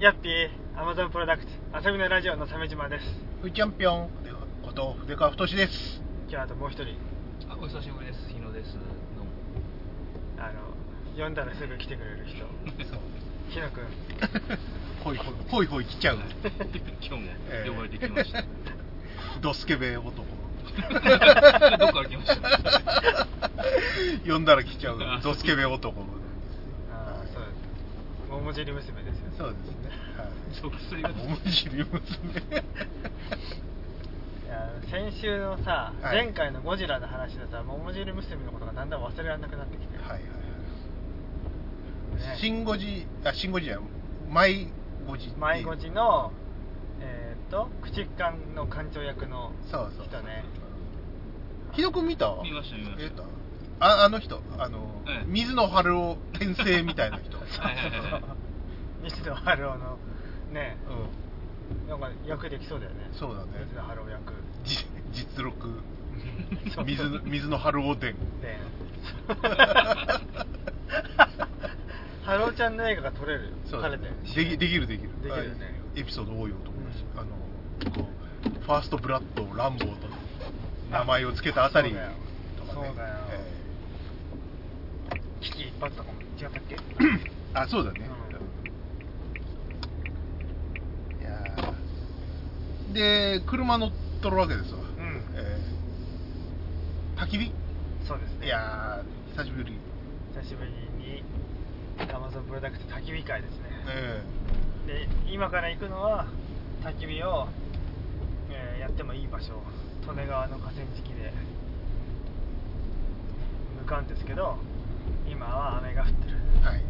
[0.00, 1.50] ヤッピー、アマゾンプロダクツ、
[1.84, 3.04] 遊びのラジオの鮫島です。
[3.42, 4.10] ふいチャンピオン
[4.64, 6.00] こと筆川太です。
[6.28, 6.94] 今日あともう一人、
[7.48, 8.28] あお久しぶりです。
[8.28, 8.74] 日野です。
[8.74, 9.30] どうも。
[10.38, 12.44] あの、呼んだらすぐ来てくれる人、
[13.50, 13.84] ひのくん。
[15.02, 16.18] ほいほいほいほい来ちゃう。
[17.02, 17.68] 今日もええ。
[17.68, 18.44] 呼ばれてきました、
[19.42, 20.12] ドスケベ男。
[20.12, 20.22] ど
[21.88, 23.26] こから来ました？
[24.32, 24.98] 呼んだら来ちゃう。
[25.24, 26.04] ドスケベ男。
[28.48, 29.30] 桃尻娘ですよ。
[29.36, 29.90] そうですね。
[30.62, 31.92] 属性がはい桃尻娘。
[34.46, 36.24] いや先週のさ、はい。
[36.24, 39.98] 前回のゴジラの話でさ、桃尻娘のことがだんだん忘れられなくなってきて。
[39.98, 40.20] はいはいはい。
[42.30, 42.36] ね。
[42.38, 43.84] シンゴジあシンゴジじゃない。
[44.30, 44.68] マイ
[45.06, 46.32] ゴジ迷子寺の、
[47.00, 50.44] えーっと、駆逐艦の艦長役のそうそう人ね。
[51.72, 52.34] ひどく見た？
[52.42, 53.02] 見ました見ました。
[53.04, 53.24] えっと
[53.80, 54.42] ああの人？
[54.58, 55.24] あの、ええ。
[55.26, 57.36] 水野晴郎転生みたいな人。
[57.38, 58.22] はいはいはいはい
[59.02, 59.98] 水野晴郎の
[60.52, 60.76] ね、
[61.86, 63.10] うなんか役できそうだよね。
[63.12, 63.48] そうだね。
[63.68, 64.32] 水野晴郎役。
[64.32, 65.68] んじ実録。
[66.84, 68.58] 水の水野 晴郎伝で
[72.24, 75.10] ハローちゃんの映画が撮れるそうだ彼でねできできるできる。
[75.22, 75.64] できるよね。
[75.64, 77.20] はいエピソード多い男です、うん。
[77.20, 77.30] あの
[78.04, 78.08] こ
[78.44, 80.08] うファーストブラッドランボーと
[80.90, 81.90] 名前を付けたあたり。
[81.90, 82.12] とかね。
[82.74, 83.14] そうだよ。
[83.30, 83.58] え
[85.40, 86.76] 危機一髪とかも違ったっけ？
[86.76, 86.80] ー
[87.54, 88.00] あそうだね、
[91.20, 91.74] いやー
[92.92, 94.84] で車乗っとるわけですわ、ん。
[95.34, 97.52] えー焚き火？
[98.06, 98.46] そうですね。
[98.46, 99.76] いやー久しぶり。
[100.34, 101.24] 久しぶりに
[102.12, 104.22] アマゾンプロダクツ焚き火会ですね、え
[104.86, 106.28] で今から行くのは
[106.84, 107.48] 焚き火を、
[108.50, 109.60] えーやってもいい場所。
[110.10, 111.32] 利根川の河川敷で
[113.82, 114.56] 向かうんですけど
[115.28, 116.36] 今は雨が降ってる。
[116.62, 116.82] ーはい。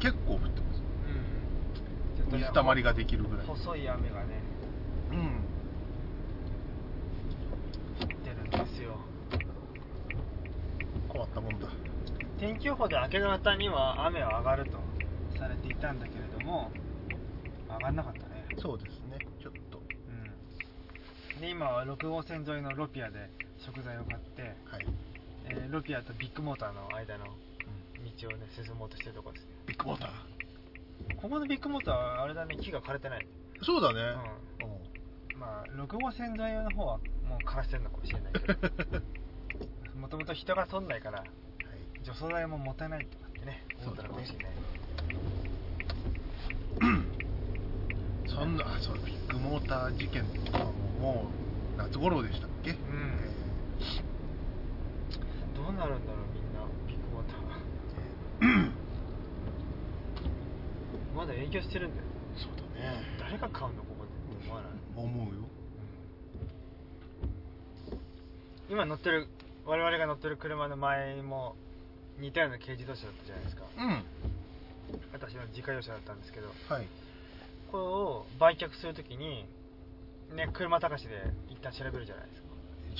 [0.00, 0.82] 結構降ってます。
[2.32, 2.38] うん。
[2.40, 3.46] 水たまりができるぐらい。
[3.46, 4.37] 細い雨がね
[5.12, 5.44] うん。
[8.00, 8.50] 降ってるん。
[8.50, 8.98] ですよ
[11.08, 11.68] 困ったもんだ。
[12.38, 14.78] 天気予報で明け方には雨は上がると
[15.38, 16.70] されていたんだけれども
[17.68, 18.46] 上がんなかったね。
[18.58, 19.18] そうですね。
[19.40, 19.80] ちょっと。
[21.36, 21.40] うん。
[21.40, 24.86] で今は6号線沿いのロピアで食材を買って、はい、
[25.46, 27.32] えーロピアとビッグモーターの間の道
[28.28, 29.50] をね進もうとしてるところですね。
[29.66, 30.10] ビッグモーター？
[31.20, 33.26] ここのビッグモーターはあれだね木が枯れてない。
[33.62, 34.00] そうだね、
[35.38, 39.02] まあ6号線沿いの方はもう枯らしてるのかもしれないけど。
[40.00, 41.28] もともと人が通んないからはい。
[42.04, 44.48] 除草剤ももったいないとかってね思ったのかもしれない、
[48.28, 51.26] そんなあそうビッグモーター事件とかもも
[51.76, 52.74] う夏頃でしたっけ、ん。
[55.54, 58.70] どうなるんだろうみんなビッグモーター。
[61.16, 62.04] まだ営業してるんだよ。
[62.36, 63.02] えーそうだね。
[63.18, 63.97] 誰が買うのこ
[65.00, 65.48] 思わない思うよ。
[68.70, 69.28] 今乗ってる
[69.64, 71.56] 我々が乗ってる車の前も
[72.18, 73.64] 似たような軽自動車だったじゃないですか。
[73.76, 74.04] うん。
[75.12, 76.48] 私の自家用車だったんですけど。
[76.68, 76.86] はい。
[77.70, 79.46] これを売却するときに
[80.34, 82.48] ね車高しで一旦調べるじゃないですか。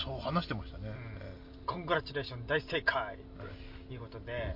[0.04, 0.94] そう話してましたね、うん。
[0.94, 1.34] え
[1.66, 3.16] コングラチュレーション大正解！
[3.88, 3.96] とい。
[3.96, 4.54] うことで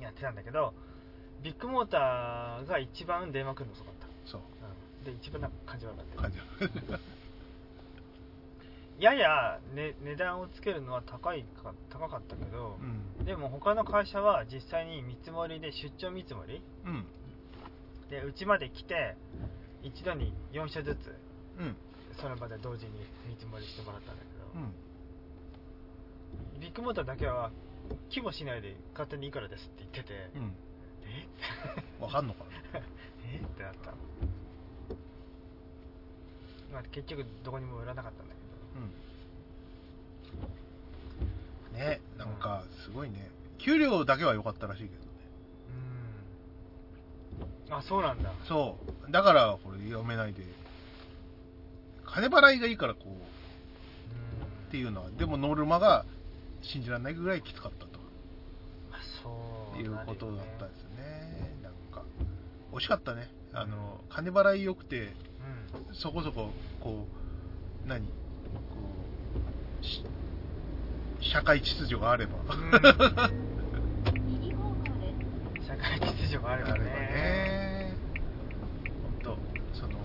[0.00, 0.72] やってたんだけど
[1.42, 4.40] ビッグモーターが一番電話来るの遅かった、ーそう。
[4.40, 4.46] うん、
[5.04, 6.38] で一番なんか感じ悪かった感じ
[9.02, 12.78] やや、ね、値段をつけるのは高いか高かったけど、
[13.18, 13.24] うん。
[13.24, 17.04] でも他の会社は実際に見積もりで出張見積もりうん。
[18.08, 19.16] でうちまで来て
[19.82, 21.16] 一度に4社ずつ
[21.58, 21.76] うん。
[22.20, 22.92] その場で同時に
[23.26, 26.60] 見積もりしてもらったんだけど、うん。
[26.60, 27.50] ビッグモーターだけは
[28.10, 30.54] 規模しないで勝手にいくらですって言ってて、うん。
[31.02, 31.26] え？
[32.00, 32.80] わかんのかな？
[33.24, 33.38] え？
[33.44, 33.92] ってなった
[36.74, 38.40] まあ結局どこにも売らなかったんだけ
[41.76, 41.78] うん。
[41.78, 43.30] ねなんかすごいね。
[43.58, 44.98] 給料だけは良かったらしいけどね。
[47.38, 47.78] どうん。
[47.78, 48.32] あそうなんだ。
[48.48, 48.76] そ
[49.08, 49.12] う。
[49.12, 50.42] だからこれ読めないで。
[52.04, 53.08] 金払いがいいからこう。
[53.08, 53.14] うん
[54.68, 56.04] っていうのはでもノルマが
[56.60, 58.00] 信じられないぐらいきつかったと。
[58.90, 59.80] あそう。
[59.80, 61.54] いうことだったんでですね。
[61.62, 62.04] なんか
[62.72, 65.12] 惜しかったねあの金払い良くて
[65.92, 67.06] そこそここ
[67.84, 68.12] う何こ
[69.80, 70.04] うし
[71.20, 72.32] 社会秩序があれば、
[75.66, 76.84] 社会秩序があればね。
[76.84, 77.94] ね。
[79.22, 79.38] 本
[79.72, 79.98] 当その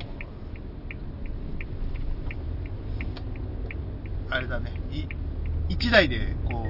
[4.29, 4.71] あれだね。
[4.91, 5.03] い
[5.67, 6.63] 一台でこ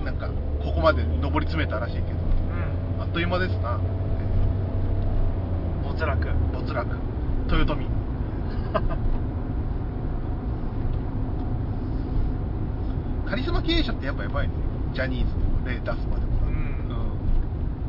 [0.00, 0.30] うなんか
[0.62, 2.08] ここまで上り詰めたらしいけど。
[2.08, 3.02] うん。
[3.02, 4.05] あっという間ですな、え
[5.96, 6.14] 没落。
[6.52, 6.84] 没落。
[7.48, 7.86] 豊臣。
[13.26, 14.52] カリスマ経営者ってやっぱやばいね。
[14.92, 16.36] ジャニーズの例出すまでも。
[16.42, 16.54] なうん。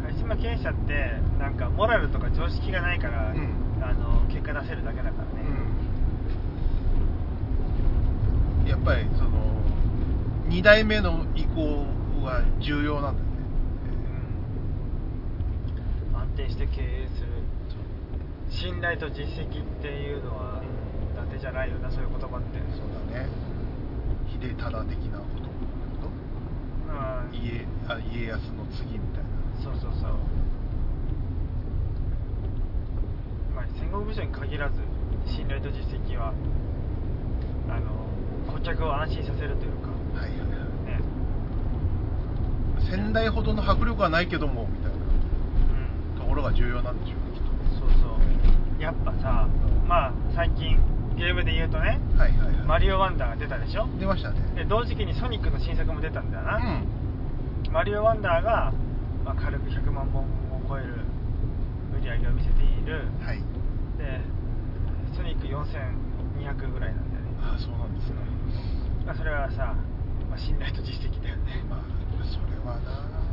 [0.03, 3.49] カリスマ経営者ってなんかモラルとか常識がないから、うん。
[3.83, 5.27] あの結果出せるだけだからね、
[8.63, 8.69] うん。
[8.69, 9.29] やっぱりその
[10.49, 11.85] 2代目の意向
[12.23, 13.31] は重要なんだよね。
[16.13, 16.19] うん。
[16.21, 17.26] 安定して経営する
[18.59, 20.67] 信頼と実績っていうのはうん
[21.27, 22.57] 伊達じゃないよなそういう言葉って。
[22.73, 23.27] そうだね。
[24.29, 25.45] 秀忠的なこと？
[25.45, 27.35] とうん。
[27.35, 29.29] 家あ家康の次みたいな。
[29.63, 30.11] そうそうそう。
[33.55, 34.75] まあ戦国武将に限らず
[35.25, 36.33] 信頼と実績は
[37.69, 38.07] あの
[38.53, 39.89] 顧客を安心させるというか。
[40.19, 40.49] はいはいはい。
[40.85, 40.99] ね。
[42.89, 46.15] 仙台ほどの迫力はないけどもみたいうん。
[46.15, 47.17] なところが重要なんでしょう
[47.77, 47.85] そ
[48.77, 49.47] うやっぱさ
[49.87, 50.77] まあ最近
[51.17, 51.99] ゲームで言うとね。
[52.13, 52.65] とはいはいはい。
[52.65, 53.87] マリオワンダーが出たでしょ？
[53.99, 54.41] 出ましたね。
[54.55, 56.87] で同時期にソニックの新作も出たんだような、ん。
[57.71, 58.73] マリオワンダーが、
[59.23, 60.25] まあ、軽く100万本を
[60.67, 61.05] 超える
[61.97, 63.07] 売り上げを見せている。
[63.21, 63.37] はい。
[63.97, 64.21] で
[65.15, 68.15] ソニック4200ぐらいなんだよね、ああそうなんですね。
[69.05, 69.73] まあ、それはさ、
[70.29, 71.63] まあ、信頼と実績だよね。
[71.69, 71.81] まあ
[72.25, 73.27] それはな。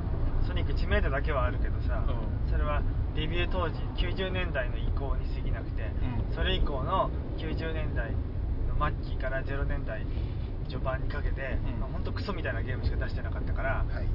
[0.47, 2.51] ソニック知名度だけはあるけどさ、うん。
[2.51, 2.83] それは
[3.17, 5.83] デビュー当時90年代の移行に過ぎなくて、
[6.29, 6.35] うん。
[6.35, 8.15] それ以降の90年代
[8.79, 10.07] の末期から0年代
[10.69, 11.81] 序盤にかけて、うん。
[11.81, 14.05] まあ、ほんとクソみたいなゲームしか出してなかったから、はい。
[14.05, 14.09] っ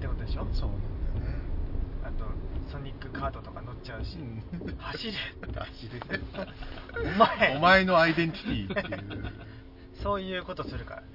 [0.00, 0.46] てことでしょ？
[0.52, 0.80] そうなん
[1.24, 1.42] だよね。
[2.04, 2.24] あと
[2.72, 4.42] ソニックカートとか乗っちゃうし、うん。
[4.78, 5.12] 走れ。
[5.12, 6.20] 走れ。
[7.14, 7.56] お前。
[7.56, 9.22] お前のアイデンティティっていう。
[9.22, 9.30] ね
[10.02, 11.06] そういうことするからね。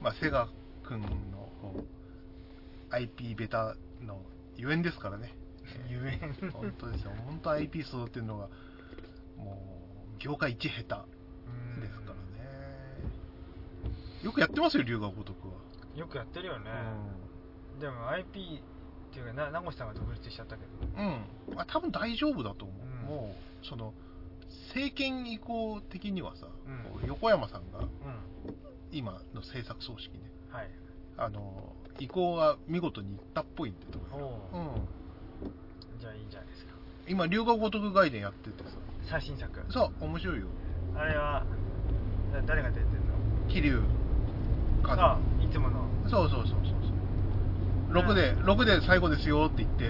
[0.00, 0.48] まあセガ
[0.84, 1.06] 君の
[2.90, 4.20] IP ベタの
[4.56, 5.32] ゆえんですからね。
[5.88, 6.16] ゆえ
[6.46, 6.50] ん。
[6.50, 7.12] 本当ですよ。
[7.24, 8.48] 本当 IP 育てるのが
[9.42, 9.52] も
[10.16, 10.94] う業界一下手
[11.76, 12.20] うんですからね。
[14.22, 15.54] よくやってますよ龍が如くは、
[15.96, 16.70] よくやってるよね、
[17.80, 18.62] でも IP
[19.10, 20.70] っていうかな名越さんが独立しちゃったけど。
[20.96, 23.08] うん、あ、多分大丈夫だと思う、うん。
[23.08, 23.92] もうその
[24.68, 26.46] 政権移行的にはさ、
[27.02, 27.08] うん。
[27.08, 27.88] 横山さんがうん。
[28.90, 30.30] 今の政策組織ね。
[30.50, 30.70] はい。
[31.16, 34.26] あの移行が見事にいったっぽいんでところ。
[34.26, 34.60] おう。
[34.60, 36.72] うん、じゃあいいじゃないですか。
[37.08, 38.70] 今龍が如く外伝やっててさ
[39.08, 39.50] 最新作。
[39.70, 40.46] そう面白いよ。
[40.96, 41.44] あれは
[42.32, 42.90] だ誰が出てんの？
[43.48, 43.82] 桐生
[44.82, 45.82] 和あいつもの。
[46.08, 48.02] そうそうそうそうそう。
[48.02, 49.84] 6で6で最後ですよって言って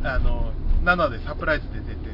[0.00, 0.06] うん。
[0.06, 0.52] あの
[0.84, 2.10] 7でサプライズで出て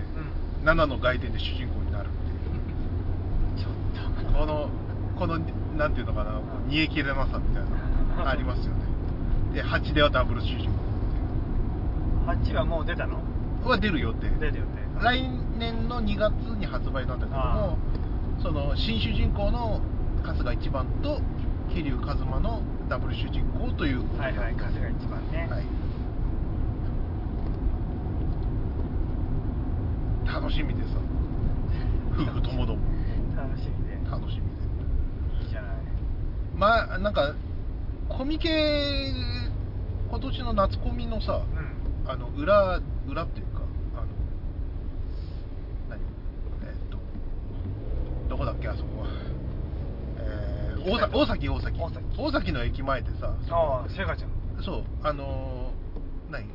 [0.61, 0.69] うん。
[0.69, 3.65] 7の外伝で主人公になるっていう。
[3.65, 4.69] ちょっとこの
[5.19, 5.39] この
[5.77, 7.65] なんていうのかな煮え切れなさみたい
[8.25, 8.83] な ありますよね。
[9.55, 13.19] で8ではダブル主人公8はもう出たの？
[13.65, 14.29] は出る予定。
[14.41, 15.23] 出る予定来
[15.59, 17.79] 年の2月に発売なんだけども
[18.43, 19.81] その新主人公の
[20.23, 21.21] 春日一番と
[21.75, 24.05] 桐生一馬のダブル主人公という。
[24.19, 25.65] はいはい春日一番ね、はい。
[30.27, 30.89] 楽しみでさ
[32.13, 32.83] 夫婦ともども。
[33.37, 33.95] 楽しみで。
[34.11, 34.43] 楽しみ
[35.41, 35.77] でいいじゃない。
[36.55, 37.35] まあなんか
[38.09, 39.13] コミケ
[40.11, 41.43] 今年の夏コミのさ
[42.05, 42.11] うん。
[42.11, 43.63] あの裏裏っていうか
[43.95, 44.07] あの
[45.89, 46.01] 何
[46.69, 46.99] えっと
[48.33, 49.09] どこだっけあそこは。
[50.17, 51.79] えー大崎大崎大崎。
[51.79, 52.05] 大崎。
[52.17, 53.37] 大崎の駅前でさ。
[53.51, 54.31] ああセガちゃん。
[54.65, 56.47] そうあのー何？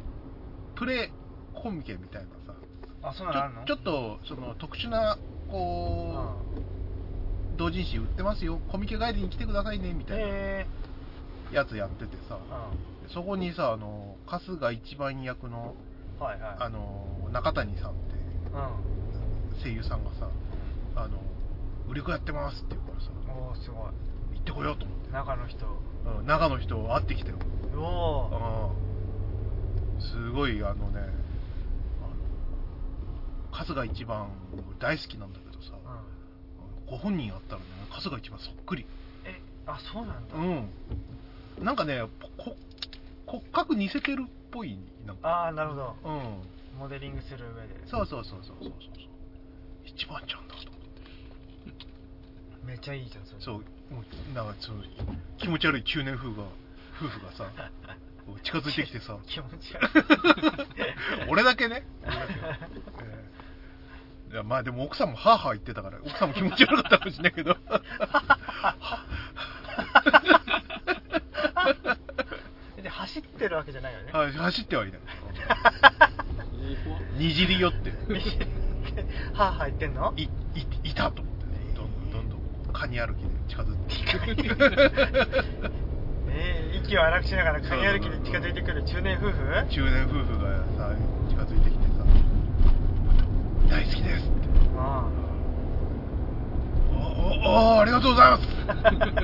[0.76, 1.12] プレ
[1.54, 2.56] コミケみたいなさ。
[3.04, 3.64] あそんなの？
[3.68, 5.20] ちょっとその特殊な
[5.52, 8.60] こう同人誌売ってますよ。
[8.72, 10.66] コミケ帰りに来てくださいねみたいなへ
[11.54, 12.40] やつやっててさ。
[13.08, 15.76] えそこにさあの春日一番役の
[16.20, 16.56] うんはいはい。
[16.60, 18.00] あの中谷さんって
[19.60, 20.28] う声優さんがさ
[20.96, 21.20] あの
[21.90, 23.80] 売り子やってますって言うからさんおおすごい
[24.36, 25.66] 行ってこようと思って中の人
[26.20, 27.38] うん長野人会ってきたよ。
[27.76, 28.74] おお
[29.96, 31.00] うんすごいあのね
[32.02, 34.30] あの春日一番
[34.80, 35.72] 大好きなんだけどさ
[36.88, 36.92] うん。
[36.92, 38.86] ご本人会ったらね春日一番そっくり。
[39.26, 40.36] えあそうなんだ。
[40.36, 41.66] うん。
[41.66, 42.02] なんかね
[42.38, 42.56] こ
[43.26, 45.28] 骨格似せてるっぽいなんか。
[45.30, 45.96] ああなるほど。
[46.06, 46.80] うん。
[46.80, 47.88] モデリングする上で。
[47.88, 48.72] そうそうそうそうそうそう。
[49.86, 50.47] 一番ちゃん
[52.64, 53.42] めっちゃいいじゃんそれ。
[53.42, 53.56] そう
[53.94, 54.84] もうなんかその
[55.38, 56.44] 気持ち悪い中年風が
[57.02, 57.50] 夫婦がさ
[58.44, 59.18] 近づいてきてさ。
[59.28, 59.88] 気持ち悪い。
[61.30, 61.86] 俺だけね。
[62.04, 62.34] 俺だけ。
[62.34, 62.58] え
[64.30, 67.56] えいやまあでも奥さんもハーハー言ってたから奥さんも気持ち悪かったかもしれないけど。
[72.82, 74.12] で走ってるわけじゃないよね。
[74.12, 75.02] はい走ってはいない。
[77.18, 77.92] にじり寄って。
[79.34, 80.14] はあはあ言ってんの？
[80.18, 80.30] いい
[80.84, 81.22] いたと。
[81.22, 84.44] 思ってねどんどんどんどんカニ歩きで近づいて
[86.30, 89.66] えー、息を荒くしながらカニ歩きで近づいてくる中年夫婦？
[89.68, 90.96] 中年夫婦がさ
[91.28, 92.06] 近づいてきてさ
[93.68, 94.48] 「大好きです」って。
[94.78, 95.10] あ
[96.94, 98.44] 「おおおありがとうございます。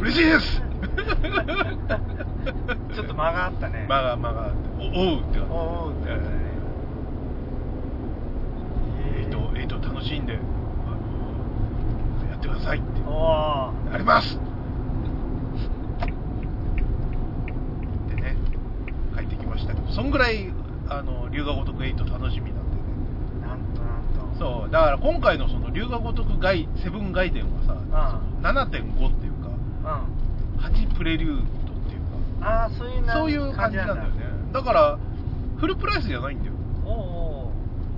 [0.01, 0.63] 嬉しいです」
[1.89, 1.99] あ
[2.95, 3.85] ちょっと間があったね。
[3.87, 4.83] 間が間があって「お
[5.13, 5.39] おう」って。
[5.39, 6.35] おおうってなったね。
[9.19, 9.31] えー。
[9.31, 10.39] と、えーと、楽しいんで、
[12.43, 13.01] ってくださいって。
[13.07, 14.37] おおやります
[18.09, 18.35] でね、
[19.15, 20.51] 帰ってきましたけど、そんぐらい、
[20.89, 22.83] あの、龍が如く8楽しみなんでね。
[23.41, 27.81] なんとなんとそう、だから今回のその龍が如く外、セブン外伝はさ、うん
[28.41, 30.23] その7.5っていうか、うん
[30.63, 32.01] 8プレリュードっていう
[32.41, 34.15] か、ああそういうなそういう感じなんだよね。
[34.53, 34.97] だから、
[35.57, 36.53] フルプライスじゃないんだよ。
[36.85, 37.51] おうお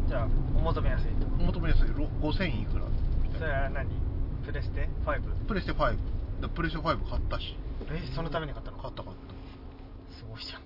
[0.05, 1.87] うじゃあお求めやすいと求めやすい。
[1.89, 2.85] ろ5000いくら？
[3.23, 3.39] みたいな。
[3.39, 4.04] それは何？
[4.45, 5.45] プレステ 5?
[5.47, 5.97] プレステ5。
[6.41, 7.55] だプレステ5買ったし。
[7.91, 8.77] えそのために買ったの？
[8.77, 10.15] 買った買った。
[10.17, 10.61] すごいじゃん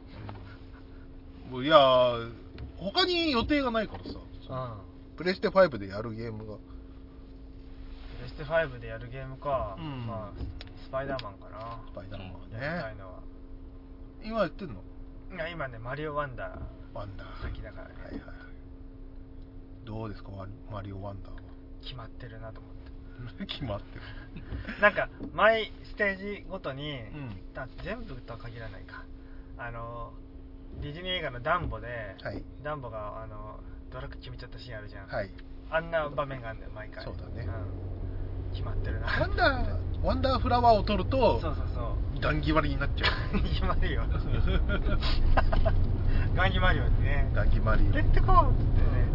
[1.64, 2.32] いやー
[2.78, 4.20] 他に予定がないからさ、
[4.50, 6.62] うんプレステ5でやるゲームが、プ
[8.24, 10.42] レステ5でやるゲームか、うんまあ
[10.86, 13.00] スパイダーマンかなスパイダーマンやりたいね。
[13.00, 13.20] のは
[14.24, 14.76] 今やってんの？
[15.36, 16.60] いや今ねマリオワンダー
[16.94, 17.42] ワンダー。
[17.42, 18.22] 先だからねはいはい。
[19.86, 21.40] どうですか、ワマリオワンダーは。
[21.82, 22.79] 決まってるなと思って
[23.48, 24.02] 決まってる。
[24.82, 27.42] なんか毎ステージごとに、うん。
[27.56, 29.04] あ全部とは限らないか。
[29.58, 30.14] あの
[30.82, 32.44] ディズニー映画のダンボで、はい。
[32.64, 33.60] ダンボがあの
[33.92, 35.32] ドラッグ決めちゃったシーンあるじゃん、はい。
[35.70, 37.04] あんな場面があるんだよ毎回。
[37.04, 37.46] そうだね。
[37.46, 37.50] ん。
[38.52, 39.08] 決まってるな。
[39.08, 42.20] ワンダー、ワンダーフラワーを取ると、そうそうそう。
[42.22, 43.42] ガン決まりになっちゃう。
[43.42, 44.04] 決まるよ。
[46.36, 47.30] ガンギマリオにね。
[47.34, 47.92] ガン決まり。
[47.92, 49.10] レッテコーってね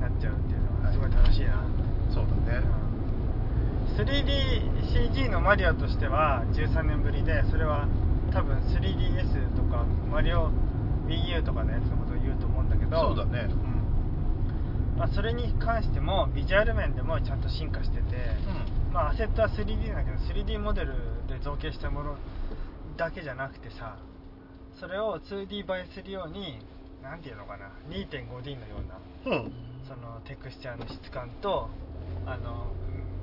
[0.00, 1.64] なっちゃうっていうのはすごい楽しいな、
[2.12, 2.64] そうだね。
[3.96, 7.86] 3DCG のマリオとしては13年ぶりでそれは
[8.32, 10.50] 多分 3DS とかマリオ
[11.06, 13.48] WiiU とかのやつのことを言うと思うんだけどそうだね。
[13.50, 13.72] うん
[14.96, 18.92] まあ、それに関してもビジュアル面でもちゃんと進化してて、うん。
[18.92, 20.92] まあ、アセットは 3D だけど 3D モデル
[21.28, 22.16] で造形したもの
[22.96, 23.96] だけじゃなくてさ
[24.78, 26.60] それを 2D 映えするように
[27.02, 28.76] なんていうのかな 2.5D のよ
[29.24, 29.52] うなうん。
[29.88, 31.68] そのテクスチャーの質感と
[32.26, 32.72] あの、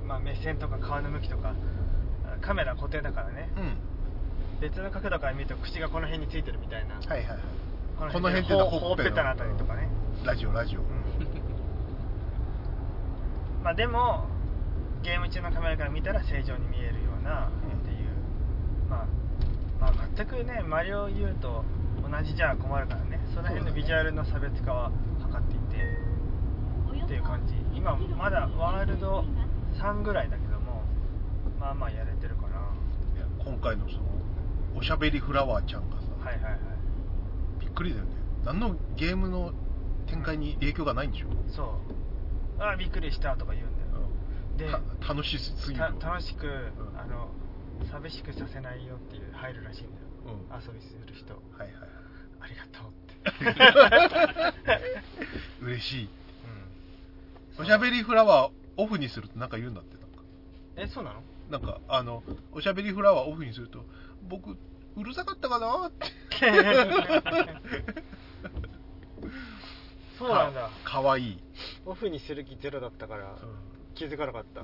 [0.06, 1.54] まあ、目線とか顔の向きとか
[2.40, 3.50] カメラ固定だからね。
[3.56, 3.76] うん。
[4.60, 6.96] 別の角度から見ると口がこの辺についてるみたいな。
[6.96, 7.38] はいはいはい。
[7.96, 9.88] ここの辺っていうのはほほっぺたのあたりとかね、
[10.24, 10.80] ラジオ、ラジオ。
[10.80, 10.86] うん。
[13.62, 14.26] まあでも
[15.02, 17.80] ゲーム中のカメラから見たら正常に見えるようなうん。
[17.80, 17.96] っていう、
[18.88, 19.06] まあ、
[19.80, 21.64] まあ全くねマリオ U と
[22.02, 23.20] 同じじゃ困るからね。
[23.34, 25.98] その辺のビジュアルの差別化は図っていて
[27.04, 29.24] っていう感じ今まだワールド
[29.80, 30.82] 3ぐらいだけども
[31.58, 32.48] まあまあやれてるかな
[33.16, 34.02] いや今回のその
[34.76, 36.60] おしゃべりフラワーちゃんがさ、はいはいはい。
[37.58, 38.10] びっくりだよね。
[38.44, 39.52] 何のゲームの
[40.06, 41.80] 展開に影響がないんでしょ、そ
[42.58, 42.62] う。
[42.62, 43.76] あびっくりしたとか言うん
[44.58, 44.70] だよ。
[44.72, 45.94] でた楽しすぎる。
[45.98, 46.50] た楽しく、ん。
[46.96, 47.28] あの
[47.90, 50.32] 寂しくさせないよっていう入るらしいんだよ、うん。
[50.54, 51.34] 遊びする人。
[51.34, 51.88] はいはいはい。
[52.42, 53.10] ありがとうって。
[55.64, 56.04] 嬉しい。
[56.04, 56.19] うん
[57.58, 60.22] おしゃべりフラワーオフにするとなんか言うんだってなんか。
[60.76, 61.22] えそうなの？
[61.50, 63.84] なんかあのおしゃべりフラワーオフにすると
[64.22, 64.56] 僕
[64.96, 66.06] うるさかったかなって。
[70.18, 70.70] そうなんだ。
[70.84, 71.38] かかわいい、
[71.86, 73.36] オフにする気ゼロだったから
[73.94, 74.62] 気づかなかった。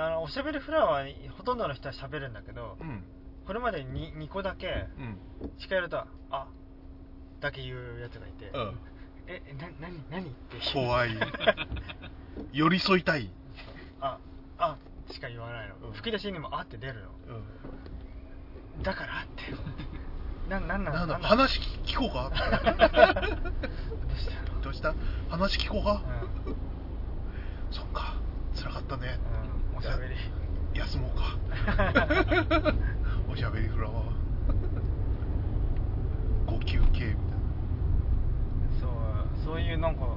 [0.00, 3.02] あのおしゃべりフラワーほとんどの人はしゃべるんだけど、うん。
[3.46, 5.18] これまでに 2, 個だけうん。
[5.58, 6.46] 近寄ると「あ
[7.40, 8.78] だけ言うやつがいて「うん
[9.28, 11.10] えな何何?」って怖い。
[12.52, 13.30] 寄り添いたい、
[14.00, 14.18] あ
[14.58, 14.76] あ
[15.10, 15.92] しか言わないの、うん。
[15.92, 17.08] 吹き出しにも「あ」って出るの。
[18.76, 18.82] うん。
[18.82, 19.42] だからって。
[20.48, 21.06] ななんなんだ？
[21.06, 22.30] なん話聞こうか？
[22.32, 22.40] ど
[24.10, 24.60] うしたの？
[24.62, 24.94] どうした？
[25.28, 26.02] 話聞こうか、
[26.46, 26.56] うん。
[27.70, 28.14] そっか。
[28.56, 29.18] 辛かったね、
[29.72, 29.78] うん。
[29.78, 30.14] おしゃべり。
[30.74, 31.36] 休もうか。
[33.30, 34.08] おしゃべりフラワー。
[36.46, 37.27] ご休憩みたいそう
[39.48, 40.08] そういうなんかな、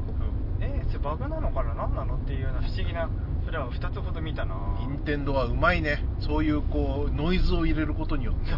[0.60, 1.74] えそれバグなのかな？
[1.74, 2.18] 何なの？
[2.18, 3.10] っていうような不思議な
[3.46, 4.56] フラワーを2つほど見たな。
[4.82, 6.04] 任天堂はうまいね。
[6.20, 8.52] そういうこうノイズを入れることによって。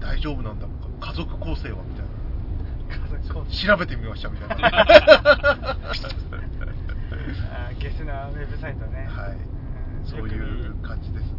[0.00, 1.12] 大丈夫なんだろうか？
[1.12, 2.06] 家族構成はみたい
[2.90, 3.66] 家族構成。
[3.68, 4.56] な調べてみましたみたいな。
[4.58, 5.76] あ
[7.78, 9.06] ゲスなウェブサイトね。
[9.08, 9.36] はい。
[9.36, 10.04] ん。
[10.04, 11.30] そういう感じですね。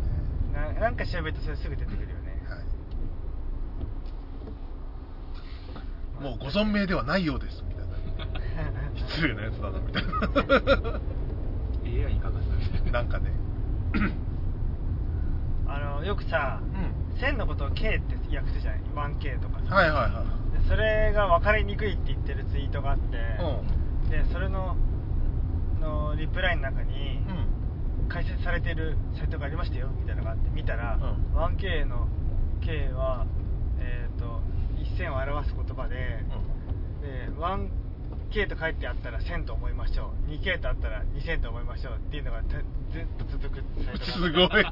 [0.54, 2.64] ななんか調べるとそれすぐ出てくるよねはい
[6.22, 7.64] もうご存命ではないようです。
[7.68, 7.96] みたいな。
[9.10, 10.12] 失礼なやつだなみたいな。
[11.84, 12.92] AI に書かせるみたいな。
[12.92, 13.32] なんかね。
[15.68, 18.82] あのよくさう線のことを K って訳すじゃない
[19.16, 23.18] ？1K とかさ、はいはいはいでそれが分かりにくいって言ってるツイートがあって、
[24.10, 24.76] でそれの
[25.80, 28.08] のリプライの中に、うん。
[28.12, 31.56] 解説されてるサイトがありましたよみたいなのがあって見たら、うん。
[31.56, 32.10] 1K の
[32.60, 33.26] K は、
[33.80, 34.42] えー、と
[34.98, 35.96] 1000を表す言葉で,、
[37.02, 37.30] で
[38.32, 42.58] 1K と書いてあったら1000と思いましょう 2K とあったら2000と思いましょうっていうのがた
[42.92, 44.66] ずっと続くサイト すがごい。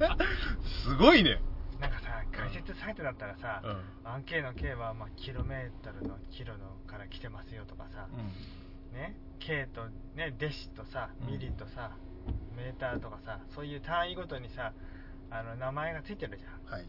[0.83, 1.41] すごいね。
[1.79, 4.23] なんかさ解説サイトだったらさ、うん。
[4.23, 8.07] 1K の K はまあキロメートルのキロのから来てますよとかさ、
[8.93, 11.27] ね、K と、ね、デシとさうん。
[11.27, 11.91] ミリとさ、
[12.57, 14.73] メーターとかさそういう単位ごとにさ
[15.31, 16.73] あの名前がついてるじゃん。
[16.73, 16.85] はい、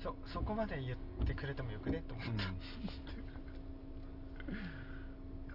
[0.00, 2.32] そそこまで言ってくれてもよくねと思った、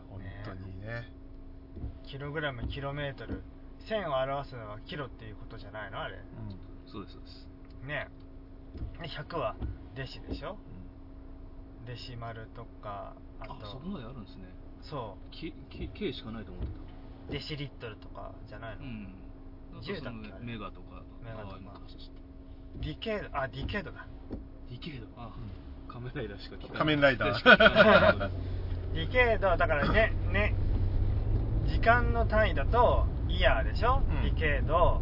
[0.10, 1.12] 本当にね。
[2.04, 3.44] キログラムキロメートル。
[3.88, 6.02] 1000を表すのはキロっていうことじゃないの？
[6.02, 6.20] あれ。
[6.86, 7.48] そうですそうです。
[7.86, 8.08] ね。
[9.02, 9.56] で100は
[9.96, 10.58] デシでしょ？
[11.86, 13.54] デシマルとかあと。
[13.54, 14.46] あそこまであるんですね。
[14.82, 16.80] そ K, K, K しかないと思ってた。
[16.80, 16.84] う
[17.32, 19.14] デシリットルとかじゃないの、うん。
[19.82, 20.46] 10だっけ？
[20.46, 21.04] メガとか。
[21.24, 21.58] メガとか
[22.82, 24.06] ディケードあディケードだ。
[24.70, 25.32] ディケードあ、
[25.88, 26.78] 仮面ライダーしか聞かない。
[26.78, 28.30] 仮面ライダー。
[28.94, 30.56] ディケードだからねね
[31.68, 34.22] 時間の単位だとイヤーでしょ、うん。
[34.24, 35.02] ディケード、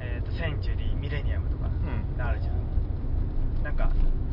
[0.00, 2.20] えー、とセンチュリーミレニアムとかん。
[2.20, 3.62] あるじゃん。
[3.64, 3.90] なんか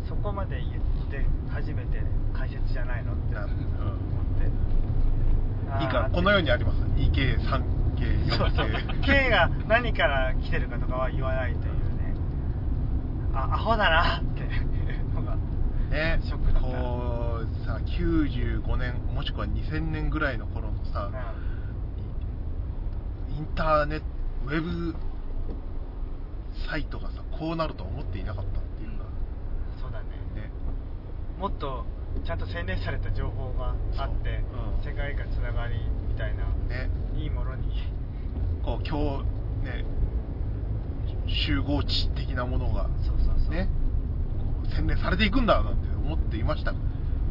[0.08, 2.02] そこまで言って初めて
[2.34, 4.76] 解説じゃないのってな思って。
[5.84, 6.82] いいかこのようにあります。
[6.96, 8.68] 2K3K そうそう。
[9.02, 11.62] 4K K が何から来てるかとかは言わないとい
[13.36, 14.20] あアホだな。
[14.20, 14.42] って
[15.14, 15.36] のが。
[15.92, 16.20] ね。
[16.24, 16.70] ショックだった。
[16.70, 21.12] こうさ95年もしくは2000年ぐらいの頃のさ、
[23.30, 24.06] インターネット
[24.46, 24.96] ウェブ
[26.70, 29.06] サイトがさこうなるとは思っていなかったっていうか、
[29.76, 29.82] うん。
[29.82, 30.06] そうだね。
[30.36, 30.52] ね。
[31.40, 31.86] もっと
[32.24, 34.44] ちゃんと洗練された情報があって、
[34.80, 34.82] う。
[34.82, 34.90] ん。
[34.90, 35.76] 世界がつながり
[36.08, 36.90] みたいな、ね。
[37.18, 37.66] いいものに。
[38.64, 39.24] こう今
[39.64, 39.86] 日ね
[41.28, 43.70] 集合地的なものがそうそうそうね
[44.76, 46.74] 洗練されていくんだなんて思っていました。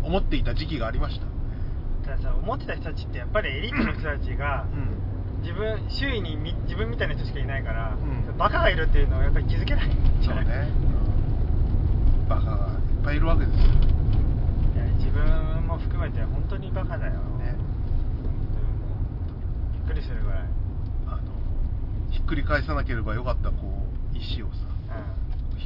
[0.03, 1.27] 思っていた時期がありました。
[2.09, 5.05] たださ思ってた人たちってやっぱりエリートの人たちがうん。
[5.44, 8.38] 自分周囲にみ自分みたいな人しかいないから、うん。
[8.38, 10.44] バカがいるっていうのをやっぱり気づけないんじゃない？
[10.46, 10.72] そうね、
[12.22, 12.29] うん。
[12.29, 13.64] バカがいっぱいいるわけですよ。
[13.64, 13.66] い
[14.79, 17.57] や自分も含めて本当にバカだよ、ね。
[19.74, 20.38] びっくりするぐらい、
[21.09, 21.20] あの
[22.11, 24.53] ひっくり返さなければよかったこう石をさ。
[24.55, 24.92] う
[25.23, 25.23] ひっ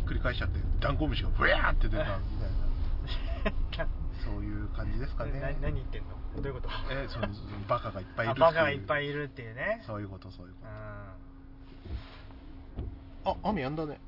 [0.08, 2.10] くり返しちゃってダンゴムシがふやーって出たみたい
[3.78, 3.84] な。
[3.84, 3.88] ん、
[4.24, 5.38] そういう感じですかね。
[5.40, 6.16] な何言ってんの？
[6.42, 6.68] どういうこと？
[6.90, 7.32] えそうそう
[7.68, 9.82] バカがいっぱいいるあってバカがいっぱいいいるっていうね。
[9.86, 12.84] そういうことそういうこうん。
[13.24, 14.00] とあ雨やんだね。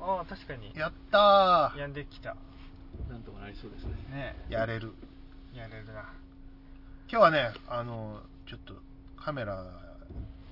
[0.00, 0.72] ああ確かに。
[0.76, 1.78] やったー。
[1.78, 2.36] やんできた。
[3.10, 3.92] なんとかなりそうですね。
[4.10, 4.36] ね。
[4.48, 4.94] やれる。
[5.54, 6.02] やれるな。
[7.10, 8.74] 今日はねあのちょっと
[9.16, 9.62] カメラ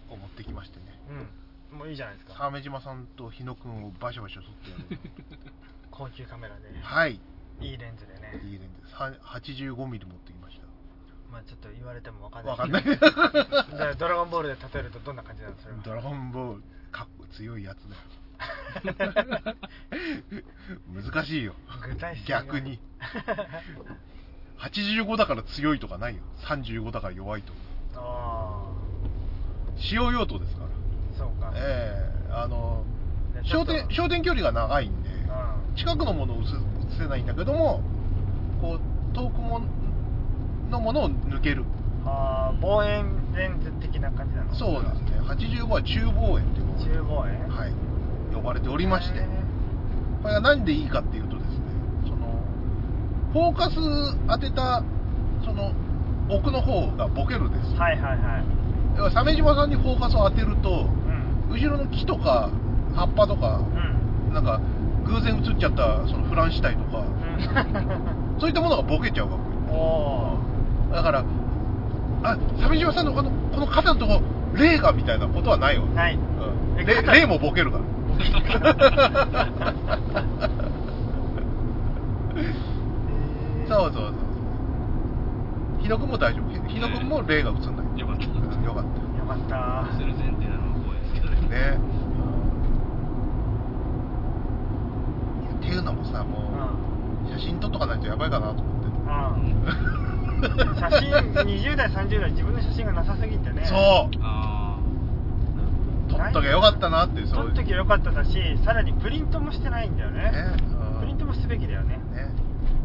[0.09, 0.87] を持ってきましてね。
[1.11, 1.29] うん
[1.73, 2.35] もういいじゃないですか。
[2.35, 4.99] 鮫島さんと日野くんをバシバシ撮ってやる。
[5.91, 7.21] 高級カメラではい。
[7.61, 8.41] いいレンズでね。
[8.45, 8.95] いいレンズ。
[8.95, 10.67] は 85mm 持ってきました。
[11.31, 12.51] まあちょっと言われてもわかんない。
[12.51, 12.83] わかんない。
[12.85, 15.81] じゃあドラゴンボールで例えるとどんな感じなのそれは。
[15.83, 18.03] ドラゴンボールかっこ強いやつだよ。
[20.93, 21.55] 難しいよ。
[21.83, 22.79] 具体逆に。
[24.59, 26.23] 85だから強いとかないよ。
[26.41, 27.53] 35だから弱いと。
[27.95, 28.73] あ
[29.77, 30.67] 使用用途ですから。
[30.67, 30.71] あ
[31.17, 31.53] そうか。
[31.55, 32.85] ええあの
[33.45, 35.77] 焦点焦点距離が長いんでうん。
[35.77, 36.45] 近くのものを映
[36.99, 37.81] せないんだけども
[38.61, 39.61] こう遠くも
[40.71, 41.65] のものを抜ける。
[42.05, 44.55] ああ望遠レンズ的な感じなの？
[44.55, 45.21] そうですね。
[45.21, 45.83] 85は。
[45.83, 47.49] 中望遠という中望遠。
[47.49, 47.73] はい。
[48.35, 49.19] 呼ばれておりまして。
[49.19, 49.23] へ
[50.23, 51.57] これは何でいいかっていうとですね
[52.05, 52.43] その
[53.33, 53.77] フォーカス
[54.29, 54.83] 当てた
[55.45, 55.73] その
[56.29, 57.75] 奥の方がボケるです。
[57.75, 59.13] ーはいはいはい。
[59.13, 61.06] 鮫島さんにフォーカスを当てるとうん
[61.51, 62.51] 後ろの木とか
[62.95, 63.61] 葉っぱとか
[64.29, 64.35] うん。
[64.35, 64.61] なんか
[65.05, 66.99] 偶然映っちゃったそのフランシュタイとか。
[66.99, 67.07] うん。
[68.41, 69.45] そういったものがボケちゃうわけ
[70.95, 71.25] だから
[72.23, 74.21] あ鮫島さんのこのこの肩のとこ
[74.55, 76.15] 霊がみたいなことはないわ、ない。
[76.15, 77.85] うん、霊霊もボケるから。
[83.69, 84.15] そうそうそう
[85.83, 86.69] 日野君も大丈夫。
[86.69, 88.01] 日野君も霊が映んない。
[88.01, 88.27] よかった。
[88.27, 88.29] う
[88.61, 88.65] ん。
[88.65, 88.85] よかっ
[89.19, 89.85] よかった
[91.57, 91.63] ね。
[91.63, 91.97] たね
[95.43, 96.51] いやっていうのもさも
[97.27, 98.87] う、写真撮っとかないとやばいかなと思って。
[99.09, 99.37] ああ
[100.37, 103.65] 写真20代30代自分の写真がなさすぎてね。
[103.65, 103.79] そう。
[104.21, 104.79] あ
[106.09, 108.31] 撮っときゃよかったなってそう撮っときゃよかっただし
[108.65, 110.31] さらにプリントもしてないんだよね。
[110.31, 110.31] ね
[110.95, 111.01] うん。
[111.01, 111.97] プリントもすべきだよね。
[111.97, 112.31] ね。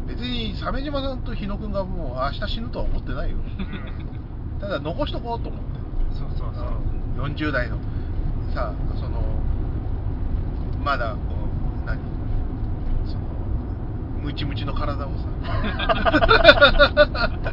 [0.06, 3.36] 別に鮫島さんと日野くんがもう明日死ぬとは思ってないよ。
[3.36, 4.60] うん。
[4.60, 5.80] ただ残しとこうと思って。
[6.18, 7.24] そうそうそう。
[7.24, 7.34] うん。
[7.34, 7.78] 40代の
[8.54, 9.22] さその
[10.84, 11.18] まだこ
[11.82, 11.98] う何
[13.06, 13.20] その
[14.22, 15.24] ムチムチの体をさ。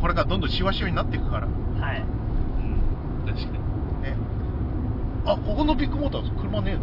[0.00, 1.46] これからどんどんシワシワになっていくから。
[1.46, 1.52] は
[1.92, 2.00] い。
[2.00, 2.04] あ
[3.24, 3.32] うん。
[3.34, 3.52] 確かに。
[4.02, 4.16] ね。
[5.26, 6.78] あここのビッグモーター車ね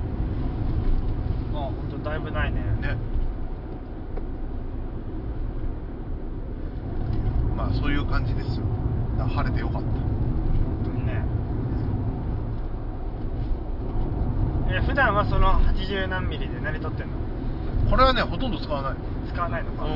[1.54, 2.62] あ本当だいぶないね。
[2.64, 2.98] えのね。
[7.56, 8.66] まあそういう感じですよ。
[9.26, 9.98] 晴れてよかった本
[10.86, 11.24] 当にね
[14.70, 17.14] え普段はその80何ミリで何撮ってんの？
[17.90, 18.96] これはねほとんど使わない。
[19.32, 19.86] 使わないのか。
[19.86, 19.92] うん。
[19.92, 19.96] へ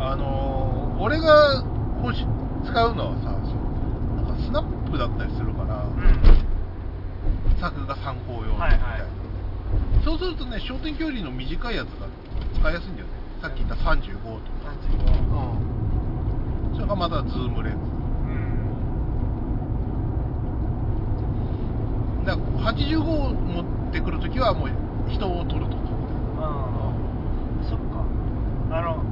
[0.00, 1.62] あのー俺が
[2.02, 2.26] 欲し
[2.64, 3.56] 使うのはさそう
[4.16, 6.00] なんかスナップだったりするから、え
[7.60, 9.02] 作が参考用みたはいいな、はい
[10.04, 12.06] そうするとね焦点距離の短いやつが
[12.60, 13.12] 使いやすいんだよね。
[13.42, 14.28] さっき言った35と
[14.62, 14.78] か、35
[16.70, 17.93] うん、それがまたズームレンうんズ
[22.24, 24.70] だから85を持ってくるときはもう
[25.10, 25.76] 人を撮ると。
[25.76, 25.82] か
[26.40, 26.90] あ
[27.60, 28.04] あそっか。
[28.70, 29.04] あの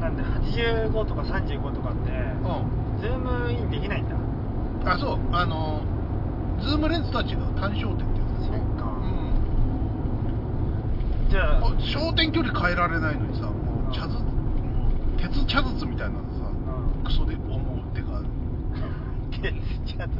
[0.00, 4.16] なんで85とか35とかってうズームインできないんだ。
[4.16, 4.18] ん
[4.88, 5.18] あそう。
[5.32, 5.82] あの
[6.60, 8.58] ズームレンズとは違う単焦点ってやつですね。
[8.58, 8.84] そっか。
[8.90, 9.06] う
[11.26, 11.30] ん。
[11.30, 14.18] じゃああ焦点距離変えられないのにさもう茶筒
[15.18, 17.04] 鉄茶筒みたいなのさうん。
[17.04, 18.22] クソで思うってか。
[19.40, 19.54] 鉄
[19.86, 20.16] ちゃんと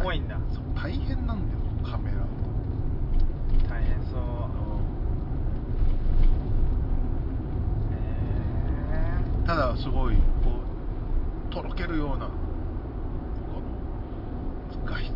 [0.00, 0.38] 重いんだ。
[0.52, 2.18] そう大変なんだよカメラ。
[3.68, 4.20] 大変そう。
[9.42, 10.22] へただすごいこ
[11.50, 12.32] うとろけるようなこ
[14.80, 15.10] の画質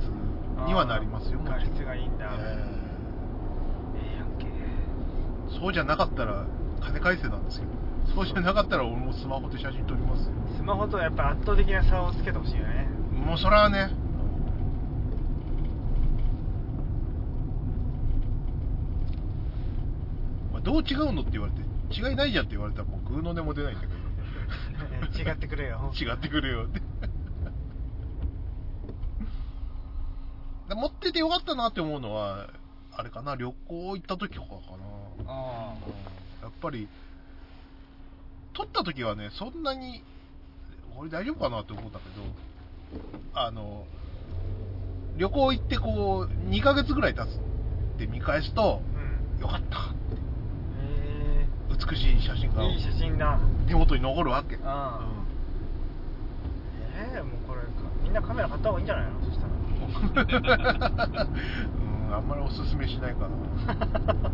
[0.67, 2.27] にはなりますよ画質がいいんだ。
[2.39, 2.59] え
[3.97, 4.47] ええやんけ。
[4.47, 4.51] え
[5.61, 6.47] そうじゃなかったら
[6.81, 7.73] 金返せなんですけど
[8.15, 10.33] そうじゃなかったら俺もスマホで写真撮りますよ。
[10.57, 12.89] スマホとやっぱ圧倒的な差をつけてほしいよね。
[13.13, 13.91] もうそれはね
[20.59, 21.61] まあどう違うのって言われて
[21.95, 23.93] 違いないじゃんって言われたらもうグーの音も出ないんだけど。
[25.19, 25.93] 違ってくれよ。
[25.99, 26.65] 違ってくれよ。
[26.65, 26.81] っ て
[30.69, 32.51] で持っててよかったなって思うのは
[32.93, 34.59] あれかな旅行行った時とかかな。
[35.27, 35.75] あ
[36.43, 36.89] やっぱり
[38.53, 40.03] 撮った時はねそんなに
[40.95, 42.23] これ大丈夫かなって思ったけど
[43.35, 43.87] あの
[45.17, 48.99] 旅行行ってこう2ヶ月ぐらい経つって見返すとう
[49.39, 49.41] ん。
[49.41, 50.28] よかったへ
[51.87, 52.65] 美しい写真が。
[52.65, 53.39] えいい写真だ。
[53.67, 54.59] 手元に残るわけ。
[54.65, 55.01] あ
[56.97, 57.69] ええもうこれか。
[58.03, 59.21] みんなカメラ買った方がいいんじゃないの？
[59.25, 59.49] そしたら。
[62.09, 63.29] うん、あんまりおすすめしないかな。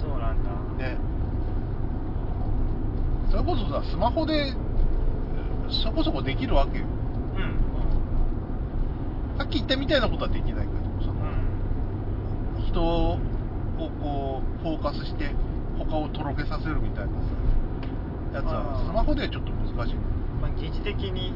[0.00, 0.50] そうなんだ。
[0.78, 0.96] ね。
[3.30, 4.52] それこそさスマホで
[5.68, 6.84] そこそこできるわけよ、
[7.36, 7.42] うん。
[7.42, 7.46] う
[9.36, 11.20] ん、さっき言ったみたいなことはできないけどその、
[12.56, 12.64] うん。
[12.64, 13.18] 人
[13.84, 15.34] をこうフォーカスして
[15.78, 17.28] 他をとろけさせるみたいなさ
[18.34, 19.94] やつはスマホではちょっと難しい。
[20.40, 21.32] まあ疑似的に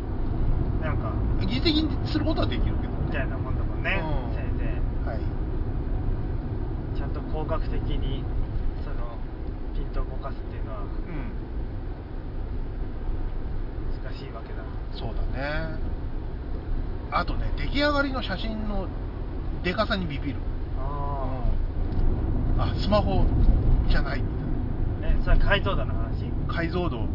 [0.83, 4.37] なんか疑似的にすることはできるけどみたいなもんだもんね、うん。
[4.37, 5.18] せいぜはい。
[5.18, 5.20] い
[6.96, 8.22] ちゃんと工学的に
[8.85, 9.18] その
[9.74, 11.33] ピントを動かすっていうのはうん。
[14.04, 14.62] 難しいわけだ。
[14.92, 15.78] そうだね。
[17.11, 18.88] あとね出来上がりの写真の
[19.62, 20.38] でかさにビビる。
[20.38, 20.54] あ
[22.57, 23.25] あスマホ
[23.88, 24.23] じゃない。
[25.03, 26.25] えそれ解像度の話。
[26.49, 27.09] 解像度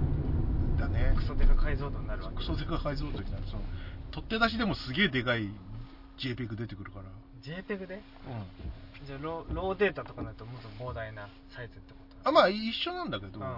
[0.78, 1.14] だね。
[1.16, 2.38] クソデカ解像度になるわけ。
[2.38, 3.44] クソデカ解像度になる。
[3.50, 3.64] その
[4.12, 5.50] 取って出しでもすげえでかい
[6.18, 7.06] JPEG 出てくるから。
[7.42, 7.96] JPEG で？
[7.96, 9.08] うん。
[9.08, 12.30] じゃあローローデータとかになるともっと膨大なサイズってこと？
[12.30, 13.46] あまあ一緒なんだけど、うん。
[13.46, 13.54] うん。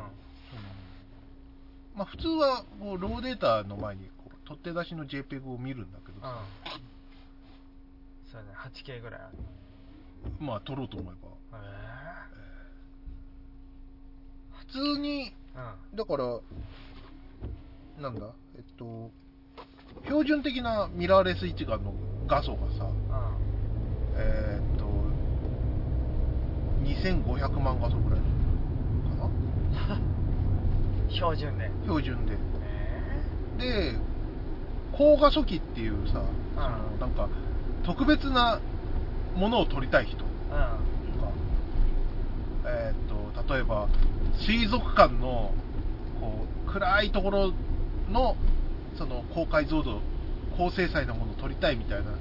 [1.96, 6.82] まあ、普通はこうローデータの前にこう取って出しの JPEG を見るんだけどさ、うん。
[8.32, 8.56] そうだね。
[8.72, 9.38] 8K ぐらいある。
[10.40, 11.16] まあ撮ろうと思え
[11.52, 11.62] ばへ
[14.60, 15.60] 普通にえ
[15.92, 15.98] うん。
[15.98, 16.40] だから
[18.02, 18.28] なんだ？
[18.56, 19.12] えっと
[20.06, 21.94] 標準的なミラーレス一眼の
[22.28, 22.86] 画素がさ。
[22.86, 22.94] うん。
[24.18, 24.86] えーっと
[26.84, 28.26] 2500万画素ぐらいか
[29.90, 30.00] な？
[31.14, 31.70] 標準で。
[31.84, 32.38] 標準で。
[33.60, 34.00] えで
[34.94, 36.26] 高画素機っていうさ、うん。
[36.56, 37.28] そのなんか
[37.84, 38.60] 特別な
[39.36, 40.78] ものを撮りたい人とか、
[42.66, 43.88] えーっと例えば
[44.46, 45.54] 水族館の
[46.20, 47.54] こう暗いところ
[48.12, 48.36] の
[48.98, 50.02] その高解像度
[50.58, 52.12] 高精細なものを撮りたいみたいな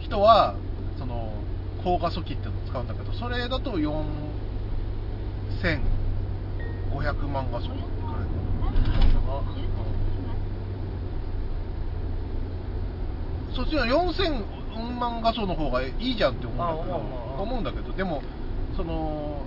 [0.00, 0.56] 人は
[0.98, 1.32] その
[1.82, 4.18] 高画素機っていうのを使うんだけどそれだと4500
[7.28, 7.84] 万画素ぐらい
[13.54, 17.20] そっちの4000万画素の方がいいじゃんって思うんだけど。
[17.42, 18.22] 思うんだけどでも
[18.76, 19.42] その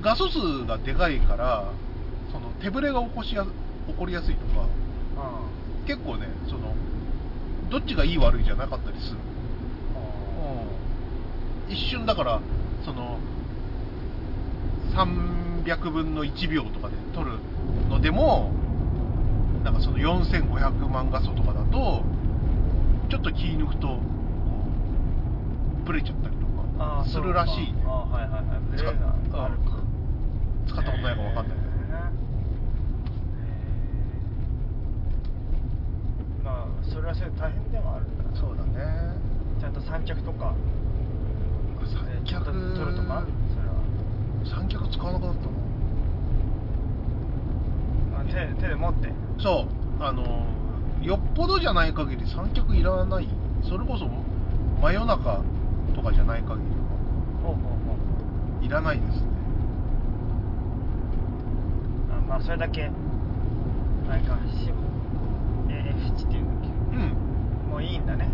[0.00, 1.70] 画素数がでかいから
[2.32, 4.66] その手ぶれが起こしや起こりやすいとか
[5.86, 6.74] 結構ねその
[7.70, 9.18] どっちがいい悪いじゃなかったりする、
[11.68, 12.40] うん、一瞬だから
[12.84, 13.18] その
[14.94, 17.38] 300分の1秒とかで撮る
[17.88, 18.52] のでも
[19.64, 22.02] なんかその4500万画素とかだと
[23.08, 23.98] ちょっと気抜くと
[25.84, 27.82] ブレちゃったりとかするらしいね
[30.70, 36.44] 使ったことないかわかんないけど、へー。
[36.44, 39.16] まあそれはそれで大変ではあるんだそうだね。
[39.58, 40.54] ちゃんと三脚とか。
[41.80, 43.24] 三脚撮るとか？
[43.50, 43.74] それは。
[44.44, 45.42] 三脚使わなくなった
[48.16, 49.12] なあ手手で持って？
[49.38, 49.66] そ
[49.98, 50.02] う。
[50.02, 50.46] あの
[51.02, 53.28] よっぽどじゃない限り三脚いらない。
[53.68, 54.08] それこそ
[54.80, 55.42] 真夜中
[55.94, 56.70] とかじゃない限り
[57.42, 57.98] ほうほうほう。
[58.60, 59.28] はいらないですね。
[59.28, 59.39] あ
[62.30, 62.82] まあそれだけ
[64.06, 64.70] なんかし
[65.68, 67.68] え F 値っていうんだっけうん。
[67.68, 68.30] もういいんだね。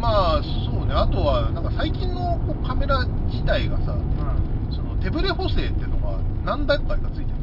[0.00, 0.94] まあそうね。
[0.94, 4.72] あとはなんか最近のこうカメラ自体がさうん。
[4.72, 7.42] その手ブレ補正っていうのが何段階かついてて。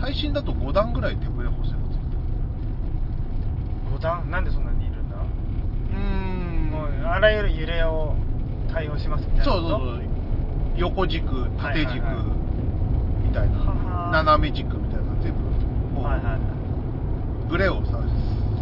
[0.00, 2.04] 最新だと5段ぐらい手ブレ補正がついて
[3.96, 4.30] 5段？
[4.30, 5.16] なんでそんなにいるんだ？
[5.16, 5.22] る
[5.92, 6.70] うーん。
[6.70, 8.14] もうあらゆる揺れを
[8.72, 10.02] 対応しますみたいなそうそうそう。
[10.76, 11.60] 横軸縦軸。
[11.60, 12.24] はいはいはい。
[12.26, 12.43] み
[13.34, 15.38] たいな、斜め軸みたいなの全部。
[15.96, 16.40] こうはいはいはい
[17.48, 18.00] ブレをさ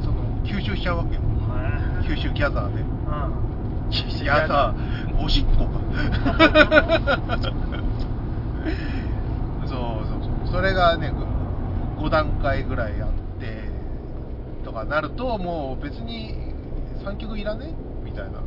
[0.02, 1.20] その吸収しちゃうわけよ。
[1.48, 2.06] はい。
[2.08, 2.80] 吸収ギャザーで。
[2.80, 2.88] うん。
[4.22, 4.74] いやさ
[5.22, 5.78] おしっこか。
[9.66, 10.52] そうそうそう。
[10.52, 11.12] それがね
[11.98, 13.70] 5段階ぐらいあって
[14.64, 16.34] とかなるともう別に
[17.04, 17.72] 三脚いらね？
[18.04, 18.40] みたいな。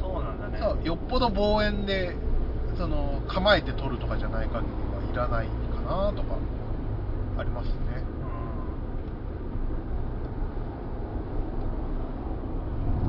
[0.00, 0.58] そうなんだね。
[0.60, 2.14] そうよっぽど望遠で
[2.76, 6.36] その構えて撮るとかじゃない限りはいらないかなとか
[7.38, 7.72] ありますね。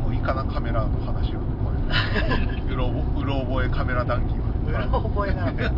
[0.01, 1.75] もういいかなカメラの話はこう
[2.69, 4.47] いううろうろ覚えカメラ談義は。
[4.67, 5.69] うろ覚えなんだ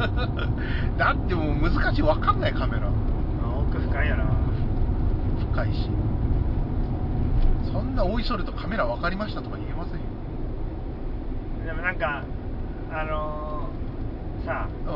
[0.97, 2.87] だってもう難しい分かんないカメラ。
[2.87, 2.93] うん
[3.69, 4.25] 奥深いよな。
[5.51, 5.89] 深いし。
[7.71, 9.99] そんなおいそれとカメラ分かりましたとか言えませんよ。
[11.65, 12.23] でもなんか
[12.91, 13.58] あのー、
[14.45, 14.89] さう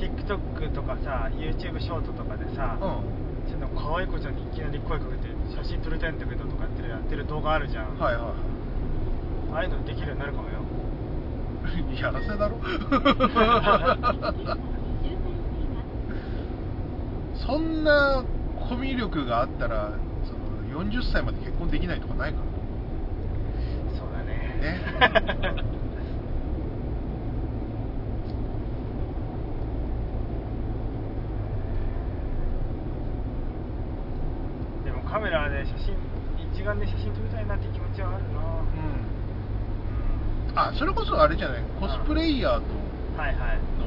[0.00, 3.02] TikTok とかさ YouTube ショートとかでさ、んうん。
[3.50, 8.24] その可愛い子ちゃんにいきなり声かけて写真撮りたいんだけどとかってやってる動画あるじゃん、はいはい
[9.52, 10.60] ああいうのできるようになるかもよ。
[12.00, 12.56] やらせだろ？
[17.34, 18.22] そんな
[18.68, 19.90] コミュ力があったら
[20.24, 20.32] そ
[20.72, 22.44] の40歳まで結婚できないとかないから
[23.98, 24.60] そうだね。
[24.60, 25.64] ね
[34.84, 35.94] でもカメラで写真
[36.50, 38.40] 一眼で写真撮りたいなって気持ちはあるな。
[40.64, 40.72] うん。
[40.72, 41.62] あそれこそあれじゃない？
[41.78, 43.58] コスプレイヤーとうんはいはい。
[43.78, 43.84] の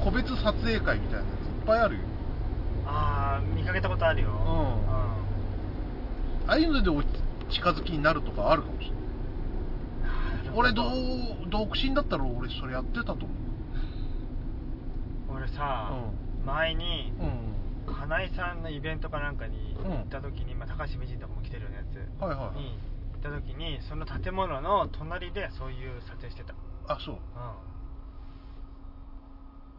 [0.00, 2.00] 個個別撮影会みたいなやついっぱいあるよ。
[2.86, 4.30] ああ見かけたことあるよ。
[4.30, 4.34] うん。
[4.34, 4.36] う
[4.90, 5.14] あ
[6.48, 10.54] あいうのでお近づきになるとかあるかもしれない。
[10.56, 10.86] ん俺どう
[11.50, 13.28] 独身だったら俺それやってたと思う。
[15.36, 15.92] 俺さ、
[16.44, 17.54] う前にうん
[18.04, 22.60] 金井さんのイベントかなんかにうん行った時に、まあ、高橋名人とかも来てるようなやつはいはいはい。
[22.60, 22.76] に
[23.16, 26.54] 行った時にその建物の隣でそういう撮影してた。
[26.86, 27.14] あそう。
[27.16, 27.20] うん。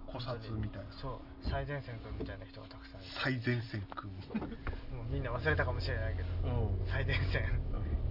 [0.10, 0.90] 古刹みたいな。
[0.98, 1.50] そう。
[1.50, 4.18] 最前線君みたいな人がたくさん最前線くん。
[4.98, 6.30] もうみんな忘れたかもしれないけど。
[6.50, 6.88] うん。
[6.90, 7.46] 最前線。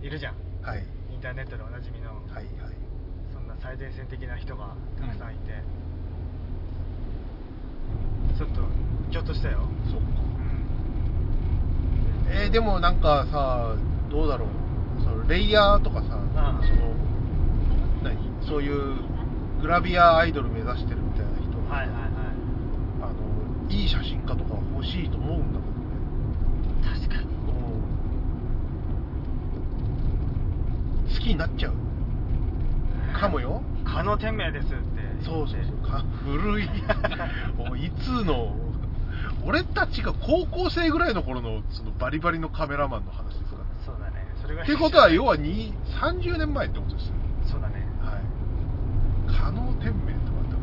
[0.01, 0.37] いるじゃん。
[0.63, 0.87] はい。
[1.11, 2.77] インターネットでおなじみの、はいはい。
[3.33, 5.59] そんな最前線的な人がたくさんいて、
[8.37, 8.63] ちょっと
[9.15, 9.61] ギョッとしたよ。
[9.89, 10.07] そっか。
[12.27, 12.37] うん。
[12.37, 13.77] えーでもなんかさ
[14.11, 14.49] どうだろう。
[15.05, 16.09] そのレイヤーとかさ、ん。
[16.09, 16.97] その
[18.03, 18.19] 何？
[18.45, 18.97] そういう
[19.61, 22.11] グラビアアイドル目指してるみたいな人、はいはいはい。
[23.03, 26.99] あのいい写真家とか欲しいと思うんだけどね。
[27.01, 27.29] 確かに。
[31.15, 31.75] 好きになっちゃう。
[33.17, 33.63] かもよ。
[33.85, 34.75] 可能天命ですって
[35.25, 35.77] そうそうそう。
[35.89, 36.65] か古い。
[36.67, 38.57] いつの
[39.47, 43.71] 俺たちが高校生ぐらいの頃のそのバリバリのカメラマンの話ですからね。
[43.85, 44.27] そうだね。
[44.41, 47.15] それがってことは要はに30年前ってことですよ
[47.51, 47.87] そうだね。
[48.01, 48.23] はい。
[49.39, 50.55] 可能天命とかって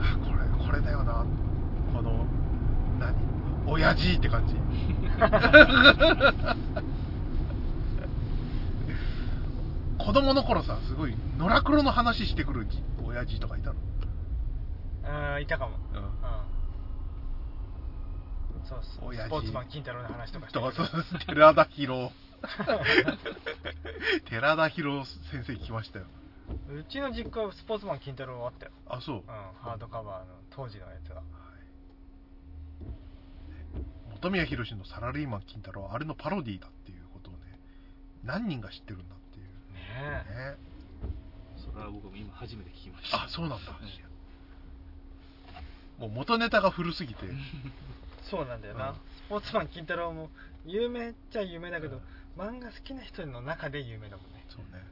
[0.00, 1.24] あこれこれだよな。
[1.94, 2.26] この
[2.98, 3.14] 何？
[3.66, 4.54] 親父って感じ。
[9.98, 13.76] 子供の頃さすごい野良黒の話してくるじ親父とかいたの？
[15.34, 15.76] うんいたかも。
[15.92, 15.98] うん。
[15.98, 16.08] うん
[18.68, 19.28] そうそう親父。
[19.28, 20.58] スポーツマン金太郎の話とかして。
[20.58, 20.88] とかそう
[21.26, 22.12] 寺田博
[24.28, 26.06] 寺田博先生聞きましたよ。
[26.70, 28.72] うちの実家はスポーツマン金太郎あったよ。
[28.86, 31.22] あそう、うんハードカバーの当時のやつが。
[34.20, 37.38] 本宮宏のサラリーマン金太郎はあれのパロディーだっていうことをね
[38.24, 39.44] 何人が知ってるんだっていう。
[39.44, 40.56] ねえ。
[40.56, 40.56] ね。
[41.56, 43.24] それは僕も今初めて聞きました。
[43.24, 43.72] あそうなんだ。
[45.98, 47.26] もう元ネタが古すぎて
[48.30, 48.94] そうなんだよな、うん。
[48.94, 50.30] スポーツマン金太郎も
[50.66, 52.00] 有名っちゃ有名だけど、
[52.36, 54.44] 漫画好きな人の中で有名だもんね。
[54.48, 54.84] そうね。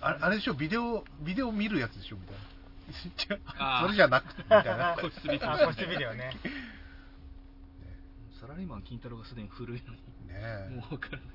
[0.00, 0.54] あれあれでしょ？
[0.54, 2.16] ビデオビデオ見るやつでしょ？
[2.16, 2.36] みたい
[3.58, 3.80] な。
[3.86, 4.96] それじゃなくてみたいな。
[5.00, 6.32] 個室ビデオあ個室ビデオね。
[8.40, 9.98] サラリーマン金太郎がすでに古いのに。
[10.28, 10.68] ねえ。
[10.70, 11.26] もう分からない。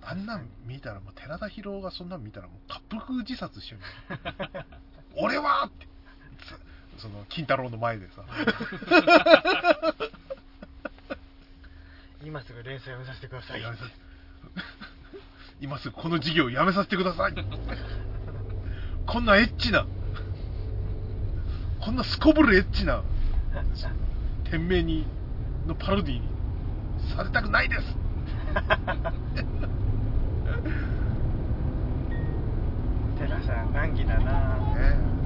[0.00, 4.64] あんなん見たらもう寺田博がそんなん見たらもう滑腹自殺しちゃうよ。
[5.22, 5.86] 俺はって
[6.98, 8.24] そその金太郎の前でさ。
[12.24, 13.62] 今すぐ連載をやめさせてください。
[13.62, 13.90] やめさせ
[15.60, 17.34] 今すぐこの事業をやめさせてください。
[19.06, 19.86] こんなエッチな。
[21.80, 23.02] こんなすこぶるエッチな。
[24.50, 25.06] 店名に
[25.66, 26.22] のパロディに
[27.16, 27.82] されたくないです。
[33.18, 34.56] テラさん難儀だな。
[34.74, 35.17] ね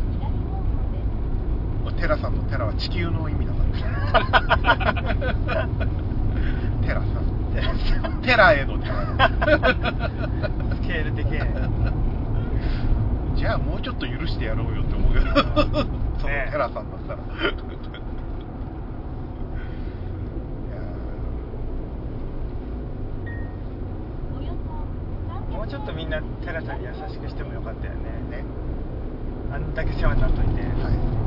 [1.90, 3.68] テラさんのテラは地球の意味だから
[6.83, 9.31] テラさんテラさんテラへのテラ
[10.77, 11.27] スケール的
[13.37, 17.18] じゃあもうちょっと許してやろうよって思うけどそのねテラさんだったら
[25.51, 28.01] もうちょっとみんなテラさんに優しくしてもよかったよね。
[28.31, 28.45] ね。
[29.53, 31.21] あんだけ世話になっといて、ーはい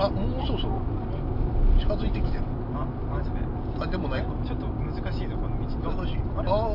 [0.00, 0.80] あもうそろそろ？
[1.78, 2.44] 近づいてきてる。
[2.74, 3.36] あマジで？
[3.80, 4.28] あでもないか。
[4.46, 5.66] ちょっと難しいぞこの道。
[5.92, 6.18] 難しい。
[6.36, 6.48] あれ？
[6.48, 6.72] あ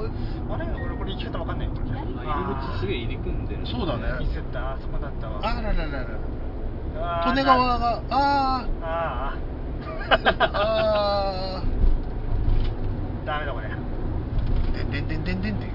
[0.54, 0.66] あれ？
[0.86, 1.70] 俺これ行き方わかんない。
[2.80, 4.04] すげえ入り組んでるそうだね。
[4.20, 4.74] ミスった。
[4.74, 5.40] あそこだったわ。
[5.42, 9.38] あららららうわー利根川がああー。
[10.40, 10.54] あ
[11.58, 11.64] あ
[13.26, 13.68] ダメだこれ。
[13.68, 15.42] ーでんでんでんで。
[15.42, 15.72] んでんっていう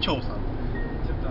[0.00, 0.40] 張さん。
[1.04, 1.28] ちょっと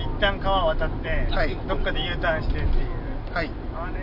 [0.00, 1.54] 一旦川渡って、はい。
[1.68, 2.86] どっかで U ターンしてっていう
[3.34, 3.50] はい。
[3.74, 3.94] あれ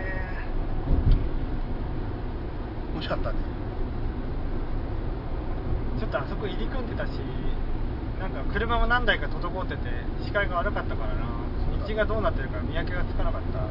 [2.92, 3.38] 美味しかったね
[5.98, 7.12] ちょっとあそこ入り組んでたし
[8.20, 9.82] なんか車も何台か滞ってて
[10.26, 11.24] 視界が悪かったからな。
[11.88, 13.66] 道がどうなってるか見分けがつかなかった。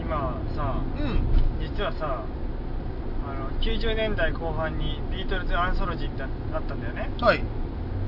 [0.00, 1.20] 今さうん。
[1.60, 2.24] 実はさ
[3.28, 6.26] あの90年代後半にビートルズアンソロジーってあ
[6.58, 7.10] ったんだよね。
[7.20, 7.42] はい。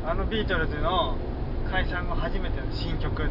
[0.06, 1.18] あのビートルズの
[1.70, 3.30] 解散後初めての新曲っていう。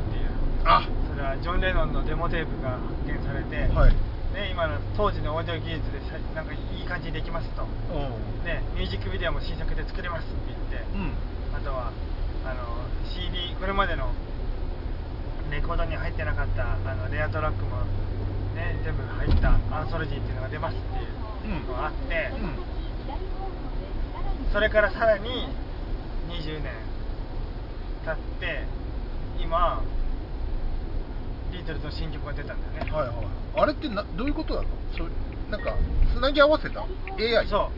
[0.64, 0.88] あ。
[1.12, 3.94] それはジョン・レノンのデモテープが発見されて、はい。
[4.34, 11.12] ね、今の当時のオーディオ技術でさなんかいい感じにできますと、うんね、ミュージックビデオも新作で作れますって言って、うん。
[11.52, 11.92] あとは
[12.46, 14.14] あの CD これまでの
[15.52, 17.82] レコードに入ってなかったあのレアトラックも、
[18.56, 22.32] ね、全部入ったアンソロジーっていうのが出ますっていうのがあって、
[24.54, 25.50] それからさらに
[26.30, 26.89] 20年
[28.06, 28.64] 経って
[29.42, 29.84] 今
[31.52, 33.16] ビートルズの新曲が出たんだよね、はいはい。
[33.56, 34.68] あれってなどういうことなの？
[34.96, 35.04] そ
[35.50, 35.76] なんか
[36.14, 36.86] つなぎ合わせた
[37.18, 37.72] ？AI そ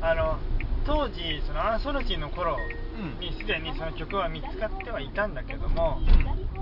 [0.00, 0.04] う。
[0.04, 0.38] あの
[0.84, 2.56] 当時そのアンソロジーの頃
[3.00, 3.20] うん。
[3.20, 6.00] にすでにその曲は見つかってはいたんだけども、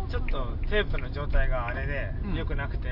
[0.09, 2.35] ちょっとテープの状態があれでうん。
[2.35, 2.89] 良くなくて、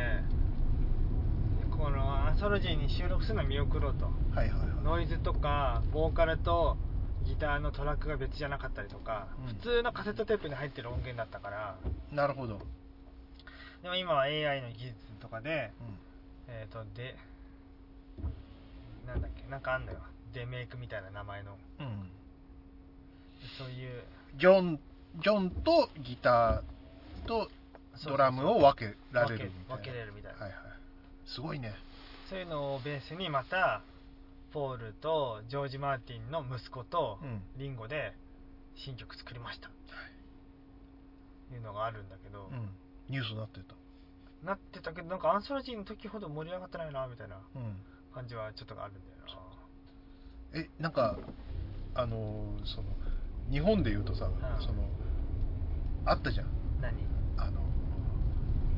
[1.70, 4.07] このアンソロジーに収録するのは見送ろうと。
[4.07, 4.68] はいはいはい。
[4.82, 6.76] ノイズとかボーカルと
[7.29, 9.55] ギターのトラックが別じゃなかったりとか、うん。
[9.55, 11.76] 普通のカセットテープに入ってる音源だったから。
[12.11, 12.59] なるほど、
[13.83, 15.99] でも今は AI の技術とかで、うん。
[16.49, 17.16] えー、とで
[19.07, 19.99] なんだっけなんかあんのよ。
[20.33, 21.53] デメイクみたいな名前の。
[21.81, 22.11] うん。
[23.59, 24.03] そういう。
[24.37, 24.81] ジョン
[25.22, 27.51] ジョンとギターと
[28.05, 29.76] ドラムを分けられるみたいな。
[29.76, 30.39] 分け分けれるみたいな。
[30.45, 30.61] はいはい。
[31.26, 31.74] すごいね。
[32.31, 33.83] そういうのをベースにまた
[34.53, 37.42] ポールとジョージ・マーティンの息子とうん。
[37.57, 38.14] リンゴで
[38.74, 39.68] 新曲作りました。
[39.68, 41.57] い。
[41.57, 42.68] うのがあるんだけど、うん。
[43.09, 43.74] ニュースになってた。
[44.44, 47.76] なってたけどなんかアンソロジーの時ほど盛り上がってないなみたいなうん。
[48.14, 49.18] 感じはちょっとあるんだよ
[50.55, 51.18] えなんか
[51.94, 52.88] あのーその
[53.51, 54.30] 日本で言うとさ、ん。
[54.61, 54.84] その
[56.05, 56.46] あったじゃん。
[56.80, 56.96] な何？
[57.38, 57.61] あの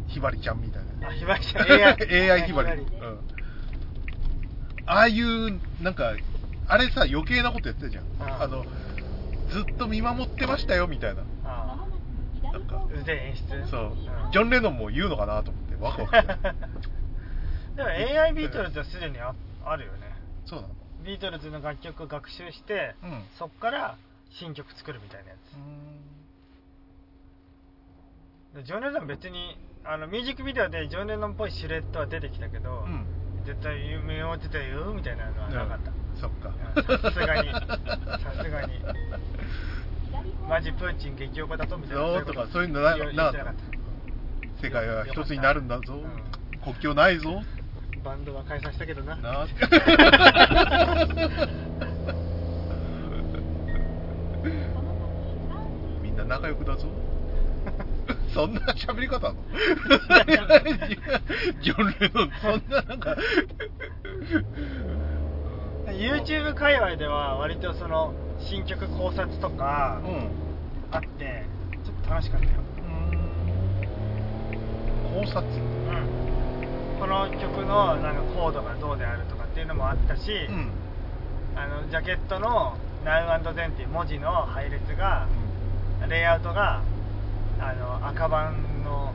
[0.09, 1.09] ひばりちゃんみたいな。
[1.09, 1.67] あひばりちゃん。
[1.71, 2.89] AI, AI ひばり、うん、
[4.91, 6.15] ああいうなんか
[6.67, 8.09] あれさ余計なことやってたじゃん、ん
[8.43, 8.47] あ。
[8.49, 8.65] の
[9.51, 11.23] ずっと見守ってましたよみたいな。
[11.45, 11.87] あ
[12.43, 13.05] なんかあう。
[13.05, 14.33] ぜえ演出そう、ん。
[14.33, 16.27] ジョン・レノンも言うのかなと思ってワクワクして
[17.77, 19.35] でも AI ビートルズはすでにあ
[19.65, 19.99] あるよね。
[20.45, 20.75] そうなの。
[21.05, 23.23] ビートルズの楽曲を学習して、うん。
[23.39, 23.97] そっから
[24.41, 25.37] 新曲作るみたいなや
[28.55, 28.57] つ。
[28.57, 33.07] でジョン・レノン別にあのミュージックビデオでジョン・レノンっぽいシルエットは出てきたけど、うん
[33.51, 35.91] 絶対夢を追ってたよみたいなのはなかった、
[36.21, 36.55] そっか。
[36.77, 37.51] うんさすがに。
[37.59, 37.61] さ
[38.41, 38.81] すがに。
[40.49, 42.03] マジプーチン激横だとみたいな。
[42.03, 42.33] そうと。
[42.33, 43.45] かそういうのななかった。
[44.63, 46.63] 世界は一つになるんだぞ、うん。
[46.63, 47.43] 国境ないぞ。
[48.05, 49.17] バンドは解散したけどな。
[49.17, 49.49] な
[56.03, 56.87] みんな仲良くだぞ
[58.35, 59.41] そんな喋り方なの？
[61.63, 62.31] ジョン・レノン。
[62.41, 63.17] そんななんか。
[65.89, 70.29] YouTube 界隈では割とその新曲考察とかうん。
[70.93, 71.45] あって
[71.85, 72.53] ちょっと楽しかったよ。
[75.15, 75.41] 考察？
[75.41, 75.51] うん。
[77.01, 80.69] この曲のなんかコードがどうであるとかっていうのもあったし、うん。
[81.57, 85.27] あのジャケットの Now and Then っていう文字の配列が
[86.09, 86.83] レイアウトが
[87.61, 89.13] あの赤版の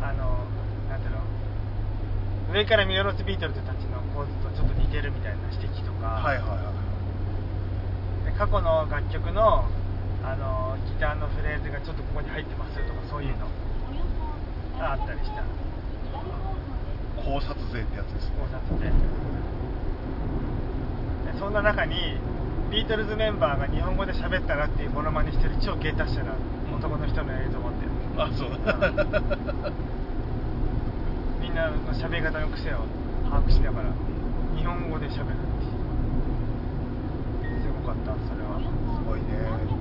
[0.00, 0.44] あの
[0.88, 2.54] なんていうの？
[2.54, 6.72] 上から見下ろすビートルズたちの構図とちょっと似てるみたいな指摘とか、はいはいは
[8.28, 8.32] い。
[8.32, 9.64] で過去の楽曲の
[10.24, 13.48] あのギターのフレーズがちょっとここに入ってますとかそういうの。
[14.78, 15.42] があったりした
[17.18, 18.86] 考察税ってやつです考察で
[21.32, 21.96] でそんな中に
[22.70, 26.36] ビートルズメンバーが日本語で喋ったらっていうモノマネしてる超芸達者な
[26.78, 27.86] 男の人の映像を持って。
[27.86, 28.50] るあそう。
[31.42, 32.86] みんなの喋り方の癖を
[33.28, 33.88] 把握しながら
[34.56, 35.36] 日本語で喋るっ
[37.42, 38.60] ていうすごかったそれは。
[38.62, 39.26] すごいね。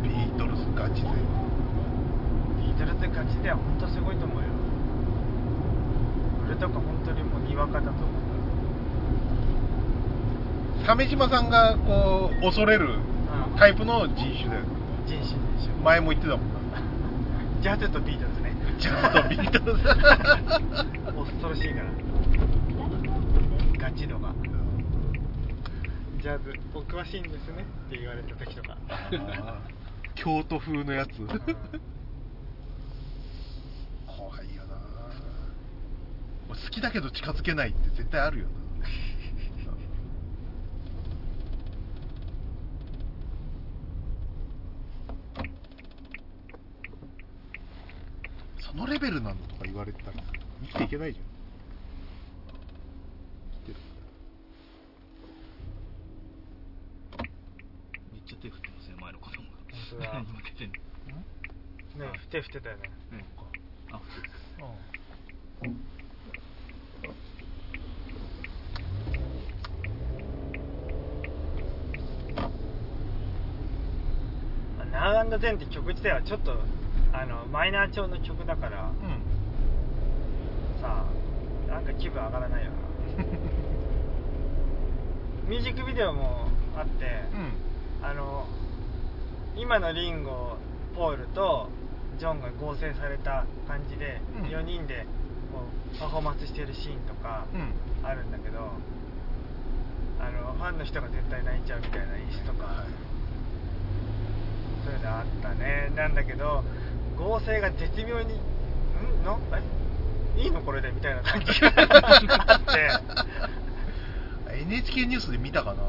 [0.02, 1.10] ビートルズガチ勢。
[2.58, 4.44] ビートルズガチでは本当すごいと思うよ。
[6.48, 8.08] 俺とか本当にもうにわかだと思う。
[10.84, 13.58] 鮫島さんがこう恐れるうん。
[13.58, 14.58] タイプの人種で
[15.06, 15.24] 人種で
[15.62, 16.57] しょ前も言ってたもんな
[17.62, 18.56] ジャズとビートルズね。
[18.80, 21.92] ジャズとビートルズ恐ろしいから。
[23.80, 24.34] ガチ度が。
[26.22, 28.78] ジャズお詳しいんですねって言われた時とか。
[30.16, 31.20] 京都風のやつ。
[31.20, 31.28] うん
[34.06, 34.76] 怖いよな。
[36.50, 38.52] 好きだけど近づけないって絶対あるよな
[48.72, 50.18] そのレベルなのとか言われてたら
[50.62, 51.26] 生きていけないじゃん。
[58.14, 59.48] めっちゃ手振ってますね前の子供が。
[59.72, 60.14] 本当だ。
[60.14, 60.76] 何向けてんの。
[62.06, 62.92] ね手振ってたよね。
[63.14, 63.20] うん。
[63.96, 64.28] あ普通
[74.92, 76.58] 「ナウアンドゼン」って曲自体はちょっと
[77.20, 81.04] あのマイナー調の曲だからうんさ
[81.68, 82.78] あなんか気分上がらないよな。
[85.50, 86.48] ミュージックビデオも
[86.78, 88.06] あって、うん。
[88.06, 88.46] あの
[89.56, 90.58] 今のリンゴ
[90.96, 91.70] ポールと
[92.20, 94.46] ジョンが合成された感じで、うん。
[94.46, 95.06] 4人で
[95.52, 95.64] こ
[95.96, 97.74] うパフォーマンスしてるシーンとかうん。
[98.06, 98.60] あるんだけど、
[100.20, 102.86] あのファンの人が絶対泣いちゃうみたいな演出とか、はい。
[104.86, 105.92] そういうのあったね。
[105.96, 106.64] なんだけど
[107.18, 109.24] 合成が絶妙にん？
[109.26, 109.40] の？
[110.38, 110.42] え？
[110.42, 111.74] いいのこれでみたいな感じが
[112.48, 112.92] あって。
[114.62, 115.84] NHK ニュースで見たかな。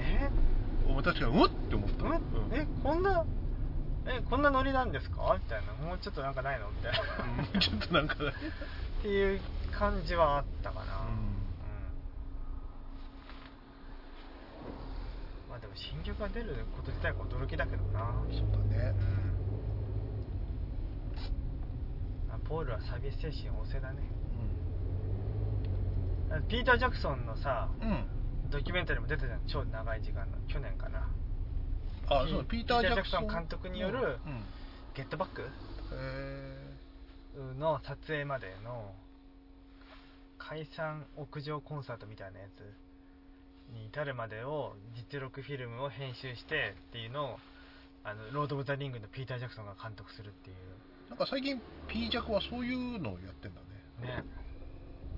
[0.00, 0.30] ね。
[0.88, 2.14] お前確かにうんって思った、うん。
[2.52, 3.24] えこんな
[4.06, 5.38] えこんなノリなんですか？
[5.42, 5.72] みたいな。
[5.86, 6.70] もうちょっとなんかないの？
[6.70, 6.98] みたいな。
[7.54, 7.60] うん。
[7.60, 8.14] ちょっとなんか。
[8.14, 8.30] ね
[9.00, 10.88] っていう感じはあったかな、うん。
[15.50, 18.14] まあでも新曲が出ること自体が驚きだけどな。
[18.32, 18.94] そうだね
[22.32, 24.02] あポールはサービス精神旺盛だね。
[26.30, 31.08] うあピーター・ジャクソンのさん、うん、ドキュメンタリーも出てたじゃん超長い時間の去年かな
[32.08, 34.44] あそうピーター・ジャクソン監督によるうん。
[34.94, 35.42] ゲットバック？
[35.42, 35.46] へ
[37.58, 38.94] の撮影までの
[40.38, 47.38] 解散屋上コンサートみたいなやつに至るまでを実録フィルムを編集してっていうのを
[48.04, 50.56] あのロード・オブ・ザ・リングのピーター・ジャクソンが監督するっていー
[51.14, 53.66] なんか最近 P ジャクはそういうのをやってんだね。
[54.02, 54.24] うね。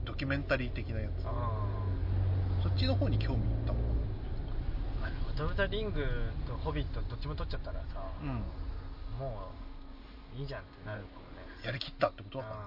[0.04, 1.24] ドキュメンタリー的なやつ。
[1.24, 1.66] あ
[2.62, 3.82] そっちの方に興味いったもん。
[5.02, 6.04] あロード・オブ・ザ・リング
[6.46, 8.28] とホビットどっちも撮っちゃったらさ、うん。
[9.18, 9.48] も
[10.36, 11.64] ういいじゃんってなるかもね。
[11.64, 12.56] やりきったってことだから。
[12.56, 12.60] ね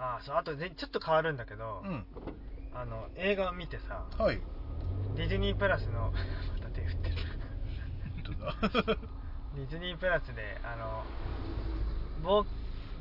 [0.00, 2.04] ああそうあとでちょっと変わるんだけど、うん、
[2.72, 4.40] あの映画を見てさうん、はい
[5.18, 6.12] ディズニープラスの
[6.54, 7.16] また手振ってる。
[8.24, 8.54] 本当だ。
[9.56, 11.02] ディズニープラスであの
[12.22, 12.46] ぼ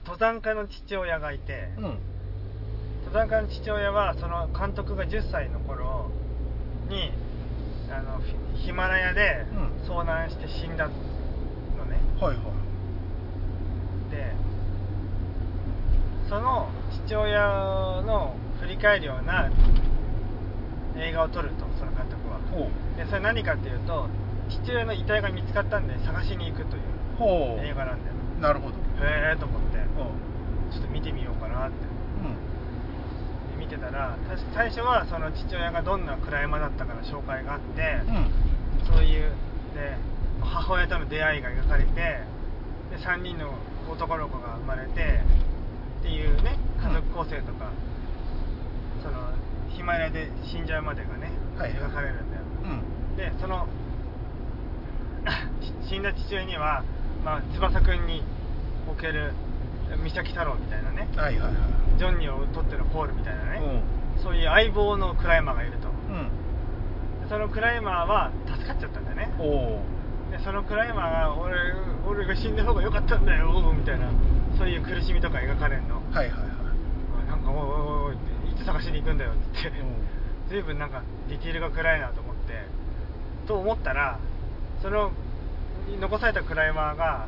[0.04, 1.84] 登山家の父親がいて、うん。
[3.06, 6.10] 登山家の父親はその監督が10歳の頃
[6.90, 7.12] に
[7.92, 8.20] あの
[8.56, 9.88] ヒヒマラヤでうん。
[9.88, 10.94] 遭難して死んだの
[11.86, 14.12] ね、はいはい。
[14.12, 14.34] で
[16.28, 16.68] その
[17.06, 17.40] 父親
[18.08, 19.52] の振り返るような
[21.00, 22.40] 映画を撮るとその監督は。
[22.52, 22.98] ほう。
[22.98, 24.08] でそれ何かっていうと
[24.50, 28.16] 父親の遺体が見つかったんで探しに行くという映画なんだよ。
[28.42, 28.76] なるほど。
[29.04, 29.78] へえと思って。
[29.78, 30.74] う。
[30.74, 31.76] ちょっと見てみようかなって。
[31.76, 32.36] ん。
[33.58, 34.18] で見てたら
[34.54, 38.16] 最初はその父親がどんな暗山だったかの紹介があって、うん。
[38.16, 38.48] うん
[38.88, 39.32] そういう
[39.74, 39.98] で
[40.42, 42.24] 母親との出会いが描かれてで
[42.98, 43.54] 3人の
[43.92, 45.22] 男の子が生まれて
[46.00, 47.72] っていうね家族構成とか、
[49.04, 49.34] その
[49.78, 52.42] ヒマラヤで死んじゃうまでがね、はい描かれるんだよ。
[52.66, 53.16] うん。
[53.16, 53.68] でその
[55.88, 56.84] 死んだ父親には、
[57.24, 58.24] まあ、翼くんに
[58.90, 59.34] おける
[60.02, 61.54] 三崎太郎みたいなねはいはいはい。
[62.00, 63.62] ジョンニーを取ってるポールみたいなね、
[64.18, 65.90] うそういう相棒のクライマーがいると。
[65.90, 65.94] んう
[66.26, 66.30] ん。
[67.22, 69.30] でそのクライマーは助かっちゃったんだよね。
[69.38, 69.86] おお
[70.32, 71.56] でそのクライマーが俺
[72.08, 74.10] 俺が死んだ方が良かったんだよみたいな
[74.58, 76.02] そういう苦しみとか描かれるの。
[76.12, 76.50] はいはいはい。
[77.30, 78.27] あなんかおいおいおい
[78.68, 79.64] 探しに行くんだよって。
[79.64, 79.84] 言ってう
[80.50, 82.68] 随分なんかディティールが暗いなと思って。
[83.48, 84.20] と思ったら
[84.82, 85.12] その
[86.00, 87.28] 残されたクライマーが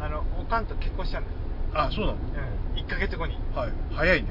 [0.00, 2.18] あのおかんと結婚しちゃうんだよ、あそうなの？
[2.18, 3.72] うん、1ヶ月後に、はい。
[3.92, 4.28] 早いね。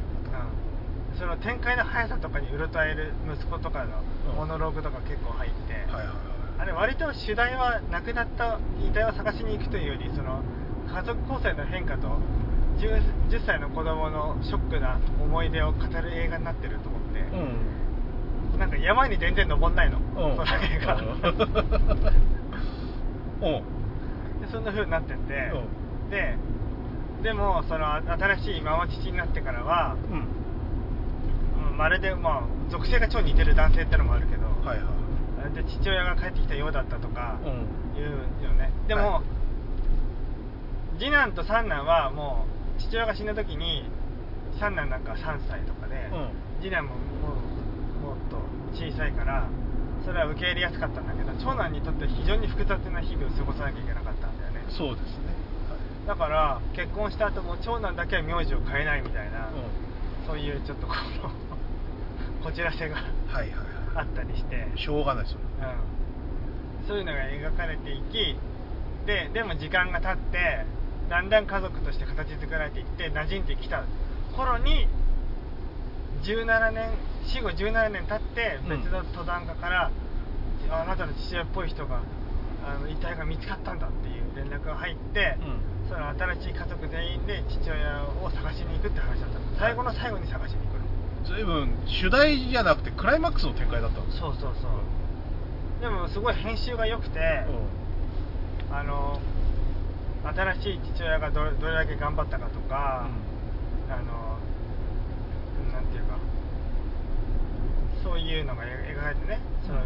[1.13, 4.01] うん、その展開の速さとかにうろたえる息子とかの
[4.35, 6.15] モノローグとか結構入って、はいはいはい
[6.59, 10.41] あれ割と主題は亡くなった遺体を探しに行くというよりその
[10.87, 12.07] 家族構成の変化と
[12.77, 17.19] 10, 10歳の子供のショックな思い出を語る映画になってると思って、
[18.53, 18.59] うん。
[18.59, 20.01] なんか山に全然登んないの、う
[20.33, 20.35] ん。
[20.35, 20.95] その映画。
[23.41, 23.63] うん。
[24.41, 25.51] でそんな風になってて、
[26.07, 26.37] うで
[27.23, 30.17] でもその新しいママ父になってからは、うん。
[31.69, 34.83] うんまるでまあ属性が超似てる男性ってのもあるけど、はいは
[35.51, 35.55] い。
[35.55, 37.65] で父親が帰ってきたようだったとかうん。
[37.95, 38.09] 言う
[38.43, 38.71] よね。
[38.87, 39.21] でも、は
[40.99, 43.85] 次男と三男はもう父親が死んだ時に
[44.59, 46.29] 三男なんか3歳とかで、うん。
[46.61, 46.99] 次男もも
[48.13, 48.37] うもっと
[48.73, 49.47] 小さいから
[50.05, 54.63] それは受け入れやすかったんだけど長男にとって非常に複雑な日々を過ごさなきゃいけなかったんだよね。
[54.69, 55.33] そうですね。
[56.07, 59.93] だから結婚した後も長男だけは名字を変えないみたいな、はい
[60.25, 61.29] そういうちょっとこの
[62.43, 63.51] こじらせがはいはい
[63.93, 68.35] あはったりして、いしょうがないそれうん、そういうのが描かれていき
[69.05, 70.65] ででも時間が経って
[71.09, 73.83] だんだん家族として形作られていって馴染んできた
[74.35, 74.87] 頃に
[76.23, 76.89] 17年
[77.25, 78.81] 死後17年経ってうん。
[78.81, 79.91] 別の登山家から、
[80.71, 82.01] あなたの父親っぽい人が
[82.65, 85.89] あの遺体が見つかったんだっていう連絡が入って、うん。
[85.89, 89.45] その新しい家族全員で父親を探しに行くって話だったの。
[89.59, 95.81] 最後の最後に探しに行くの随分主題じゃなくてクライマックスの展開だったそうそうそう。
[95.81, 97.19] でもすごい編集が良くて、
[98.71, 99.19] あの
[100.23, 103.07] 新しい父親がどれどれだけ頑張ったかとか、
[103.89, 104.39] あの
[105.73, 106.17] なんていうか
[108.03, 109.81] そういうのが描かれてね、その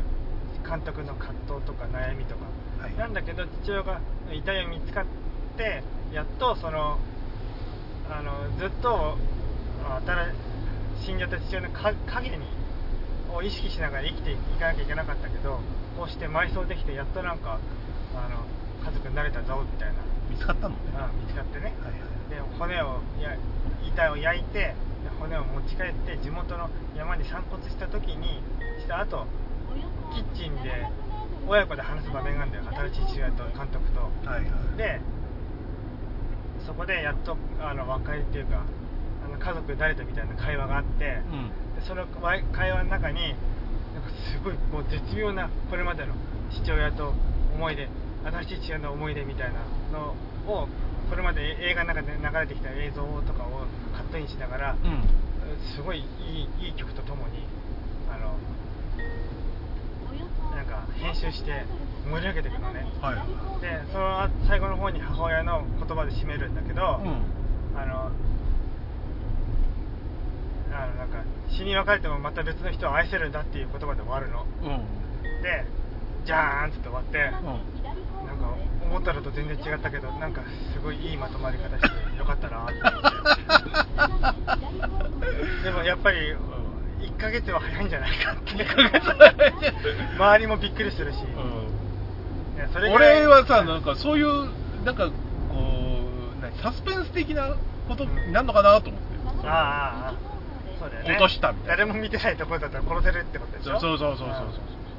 [0.68, 2.46] 監督の葛藤とか悩みとか、
[2.82, 2.96] はい。
[2.96, 4.00] なんだけど父親が
[4.32, 5.06] 遺体が見つかっ
[5.58, 5.84] て
[6.14, 7.00] やっとその
[8.10, 9.18] あのずっと
[9.84, 10.02] あ
[11.04, 12.38] 新死んじゃった父親のか影に
[13.34, 15.60] を意識しながら生きていかなきゃいけなかったけど
[15.98, 17.60] こうして埋葬できてやっとなんか
[18.16, 18.46] あの
[18.86, 19.96] 家族になれたぞみたいな、
[20.30, 20.82] 見つかったのね。
[20.94, 23.36] うん見つかってね、はいはいで骨をや
[23.88, 24.76] 遺体を焼いてで
[25.18, 28.44] 骨を持ち帰って地元の山に散骨した時に
[28.84, 29.26] した後
[30.14, 30.86] キッチンで
[31.48, 32.66] 親子で話す場面があるんだよ。
[32.92, 34.02] 新しい父親と監督と。
[34.28, 34.78] はいはい。
[34.78, 35.00] で
[36.66, 38.66] そこでやっとあの和解っていうか
[39.24, 41.22] あの家族誰とみたいな会話があって、
[41.80, 43.22] でそのわ会話の中に
[43.94, 46.14] なんかすごいもう絶妙なこれまでの
[46.52, 47.14] 父親と
[47.56, 47.88] 思い出
[48.26, 49.62] 新しい父親の思い出みたいな
[49.92, 50.16] の
[50.48, 50.68] を
[51.10, 53.66] これまで映画の中で流れてきた映像とかを
[53.96, 55.04] カットインしながら、うん。
[55.76, 56.04] すごいい
[56.60, 57.48] いいい曲とともに
[58.12, 58.38] あの
[60.56, 61.64] なんか編集して
[62.12, 62.86] 盛り上げていくのね。
[63.02, 63.16] はい。
[63.16, 63.28] はい
[63.62, 67.22] でその最後の方に母親の言葉で締めるんだけど、うん。
[67.80, 68.12] あの
[70.74, 74.46] あのなんか死に別れてもまた別の人を愛せるんだっていう言葉で終わるの。
[74.62, 74.68] うん。
[75.42, 75.66] で
[76.26, 77.24] じゃーんって終わって、う
[77.74, 77.77] ん
[78.90, 80.42] 思ったのと全然違ったけどなんか
[80.74, 82.74] すごいいいまとまり方してよかったなって
[85.64, 86.34] でもやっぱり
[87.02, 88.66] 1ヶ月は早いんじゃないかって。
[90.18, 91.22] 周りもびっくりするし、い
[92.58, 94.50] やそれぐらい俺はさなんかそういう
[94.84, 95.14] なんかこ
[96.40, 96.52] う何？
[96.62, 97.56] サスペンス的な
[97.88, 99.08] ことになるのかなと思って。
[99.48, 100.14] ああああ
[100.80, 101.12] そうだよね。
[101.12, 101.72] 落としたみたいな。
[101.78, 103.80] 誰も見てないところだったら殺せるってことでしょ？
[103.80, 104.38] そうそうそうそうそう。
[104.38, 104.52] そうん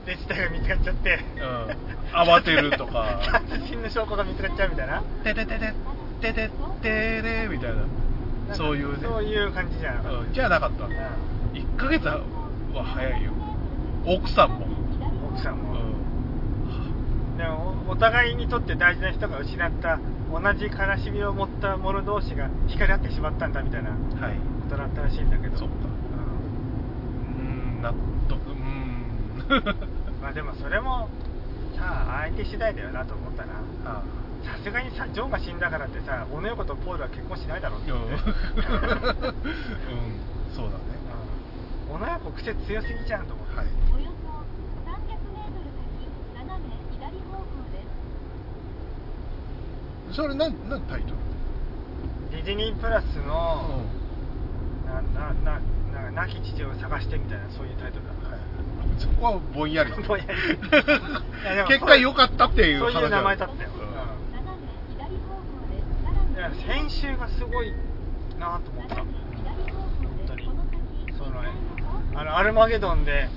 [0.08, 2.16] で死体が見つかっちゃって、うん。
[2.16, 3.20] 慌てるとか。
[3.30, 5.02] 殺人の証拠が見つかっちゃうみたいな。
[5.22, 5.74] てててて
[6.20, 6.50] てて
[6.80, 7.70] てれみたい
[8.48, 10.88] なそういうねそういう感じじゃなかったうんじゃなかったう
[11.54, 12.22] 1ヶ月は
[12.74, 13.32] 早いよ
[14.06, 14.60] 奥さんも、ん
[15.32, 19.98] 奥さんうも、んでもおお互いにとって大事な人が失った
[20.32, 20.70] 同じ悲
[21.04, 24.34] しみを持った者同士が惹かれ合ってしまったんだみたいなこはい
[24.68, 25.74] とだったらしいんだけどそっか
[27.38, 27.94] うん納
[28.28, 31.08] 得うんまあでもそれも
[31.76, 33.54] さあ相手次第だよなと思ったな。
[33.84, 34.02] あ
[34.44, 37.90] さすがにさジョンが死んだからってさオネヨコとポールは結婚しないだろうって。
[37.90, 38.22] うん、思ってうん、
[40.54, 40.84] そうだね。
[41.90, 41.96] うん。
[41.96, 43.66] オネヨコ癖強すぎじゃんと思って、はい。
[43.66, 44.30] およそ
[44.86, 44.94] 300
[45.34, 46.06] メートル先
[46.38, 47.82] 斜め左方向で
[50.10, 50.16] す。
[50.16, 51.16] それなんなんタイトル？
[52.30, 53.82] ディズニープラスの、
[54.84, 55.60] うななな
[55.92, 58.12] なんか亡き父を探してみたいなそういうタイトルだ
[58.98, 59.92] そこはぼんやり。
[59.92, 60.30] ぼんやり。
[61.68, 64.34] 結果良かったっていう話そういう名前だったよ、うん。
[64.34, 67.72] 斜め左方向ですさらにいや編集がすごい
[68.38, 68.96] なと思った。
[68.96, 69.06] 本
[70.26, 70.48] 当に。
[71.16, 71.48] そのね
[72.14, 73.28] あのアルマゲドンで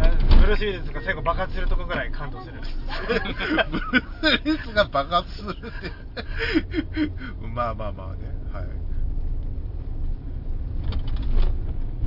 [0.00, 2.60] あブルース・ウィリスが最後爆発するとこぐらい感動する。
[3.08, 7.10] ブルース・リスが爆発するって。
[7.54, 8.36] まあまあまあね。
[8.52, 8.85] はい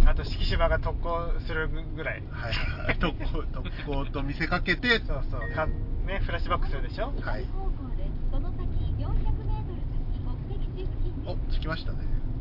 [0.05, 2.23] あと敷島が特攻するぐらい。
[2.31, 4.99] はいはい特攻特攻と見せかけて。
[5.05, 5.41] そうそう。
[5.55, 7.13] かねフラッシュバックするでしょ？
[7.21, 7.45] はい。
[7.45, 11.99] 方向ですその先400メートル先目的地付近お着きましたね。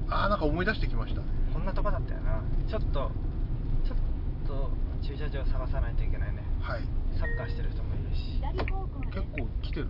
[0.09, 1.27] ああなんか思い出してきましたね。
[1.53, 2.43] こんなとこだったよな。
[2.69, 3.11] ちょっと
[3.85, 3.99] ちょっ
[4.47, 4.71] と
[5.03, 6.43] 駐車場探さないといけないね。
[6.61, 6.81] はい。
[7.19, 8.41] サッカーしてる人もいるし、
[9.13, 9.89] 結構来てる。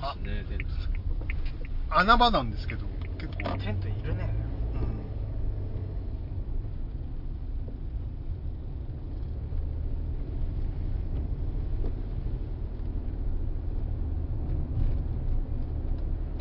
[0.00, 0.14] あ。
[0.16, 0.58] ねで
[1.90, 2.86] 穴場なんですけど
[3.18, 3.58] 結構。
[3.58, 4.32] テントいるね
[4.74, 4.80] うん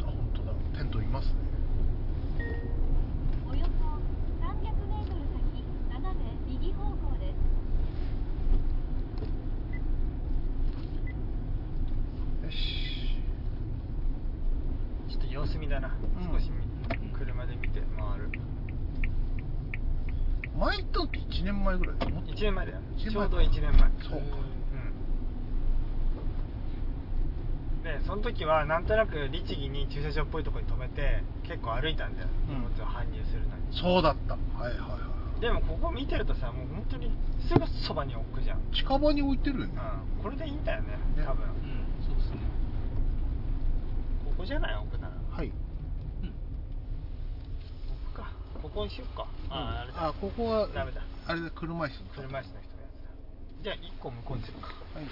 [0.01, 1.33] あ本当だテントいますね
[3.49, 3.69] およそ
[4.45, 7.33] 300メートル先斜め右方向で
[12.41, 13.17] すよし
[15.09, 18.29] ちょっと様子見だな、うん少しみ車で見て回る
[20.57, 24.17] 前行ったのって1年前ぐらいもっと1年前だよ一年前ちょうど1年前そうか。
[24.17, 24.19] う
[27.81, 27.83] ん。
[27.83, 32.27] でその時はなんとなく律儀に駐車場っぽいところに止めて結構歩いたんだよ。
[32.49, 32.55] うん。
[32.55, 34.33] 荷物を搬入するのに、そうだった。
[34.33, 34.39] は
[34.69, 34.97] いはいは
[35.37, 35.41] い。
[35.41, 37.11] でもここ見てるとさもう本当に
[37.47, 39.73] すぐそばに置くじゃん、うん、近場に置いてるよね、
[40.21, 41.23] これでいいんだよねね。
[41.25, 41.45] 多分。
[41.45, 41.87] うん。
[42.05, 42.37] そうですね。
[44.25, 45.51] ここじゃない置くならはい。
[48.61, 49.25] ここにしよっか。
[49.49, 50.07] あああれだ。
[50.09, 51.01] あここはダメだ。
[51.25, 51.49] あれだ。
[51.51, 52.68] 車椅子の車椅子の人
[53.61, 54.67] じゃあ1個向こうにするか。
[54.67, 55.05] はい。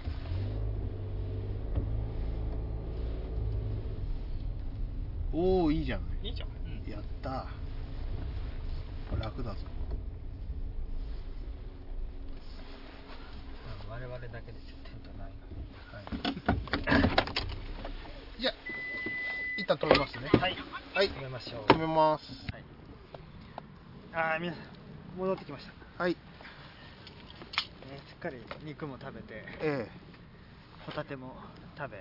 [5.34, 6.02] おおいいじゃん。
[6.24, 6.50] いいじゃん。
[6.50, 6.52] う
[6.90, 6.92] ん。
[6.92, 9.20] やったー。
[9.20, 9.60] 楽だぞ。
[13.86, 15.32] うん我々だけでテントない
[15.92, 16.06] はい。
[18.40, 18.54] じゃあ
[19.58, 20.30] 一旦止めますね。
[20.40, 20.56] はい。
[20.94, 21.10] はい。
[21.10, 21.72] 止めましょう。
[21.72, 22.24] 止めます。
[22.54, 22.64] はい。
[24.14, 24.64] ああ皆さん
[25.20, 26.18] 戻ってきました、はい
[28.18, 29.88] っかり肉も食べてえ
[30.86, 31.36] ホタテも
[31.78, 31.98] 食べ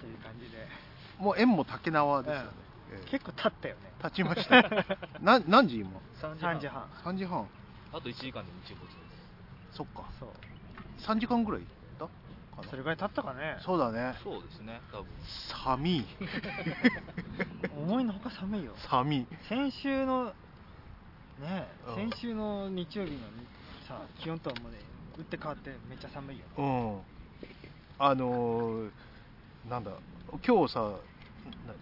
[0.00, 0.58] という感じで。
[0.58, 2.48] えもう縁も竹縄ですよね、
[2.92, 3.10] うええ。
[3.10, 3.92] 結構経ったよね。
[4.02, 4.62] 経ちました。
[5.20, 5.90] な何時今
[6.20, 6.88] ？3時半。
[7.04, 7.46] 3時半。
[7.92, 8.90] あと1時間で日没で
[9.72, 9.76] す。
[9.76, 10.04] そっか。
[10.18, 10.30] そう。
[11.00, 11.62] 3時間ぐらい
[11.98, 12.12] だか
[12.62, 12.68] な？
[12.68, 13.56] それぐらい経ったかね。
[13.60, 14.14] そうだね。
[14.22, 15.06] そうですね多分。
[15.64, 16.06] 寒い。
[17.76, 18.74] 思いのほか寒いよ。
[18.76, 19.26] 寒い。
[19.48, 20.34] 先週の
[21.38, 23.18] ね先週の日曜日の
[23.90, 24.78] さ気温とはもうね
[25.18, 26.44] 打って変わってめっちゃ寒いよ。
[26.56, 26.98] うん。
[27.98, 28.90] あのー
[29.68, 29.90] なんだ
[30.46, 31.74] 今日さな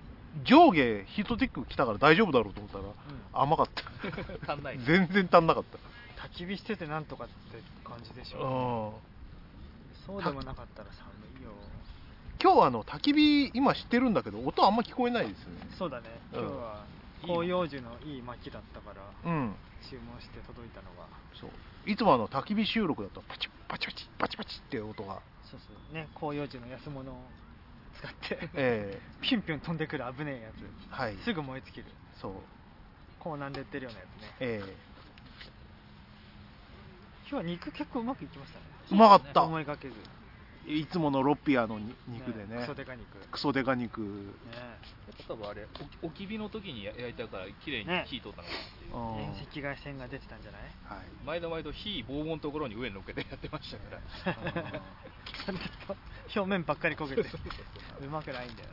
[0.44, 2.84] 上下ヒートテック着たから大丈夫だろうと思ったら、
[3.42, 3.82] 甘かった。
[4.52, 4.78] 足んない。
[4.78, 5.78] 全然足んなかった。
[6.28, 7.34] 焚き火しててなんとかって
[7.84, 8.40] 感じでしうん。
[8.40, 9.00] ょ
[10.06, 11.50] そうでもなかったら寒いよ。
[12.42, 15.68] 今日あの焚き火今知ってるんだけど音あんま聞こえないですよね。
[15.76, 16.08] そうだね。
[16.32, 16.40] うん。
[16.40, 16.84] 今日は
[17.22, 18.92] 広葉樹のいい薪だったか
[19.24, 19.30] ら。
[19.30, 19.54] うん
[19.90, 21.06] 注文して届いたのが。
[21.40, 21.50] そう。
[21.90, 25.22] いつもあの焚き火収録だとパチッパチパチパチパチって音が。
[25.50, 25.94] そうそう。
[25.94, 27.14] ね広葉樹の安物を
[27.98, 30.62] 使ってえ ピュンピュン飛んでくる危ねえやつ。
[30.62, 31.16] えはい。
[31.24, 31.86] すぐ燃え尽きる。
[32.20, 32.32] そう。
[33.18, 34.34] コーナーで売ってるようなやつね。
[34.40, 34.62] え
[37.30, 38.64] 今日は肉結構うまくいきましたね。
[38.90, 39.42] えうまかった。
[39.44, 39.94] 思いがけず
[40.68, 42.60] いつものロッピアのに肉でね。
[42.60, 43.14] クソデカ肉。
[43.18, 44.34] ねクソデカ肉。
[45.26, 45.66] 多分あれ
[46.02, 49.18] お置き火の時に焼いたから綺麗にね火通ったのかなっていう、うん。
[49.18, 50.60] 遠赤外線が出てたんじゃない？
[50.84, 51.06] はい。
[51.26, 53.96] 毎度毎度火棒棒のところに上に乗っけてやってましたか
[54.30, 54.82] ら。
[55.46, 55.96] それだと
[56.34, 57.28] 表面ばっかり焦げて
[58.00, 58.68] うまくないんだよ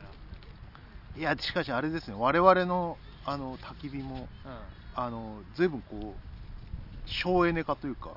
[1.16, 2.16] いやしかしあれですね。
[2.18, 4.60] 我々のあの焚き火もな
[4.94, 8.10] あの随分こう省エネ化というか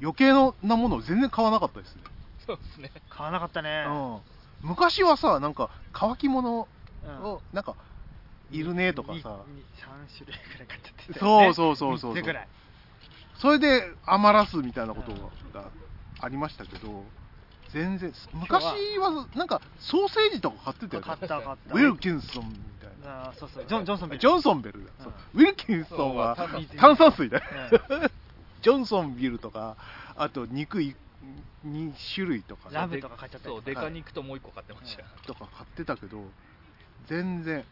[0.00, 2.02] 余計なものを全然買わなかったですね、
[2.46, 2.90] そうですね。
[3.10, 3.84] 買わなかったね。
[3.86, 6.68] うん、昔はさなんか乾き物
[7.04, 7.22] うん。
[7.22, 7.74] をなんか
[8.50, 9.44] いるねとかさ。
[9.48, 12.14] にに3種類ぐらい買っちゃってたそうそうそうそうそう。
[12.14, 12.48] 三つぐらい。
[13.38, 15.12] それで余らすみたいなこと
[15.52, 15.70] が
[16.20, 17.04] ありましたけど
[17.70, 18.64] 全然昔
[18.98, 21.06] はなんかソーセージとか買ってたよね。
[21.06, 21.74] 買った買った。
[21.74, 23.28] ウィルキンソンみたいな。
[23.28, 23.66] あーそうそう。
[23.66, 24.80] ジョンジョンソンビルジョンソンベル。
[24.80, 24.84] う。
[25.34, 27.42] ウィルキンソンは炭炭酸水だ、
[27.90, 28.10] うん。
[28.62, 29.76] ジョンソンビルとか
[30.16, 30.96] あと肉い
[31.66, 32.74] 2種類とかね。
[32.74, 35.02] ラムとか買っちゃったりそうデカ肉ともう一個買ってました。
[35.02, 36.22] よ、とか買ってたけど
[37.06, 37.64] 全然。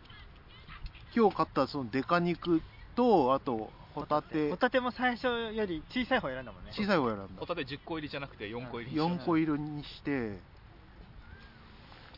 [1.15, 2.61] 今日買ったそのデカ肉
[2.97, 4.51] とあとホタテ。
[4.51, 6.71] ホタテも最初より小さい方選んだもんね。
[6.73, 7.27] 小さい方選んだ。
[7.37, 9.23] ホタテ10個入りじゃなくて4個入りにした。
[9.23, 10.11] 4個色にして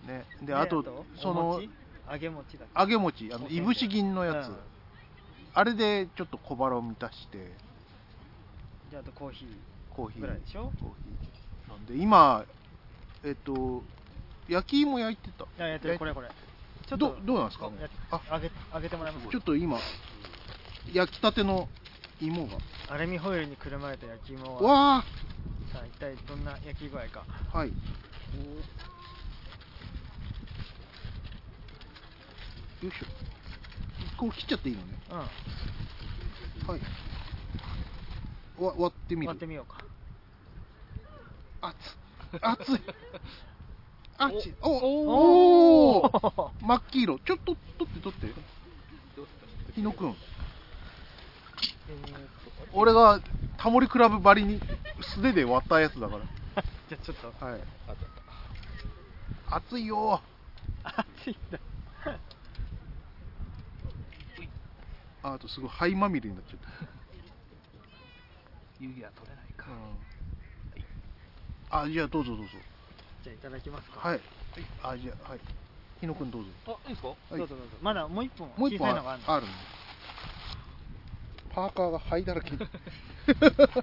[0.07, 0.25] ね。
[0.43, 1.61] であとその
[2.11, 3.31] 揚げ餅だ揚げ餅。
[3.33, 4.57] あのいぶし銀のやつ、うん。
[5.55, 7.53] あれでちょっと小腹を満たして。
[8.91, 9.49] であとコーヒー
[9.97, 10.21] コーヒー。
[10.21, 10.73] ぐらいでしょ？
[10.83, 11.71] コーヒー。
[11.71, 12.45] なんで今
[13.25, 13.83] えっと
[14.49, 15.45] 焼き芋焼いてた。
[15.45, 15.99] いややってる。
[15.99, 16.29] これこれ。
[16.87, 17.65] ちょっどとどうなんですか？
[17.81, 18.21] やあ。
[18.35, 19.29] 揚げ揚げてもらいます。
[19.29, 19.79] ちょっと今
[20.93, 21.69] 焼きたての
[22.21, 22.59] 芋が。
[22.89, 24.97] アルミホイルにくるまれた焼き芋は。
[24.99, 25.05] わ
[25.73, 27.25] さあ一体どんな焼き具合か。
[27.53, 27.69] あはい。
[27.69, 27.75] よ
[32.83, 33.07] いしょ。
[34.17, 34.99] こう切っちゃっていいのね。
[35.11, 35.19] うん。
[36.69, 36.81] はい。
[38.63, 39.29] わ割ってみる。
[39.29, 39.83] 割ってみようか
[41.61, 41.77] 熱っ。
[42.41, 42.81] 熱い。
[44.19, 47.19] あっちおおおお真っ黄色。
[47.19, 48.29] ちょっと取って取って。
[49.75, 50.17] 日野くん。
[52.73, 53.21] 俺が
[53.59, 54.61] タモリクラブばりに
[55.15, 56.19] 素手で割ったやつだか
[56.89, 57.33] じゃあちょっと。
[57.45, 57.61] らはい。
[59.49, 60.21] 熱いよ
[60.83, 61.59] 熱いんだ。
[65.23, 66.69] ああとすごい灰まみれになっちゃった。
[68.79, 69.69] 湯気は取れないか、
[71.71, 72.53] あじゃあどうぞどうぞ。
[73.25, 74.01] じゃあいただきますか。
[74.09, 74.21] はい。
[74.83, 75.41] あじゃあはい。
[76.01, 76.49] 日野くんどうぞ。
[76.69, 77.09] あいいですか？
[77.09, 77.39] はい。
[77.39, 77.65] どうぞどうぞ。
[77.83, 79.47] まだもう一本もう一本小さいのがある
[81.55, 82.51] パーカーが灰だらけ。
[82.55, 83.83] いただきます。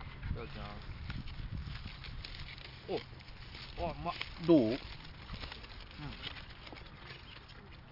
[3.80, 4.12] おあうま。
[4.12, 4.14] っ
[4.46, 4.60] どう？
[4.60, 4.78] うん。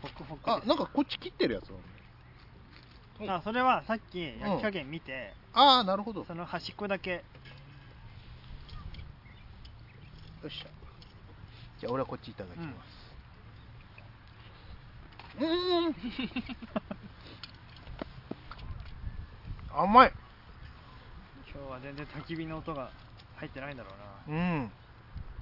[0.02, 6.26] ホクホクあなんかこっち切ってるやつだねあそれはさっき焼き加減見て、ああなるほど。
[6.26, 7.24] その端っこだけ
[10.42, 10.68] よっしゃ。
[11.80, 13.12] じゃあ俺はこっちいただきます。
[15.40, 15.96] うーん。
[19.74, 20.14] 甘い。
[21.54, 22.92] 今日は全然焚き火の音が
[23.36, 23.92] 入ってないんだろ
[24.28, 24.38] うな。
[24.38, 24.72] うん。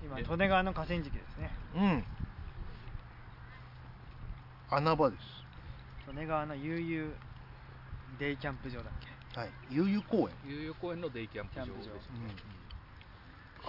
[0.04, 1.52] 今利根川の河川敷ですね。
[1.76, 2.04] うん。
[4.70, 5.18] 穴場で
[6.10, 7.16] 利根川の悠々
[8.20, 8.93] デイキャンプ場だっ
[9.34, 9.50] すはい。
[9.70, 10.36] 悠々公園。
[10.45, 12.00] 悠々公園のデイキャンプ場ですキャン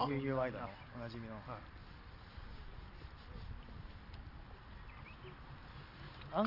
[0.07, 1.35] プあけ悠々ワイドのおなじみの、
[6.33, 6.45] あん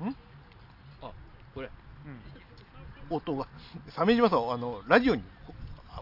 [0.00, 0.08] うん。
[0.08, 0.16] ん？
[1.02, 1.10] あ
[1.54, 1.70] これ。
[3.10, 3.46] 音が。
[3.90, 5.22] 鮫島さんあのラジオに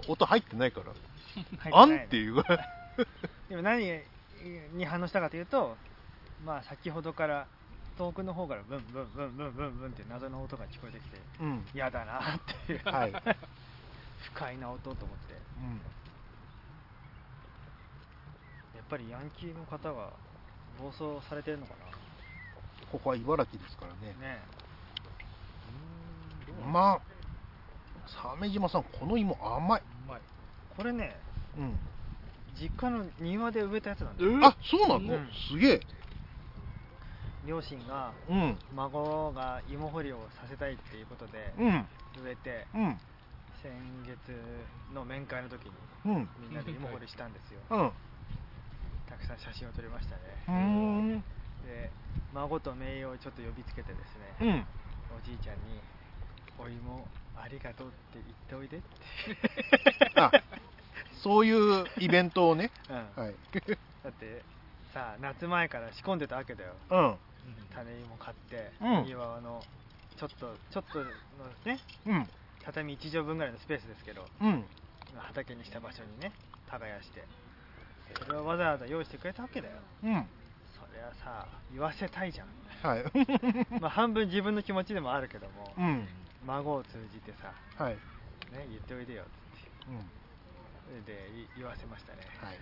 [0.08, 0.92] 音入ってないから。
[1.58, 2.42] 入あんっていう。
[3.48, 4.00] でも何
[4.74, 5.76] に反応したかというと
[6.44, 7.46] まあ先ほどから
[7.98, 11.66] 遠くの方からブンブンブンブンブンブンって謎の音が聞こえてきてうん。
[11.74, 13.12] 嫌だなっていう、はい
[14.26, 15.34] 不快な音と思って。
[15.58, 15.80] うん。
[18.76, 20.10] やっぱりヤンキーの方が
[20.80, 21.74] 暴走されてるのか
[22.92, 24.14] ここは茨城ですからね。
[24.20, 24.40] なね
[26.72, 27.00] まあ
[28.06, 29.82] 鮫島さんこの芋甘い、
[30.76, 31.16] これね
[31.58, 31.76] うん、
[32.60, 34.30] 実家の庭で植えたやつなんだよ。
[34.30, 35.28] うんあそうなの、うん。
[35.50, 35.80] すげえ。
[37.46, 38.58] 両親がうん。
[38.74, 41.86] 孫が芋掘りをさせたいっていうことでうん。
[42.22, 42.98] 植えてうん
[43.62, 43.72] 先
[44.04, 44.18] 月
[44.94, 45.72] の面会の時に
[46.04, 46.28] うん。
[46.40, 47.60] みんなで芋掘りしたんですよ。
[47.70, 47.92] うん。
[49.08, 50.20] たくさん写真を撮りましたね。
[51.18, 51.24] ん。
[51.64, 51.90] で
[52.34, 54.66] 孫と姪をちょっと呼びつけてですね、
[55.10, 55.16] うん。
[55.16, 55.80] おじいちゃんに
[56.58, 58.86] 「お芋ありがとう」って言っておいでって。
[60.20, 60.30] あ
[61.22, 62.70] そういうイベントをね。
[62.90, 63.12] うん。
[63.16, 63.34] はい。
[64.02, 64.44] だって
[64.92, 66.74] さあ夏前から仕込んでたわけだよ。
[66.90, 67.18] うん。
[67.70, 69.04] 種芋買って、うん。
[69.04, 69.62] 庭の
[70.16, 71.04] ちょっとちょっとの
[71.64, 72.28] ねうん
[72.66, 74.64] 畳1畳分ぐらいのスペースですけどうん。
[75.16, 76.32] 畑にした場所にね
[76.68, 77.24] 耕して。
[78.24, 79.74] それをわざわざ用意してくれたわけだよ。
[80.04, 80.26] うん。
[80.74, 82.48] そりゃさ言わせたいじゃん。
[82.82, 83.04] はい。
[83.80, 86.08] まあ半分自分の気持ちでもあるけども、うん。
[86.44, 87.52] 孫を通じてさ、
[87.82, 87.94] はい。
[87.94, 89.32] ね、言っておいでよって
[89.88, 91.02] うん。
[91.02, 92.58] それでい言わせましたね、はい。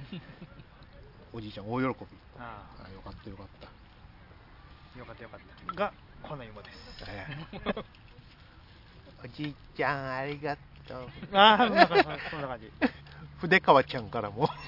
[1.32, 2.18] おじいちゃん大喜び。
[2.38, 2.90] ああ。
[2.90, 3.68] よかったよかった。
[3.68, 5.74] あよかったよかった。
[5.74, 5.92] が
[6.22, 7.04] この芋です。
[7.08, 7.74] ええ
[9.24, 10.54] おじいちゃんありが
[10.86, 10.98] とう。
[11.32, 12.70] ああそんな感じそんな感じ。
[13.40, 14.50] 筆川ちゃんからも。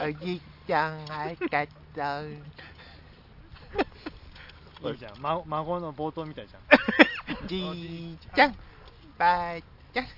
[0.00, 1.74] おじいちゃんありがと
[4.82, 4.88] う。
[4.92, 6.62] いいじゃん、ま、孫の冒頭みたいじゃん。
[7.46, 8.56] じいちゃん
[9.18, 9.56] ばあ
[9.92, 10.04] ちゃん。
[10.06, 10.14] はい。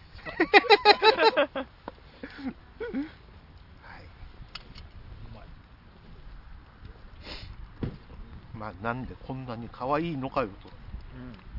[8.54, 10.70] まあなんでこんなに可愛いのかよと。
[11.16, 11.32] うん。
[11.32, 11.53] 今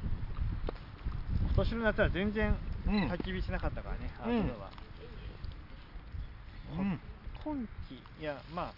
[1.55, 2.55] 年の夏は全然
[2.87, 2.93] うん。
[3.07, 4.71] 焚き火しなかったからね、アウトドアは、
[6.79, 6.99] うん。
[7.43, 8.73] 今季いやまあ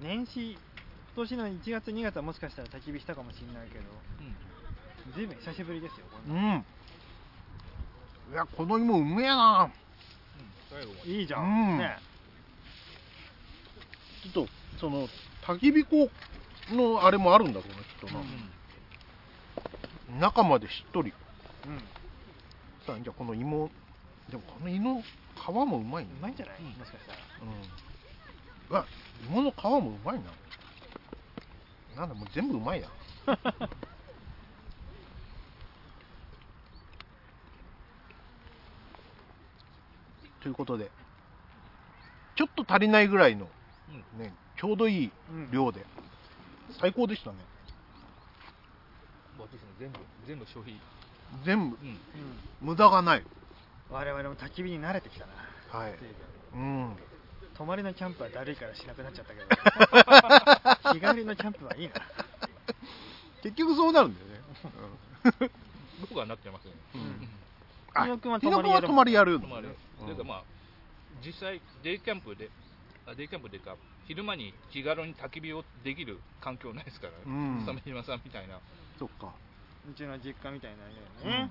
[0.00, 0.58] 年始今
[1.16, 3.84] 年の1月2月はもしかしたら焚き火したかもしれないけど
[5.14, 6.34] ずいぶん久しぶりですよこうん。
[6.34, 6.64] なんん
[8.32, 9.70] いやこの芋うめえな。
[10.68, 11.10] 最後まで。
[11.10, 11.78] いいじゃん、うん。
[11.78, 11.96] ね。
[14.22, 15.08] ちょっとその
[15.42, 16.10] 焚き火粉
[16.74, 18.08] のあれもあるんだろうなきっと
[20.18, 21.12] な、中までしっとり
[21.66, 21.78] うん。
[22.86, 23.70] さあじゃあこの芋
[24.30, 26.10] でもこの芋皮もうまいね。
[26.18, 27.18] うまいんじゃない、もしかしたら。
[27.42, 27.48] うん。
[28.70, 28.86] うわ
[29.28, 30.24] 芋の皮もうまいな。
[31.96, 32.88] なんだもう全部うまいな
[40.42, 40.90] ということで
[42.36, 43.48] ちょっと足りないぐらいの
[43.88, 44.22] うん。
[44.22, 45.10] ねちょうどいい
[45.52, 45.84] 量で、
[46.80, 47.36] 最高でしたね。
[49.38, 50.80] 私も全部全部消費
[51.44, 51.76] 全部。
[52.60, 53.24] 無駄がない。
[53.90, 55.32] 我々も焚き火に慣れてきたな。
[55.78, 55.94] はい。
[56.54, 56.96] うん。
[57.56, 59.46] 泊まりのキャンプはだるいからしなくなっちゃったけど。
[60.94, 61.94] 日帰りのキャンプはいいな。
[63.42, 65.50] 結局そうなるんだよね、
[66.00, 67.00] 僕はなってますねうん。
[67.00, 67.28] うん。
[67.94, 68.50] あ日野君は泊
[68.92, 69.40] まりやる。
[69.40, 69.76] 泊まる。
[70.00, 70.06] うん。
[70.06, 70.42] というかまあ
[71.24, 72.50] 実際デイキャンプで
[73.06, 77.64] あデイキャンプでか昼間に気軽に焚き火をできる環境ないですから、うん。
[77.64, 78.58] 鮫島さんみたいな。
[78.98, 79.32] そっか
[79.88, 80.84] うちの実家みたいな
[81.24, 81.50] 家ね、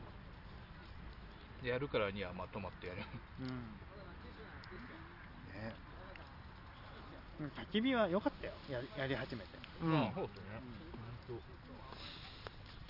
[1.63, 3.01] でやるからにはまあ泊まってやる。
[3.41, 3.47] うん。
[3.47, 3.53] ね
[7.39, 7.45] うん。
[7.47, 8.53] 焚き火は良かったよ。
[8.69, 9.49] やりやり始めて、
[9.81, 9.91] うん。
[9.91, 10.43] まあそうですね。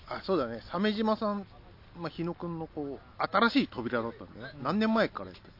[0.08, 0.62] あそうだね。
[0.72, 1.46] 鮫島さん、
[2.00, 4.64] まあ、日野くんのこう新しい扉だったんだよね、うん。
[4.64, 5.52] 何年前からやったっ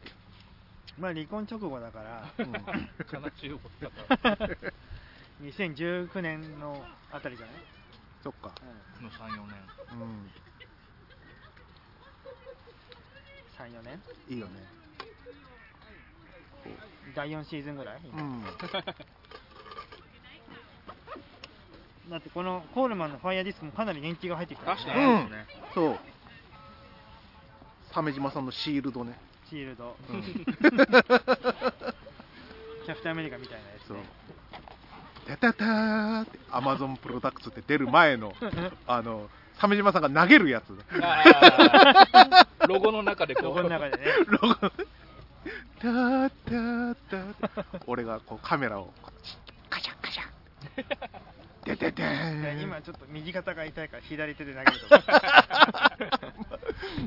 [1.00, 2.34] まあ離婚直後だから。
[2.38, 2.54] け、うん。
[2.58, 2.62] 悲
[3.38, 4.38] しいことだから
[5.42, 7.56] 2019年のあたりじゃない、
[8.26, 8.52] そっか。
[9.04, 9.56] の34年。
[9.94, 10.32] うん。
[13.56, 14.02] 34年？
[14.30, 14.54] いいよね。
[17.16, 18.44] 第4シーズンぐらい、今うん。
[22.10, 24.84] だってこのコールマンのファイヤーディスクもかなり年季が入ってきたよね。
[24.84, 25.06] 確かに。
[25.06, 25.30] うん。
[25.76, 26.00] そう
[27.92, 29.20] 鮫島さんのシールドね、
[29.52, 30.24] シールド、うん。
[30.34, 33.98] キャプテンアメリカみたいなやつそう。
[33.98, 34.04] ね
[35.28, 38.34] タタターってアマゾンプロダクツって出る前の
[38.88, 40.66] あの鮫島さんが投げるやつ。
[42.68, 43.44] ロゴの中でこう。
[43.46, 44.06] ロゴの中でね。
[44.28, 44.56] ロゴ
[45.80, 48.92] ターターター俺がこうカメラを
[49.70, 50.28] カシャンカシャン
[51.66, 52.04] でてて
[52.62, 55.98] 今ちょっと右肩が痛いから左手で投げるとか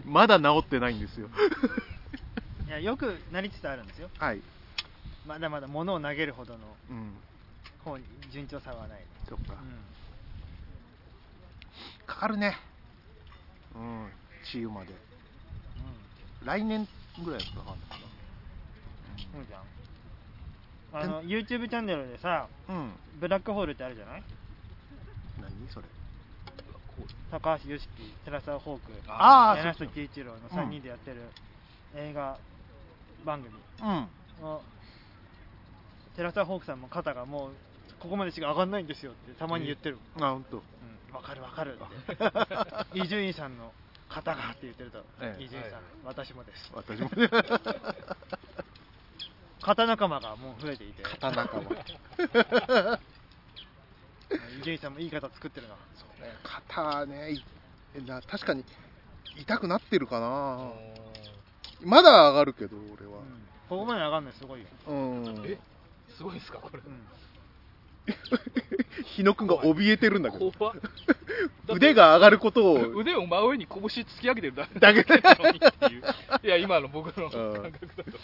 [0.05, 1.29] まだ治ってないんですよ。
[2.67, 4.11] いやよくなりつつあるんですよ。
[4.19, 4.41] はい、
[5.27, 6.61] まだまだ物を投げるほどの。
[6.91, 7.15] うん、
[7.85, 9.57] 方に順調さはない、そっか、う
[12.07, 12.57] かかるね。
[13.75, 14.09] うん。
[14.45, 14.93] 治癒まで。
[14.93, 14.97] ん。
[16.45, 16.87] 来年
[17.25, 17.79] ぐらいかかんのか
[19.33, 19.63] そうじゃん。
[20.91, 22.93] あの YouTube チャンネルでさなうん。
[23.21, 24.23] ブラックホールってあるじゃない？
[25.41, 25.87] 何それ？
[27.31, 27.87] 高橋良樹
[28.25, 31.17] 寺澤ホーク柳下喜一郎の3人でやってる
[31.95, 32.39] 映画
[33.25, 34.09] 番組うん。
[34.43, 34.63] の
[36.17, 37.51] 寺澤ホークさんも肩がもう
[38.01, 40.57] ここまでしか上がんないんですよってたまに言ってる、あ本当。
[40.59, 40.61] う
[41.13, 41.81] ん、わかるわかるっ
[42.95, 42.99] て。
[43.03, 43.73] 伊集院さんの
[44.09, 45.43] 肩がって言ってるとええ。
[45.45, 45.83] 伊集院さん、はい。
[46.05, 46.71] 私もです。
[46.73, 47.11] 私も。
[49.61, 51.03] 肩仲間がもう増えていて。
[51.03, 51.63] 肩仲間。
[54.61, 55.75] 伊集院さんもいい肩作ってるな。
[55.97, 56.33] そうね。
[56.45, 57.43] 肩ねい
[58.07, 58.65] な確かに
[59.37, 60.71] 痛くなってるかな。
[61.81, 63.19] まだ上がるけど俺は。
[63.19, 63.49] うん。
[63.69, 65.45] ここまで上がるのすごいよ、うん。
[65.45, 65.59] え
[66.17, 66.79] すごいですかこれ。
[66.79, 67.03] うん
[69.17, 70.53] 日野くんが怯えてるんだけど。
[70.53, 70.75] 怖っ。
[71.71, 72.89] 腕が上がることを。
[72.97, 76.03] 腕を真上に拳突き上げてるだだけなのにっていう。
[76.43, 77.31] いや今の僕のうん。
[77.63, 78.19] 感覚だと。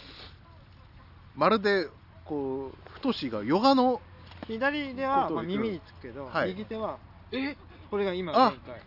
[1.35, 1.87] まるで
[2.23, 4.01] こう太しがヨガの
[4.47, 6.49] 左では、耳につくけど、はい。
[6.49, 6.97] 右手は
[7.31, 7.55] え？
[7.89, 8.51] これが今あ。
[8.51, 8.81] 限界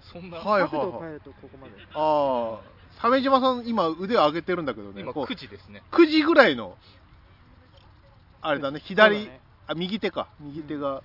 [0.00, 1.72] そんな、はい角度を変えるとここまで。
[1.94, 5.02] ああ鮫島さん今腕を上げてるんだけどね。
[5.02, 5.82] 今こう9時ですね。
[5.92, 6.76] 9時ぐらいの
[8.40, 10.28] あれだね左そうだねあ右手か。
[10.40, 11.02] 右手が、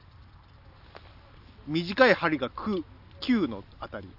[1.68, 2.84] 短い針が9
[3.22, 4.10] 9のあたり。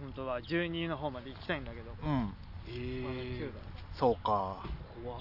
[0.00, 2.08] 本当は12の方まで行きたいんだけど、うん。
[2.08, 2.34] まだ
[2.68, 3.60] え9だ。
[3.94, 4.58] そうか。
[5.02, 5.20] 怖っ。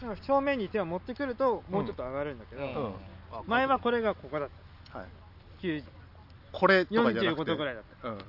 [0.00, 2.94] だから正面に手を持ってくるともうちょっと上がるんだけど、ん。
[3.32, 4.48] あ前はこれがここだっ
[4.92, 5.06] はい。
[5.60, 5.84] た9
[6.52, 7.42] これとかじゃなくて。
[7.42, 8.16] 45度ぐらいだった、うん。
[8.18, 8.28] なる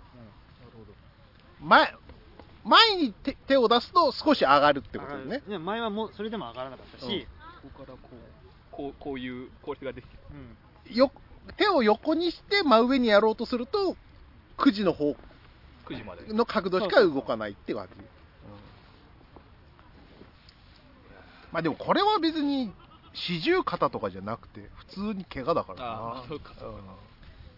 [0.74, 1.94] ほど前
[2.64, 5.44] 前に手手を出すと少し上がるってことね。
[5.48, 7.28] いや前はもうそれでも上がらなかったし、
[7.62, 8.16] ここからこう
[8.78, 10.12] こうこういうこれができる。
[10.88, 10.96] うん。
[10.96, 11.12] よ
[11.58, 13.98] 手を横にして真上にやろうとすると
[14.58, 15.16] 9時の方
[15.88, 16.32] 9時まで。
[16.32, 18.04] の角度しか動かないって感じ、うん。
[21.52, 22.72] まあでもこれは別に
[23.14, 26.24] 四十肩とかじゃなくて普通に怪我だからな。
[26.30, 26.54] そうか。
[26.60, 26.80] そうか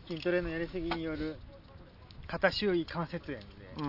[0.07, 1.37] 筋トレのやりすぎによる
[2.27, 3.45] 肩周囲関節炎で、
[3.79, 3.85] うん、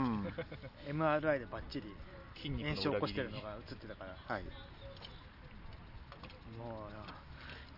[0.90, 1.94] うん MRI でバッチリ
[2.36, 4.16] 筋肉の炎症を起こしてるのが映ってたから。
[4.34, 4.42] はい、
[6.58, 7.19] もうな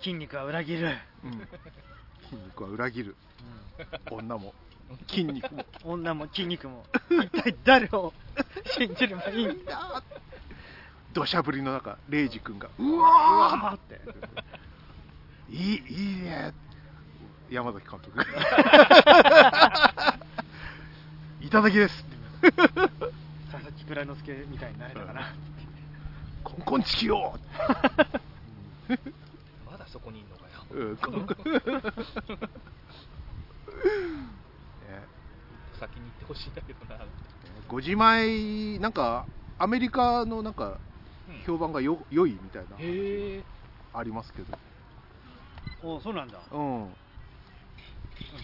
[0.03, 1.33] 筋肉は裏切る、うん、
[2.29, 3.17] 筋肉は裏切る。
[4.11, 4.53] う女も。
[5.09, 5.61] 筋肉も。
[5.61, 6.85] ん女も筋肉も。
[7.09, 8.13] 一体誰を
[8.77, 10.03] 信じればいいんだ
[11.15, 12.69] 土砂降りの中レイジ君が。
[12.79, 14.01] うわーって。
[15.51, 16.53] いいいいね。
[17.51, 18.21] 山崎監督。
[21.41, 22.05] いただきです。
[23.53, 25.35] 佐々木蔵之介みたいになれたかな、
[26.43, 27.39] コンコンチキよ
[28.89, 29.01] まだ
[29.93, 30.51] そこにいんのかよ。
[30.71, 30.97] うん
[35.79, 36.99] 先に行ってほしいんだけどな。
[37.69, 39.27] 5時前なんか
[39.59, 40.79] アメリカのなんか
[41.29, 42.77] うん評判がよ良いみたいな。
[43.99, 44.57] ありますけど。
[45.83, 46.39] おそうなんだ。
[46.51, 46.95] うん。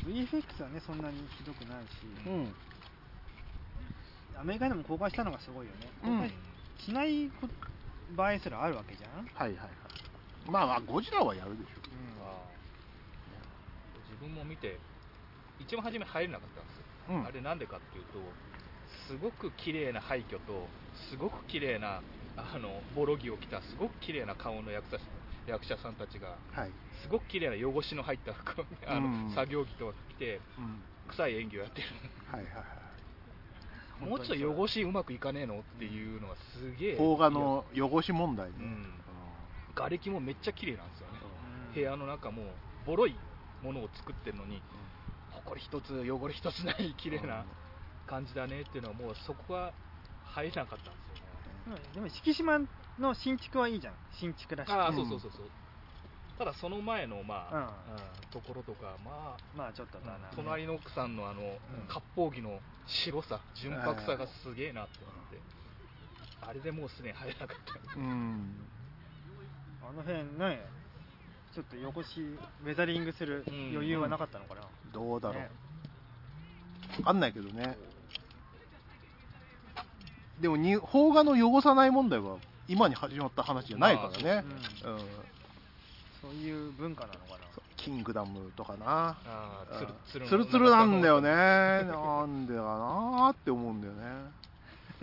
[0.04, 1.88] VFX はねそんなにひどくないし、
[2.26, 2.54] うん。
[4.38, 6.16] アメリカでも公開したのがすごいよね、うん。
[6.18, 6.32] 公開
[6.78, 7.48] しないこ
[8.16, 9.68] 場合すらあるわけじゃん、はいはいはい
[10.46, 11.70] まあまあゴジラはやるでしょ。
[12.22, 14.78] あー自分も見て
[15.58, 17.26] 一番初め入れなかったんですよ、うん。
[17.26, 18.18] あれなんでかっていうと
[19.06, 20.68] すごく綺麗な廃墟と
[21.10, 22.00] すごく綺麗な
[22.36, 24.98] あのボロ着を着たすごく綺麗な顔の役者
[25.46, 26.70] 役者さんたちがはい、
[27.02, 29.34] すごく綺麗な汚しの入った服をあの、うん。
[29.34, 31.88] 作業着とか着てうん、臭い演技をやってる。
[32.30, 32.64] はいはいはい。
[34.08, 38.92] もうちょっと汚しうまくいかねえのっていうのがすげえ邦画の汚し問題ね、うん
[39.78, 41.20] 瓦礫もめっちゃ綺麗なんですよね、
[41.68, 41.74] うん。
[41.74, 42.42] 部屋の中も
[42.84, 43.16] ボロい
[43.62, 44.62] ものを作ってるのに
[45.30, 47.44] 埃一つ汚れ一つない綺麗な
[48.06, 49.72] 感じだねっていうのはもうそこは
[50.24, 51.16] 入れなかったんですよ
[51.72, 51.92] ね、うん。
[51.92, 52.58] でも敷島
[52.98, 53.94] の新築はいいじゃん。
[54.18, 54.72] 新築らしく。
[54.72, 54.96] ああうん。
[54.96, 55.50] そうそうそうそう。
[56.38, 57.56] ただその前のまあ、
[57.88, 57.94] うん。
[57.94, 61.40] うんところとかまあまあちょっとだな、隣の奥さんのあの、
[61.88, 65.40] 割烹着の白さ純白さがすげえなって思って、
[66.42, 67.98] あれでもうすでに入れなかった。
[67.98, 68.68] うん
[69.82, 70.60] あの辺ね
[71.54, 72.20] ちょっと汚し
[72.64, 74.60] ウェザリングする余裕はなかったのかな、
[74.92, 75.50] どうだろう、ね。
[76.98, 77.76] 分かんないけどね。
[80.40, 82.36] でもに邦画の汚さない問題は
[82.68, 84.44] 今に始まった話じゃないからね、
[84.84, 84.98] まあうん。
[86.20, 87.38] そういう文化なのかな。
[87.76, 89.16] キングダムとかな。
[90.12, 91.30] つるツルツルなんだよね。
[91.30, 94.00] なんでだなーって思うんだよね。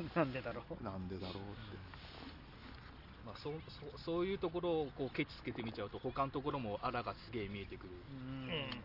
[0.15, 0.83] なんでだろう。
[0.83, 1.77] なんでだろうって
[3.25, 7.89] まあ、そうそうそういうところをこうケチつけてみちゃうと他のところもあらがすげえ見えてくる。
[7.89, 8.83] うん。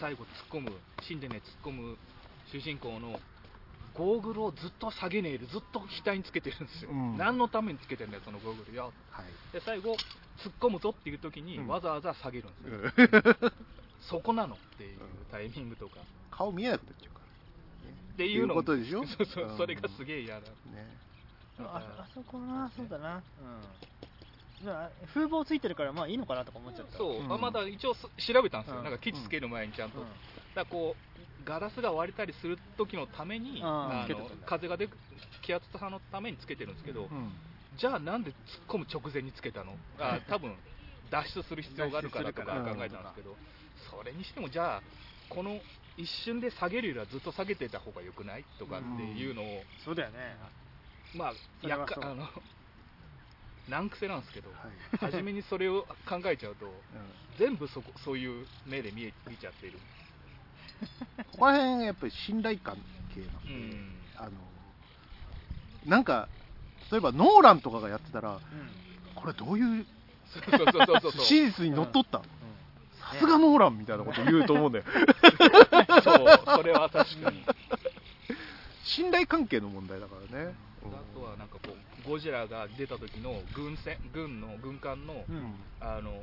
[0.00, 0.72] 最後突っ込む
[1.02, 1.96] 死んでね突っ込む
[2.52, 3.18] 主人公の
[3.94, 7.16] ゴーグルをずっと下げねえでずっと額につけてるんですよ、うん。
[7.16, 8.76] 何のためにつけてんだよそのゴーグル。
[8.76, 9.26] よはい。
[9.52, 9.94] で最後
[10.38, 11.66] 突っ込むぞっていう時にうん。
[11.68, 13.06] わざわざ下げるんですよ、
[13.42, 13.52] うん。
[14.08, 14.98] そこなのっていう
[15.30, 16.00] タイミングとか。
[16.30, 17.24] 顔見えなくなっちゃうから
[18.14, 19.04] っていうのっていうことでしょ？
[19.06, 19.56] そうそう、うん。
[19.56, 20.48] それがすげえ嫌だ。
[20.66, 21.07] ね
[21.60, 23.22] ああそこなそうだな。
[24.62, 24.66] うん。
[24.66, 26.98] まあ風貌ついてるからまあいいのかなとか思っちゃった。
[26.98, 27.32] そう、うん。
[27.32, 28.02] あまだ一応す
[28.32, 28.84] 調べたんですよ、うん。
[28.84, 30.04] なんかケチつける前にちゃんと、うん。
[30.04, 30.16] だか
[30.56, 33.62] らこうガラスが割れたりする時のために、
[34.46, 34.90] 風が出る
[35.42, 37.32] 気圧差のためにつけてるんですけど、うん。
[37.78, 38.36] じゃあなんで突っ
[38.68, 39.76] 込む直前につけたの？
[39.98, 40.56] あ 多分
[41.10, 43.36] 脱出する必要があるからとか考えたんですけど、
[43.90, 44.82] それにしてもじゃあ
[45.28, 45.60] この
[45.96, 48.44] 一瞬で下げるよりはずっと下げてた方が良くない？
[48.58, 50.36] とかっていうのを、そうだよね
[51.14, 52.28] まあやっかあの
[53.68, 55.12] 難癖なんですけど、はい。
[55.12, 56.72] 初めにそれを考えちゃうとうん。
[57.38, 59.78] 全部そこそういう目で見え見ちゃってる、
[61.32, 62.76] ここら辺やっぱり信頼感
[63.14, 63.94] 系なんで、うん。
[64.16, 64.30] あの
[65.86, 66.28] なんか
[66.90, 68.40] 例えばノーランとかがやってたらうん。
[69.14, 69.86] これどういう
[71.20, 72.24] 史実にのっとったうん。
[72.98, 74.84] さすがノーランみたいなこと言うと思うんだよ。
[76.02, 77.44] そうそれは確かに。
[78.84, 80.54] 信頼関係の問題だからね、
[80.86, 81.74] あとはなんかこ
[82.06, 85.54] うゴジラが出た時の軍船軍の軍艦の、うん。
[85.80, 86.22] あの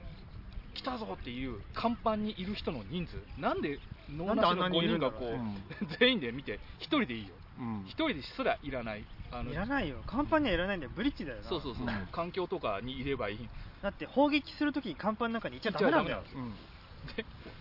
[0.73, 3.41] 来たぞっていう甲板にいる人の人数。
[3.41, 3.79] なんで
[4.09, 5.15] 脳なしの5にいるんだろう。
[5.17, 5.43] 人がこ
[5.79, 5.95] う、うん。
[5.99, 7.33] 全員で見て1人でいいよ。
[7.59, 7.81] うん。
[7.83, 9.05] 1人ですらいらない。
[9.31, 10.03] あのいらないよ。
[10.05, 10.91] 甲板にはいらないんだよ。
[10.95, 11.43] ブリッジだよな。
[11.49, 12.07] そうそうそう、うん。
[12.11, 13.49] 環境とかにいればいい。
[13.81, 16.23] だって砲撃するときに甲板の中にいちゃダメなんだよ。
[16.25, 16.55] いちゃダメなんうん。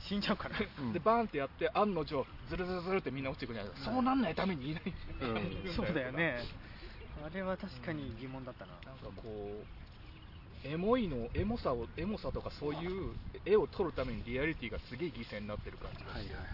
[0.09, 0.57] 死んじゃうから。
[0.80, 0.92] うん。
[0.92, 4.82] でバーンってやって案の定ズルズルズルってみんな落ちてくるじゃないですか、そうなんないためにいない、
[5.20, 5.26] う
[5.70, 5.72] ん。
[5.74, 6.42] そうだよね
[7.22, 8.72] あれは確かに疑問だったな。
[8.84, 9.64] なんかこ
[10.64, 16.50] うエモいのエモさをエモさとかそういう絵を撮るためにリアリティがすげえ犠牲になってる感じがして、はいはいはい。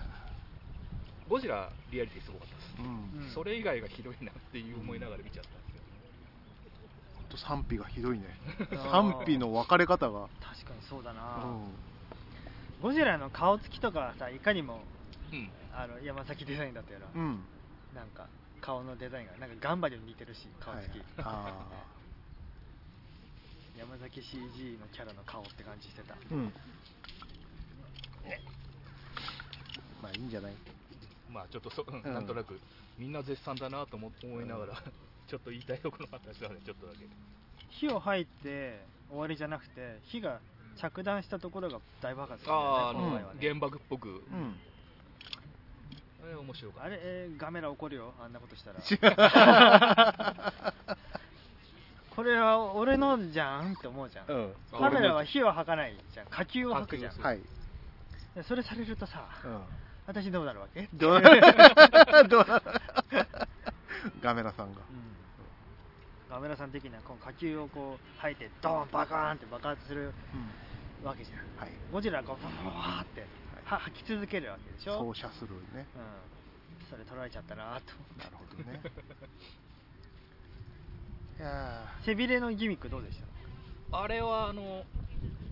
[1.28, 2.86] ゴジラリアリティすごかったです、うん。
[2.86, 3.34] うん。
[3.34, 5.84] それ以外がひどいなっていう思いながら見ちゃったんですけど、
[7.14, 8.34] ほんと賛否がひどいね。
[8.90, 10.28] 賛否の分かれ方が。
[10.40, 11.72] 確かにそうだうな、ん。
[12.82, 14.82] ゴジラの顔つきとかはさいかにも
[15.32, 15.50] うん。
[15.72, 17.44] あの山崎デザインだったよな、うん。
[17.94, 18.26] なんか
[18.60, 21.66] 顔のデザインがなんかガンバにも似てるし顔つき、はいあ
[23.78, 26.12] 山崎 CG のキャラの顔って感じしてた。
[26.14, 26.52] ーうん。
[30.02, 30.52] まあいいんじゃない？
[31.30, 32.14] まあちょっとそ、うんうん。
[32.14, 32.60] なんとなく
[32.98, 34.74] みんな絶賛だなと思思いながら、
[35.28, 37.06] ちょっと言いたいところがあったりしたのでちょっとだけ。
[37.70, 40.40] 火を吐いて終わりじゃなくて火が
[40.76, 43.24] 着弾したところが大爆発ねああね。
[43.40, 44.14] 原爆っぽく、うん。
[44.14, 44.69] あ
[46.30, 46.86] れ面白かった。
[46.86, 48.14] あれ、えーガメラ怒るよ。
[48.22, 48.80] あんなことしたら。
[52.16, 54.52] これは俺のじゃんって思うじゃん、うん。
[54.78, 56.26] カメラは火を吐かないじゃん。
[56.26, 57.12] 火球を吐くじゃん。
[57.20, 57.40] はい、
[58.34, 59.62] でそれされるとさうん、
[60.06, 60.88] 私どうなるわけ？
[60.94, 61.20] どう？
[64.22, 64.80] ガメラさんが。
[64.80, 65.16] うん。
[66.28, 70.12] ガメラさん的にはこの火球をこう吐いてドーンバカーンって爆発する
[71.02, 71.06] うん。
[71.06, 71.38] わけじゃん。
[71.58, 71.70] はい。
[71.92, 73.26] ゴジラがこうバっては
[73.78, 74.98] 吐き続けるわけでしょ？
[74.98, 75.86] 照射するね
[76.80, 78.80] うん、それ取られちゃったなとなるほどね
[81.38, 83.18] いや背びれのギミックどうでし
[83.90, 84.84] たあれはあの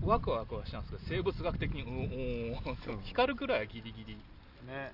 [0.04, 4.14] ワクワクはしたんですけど生物学的にうんおーってうん光るくらいはギリギリ
[4.66, 4.92] ね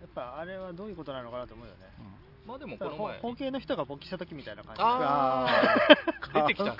[0.00, 2.98] やっぱあれはどういうことなのかなと思うよねうんまあでもこの前。
[2.98, 4.82] ほ包茎の人が勃起した時みたいな感じ。
[4.82, 6.46] ああー。
[6.46, 6.76] 出てきた。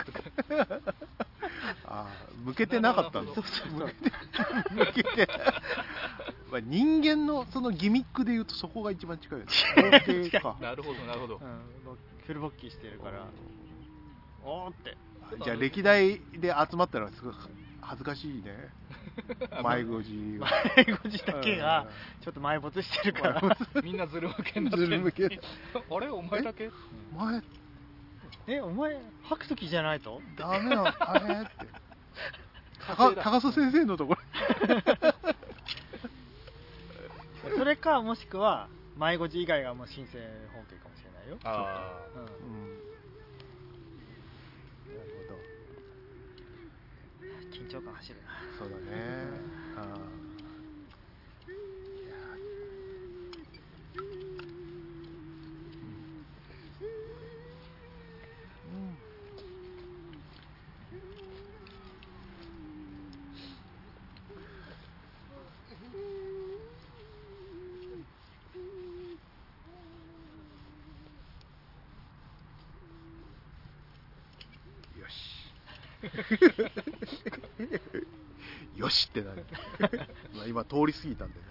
[1.87, 2.45] あー。
[2.45, 3.31] 向けてなかったんだ。
[3.33, 3.87] なるほど。
[3.87, 3.93] 向
[4.93, 5.29] けて向けて。
[6.51, 10.31] まあ人間のそのギミックでいうとそこが一番近いよね。
[10.41, 10.57] か。
[10.61, 11.97] なるほどなるほど、うん、ぼ
[12.27, 13.27] フル勃起してるから。
[14.45, 14.71] おー。
[14.71, 14.97] って。
[15.43, 17.35] じゃあ歴代で集まったらすごい
[17.87, 18.71] 恥ずかしいね。
[19.63, 20.47] 迷子じが
[20.77, 21.87] 迷子児だけが
[22.23, 23.57] ちょっと埋没してるから。
[23.83, 25.25] みんなズル向けになってズル向け。
[25.91, 26.71] あれお前だけ？
[27.15, 27.43] 前。
[28.47, 30.21] えお前吐く時じゃないと？
[30.37, 30.87] ダメなの？
[30.89, 31.35] あれ？
[31.43, 31.51] って。
[32.97, 34.21] 高高須先生のところ。
[37.57, 40.19] それかもしくは迷子児以外がもう新生
[40.53, 41.39] 包茎かもしれないよ。
[41.45, 42.23] あうん。
[42.23, 42.75] うん
[47.21, 48.29] なるほど緊張感走るな。
[48.59, 48.83] そうだね。
[49.77, 52.39] あーいやー
[58.71, 58.99] うんうん
[75.01, 75.51] よし
[78.77, 79.45] よしってなる。
[80.35, 81.47] まあ今通り過ぎたんでね、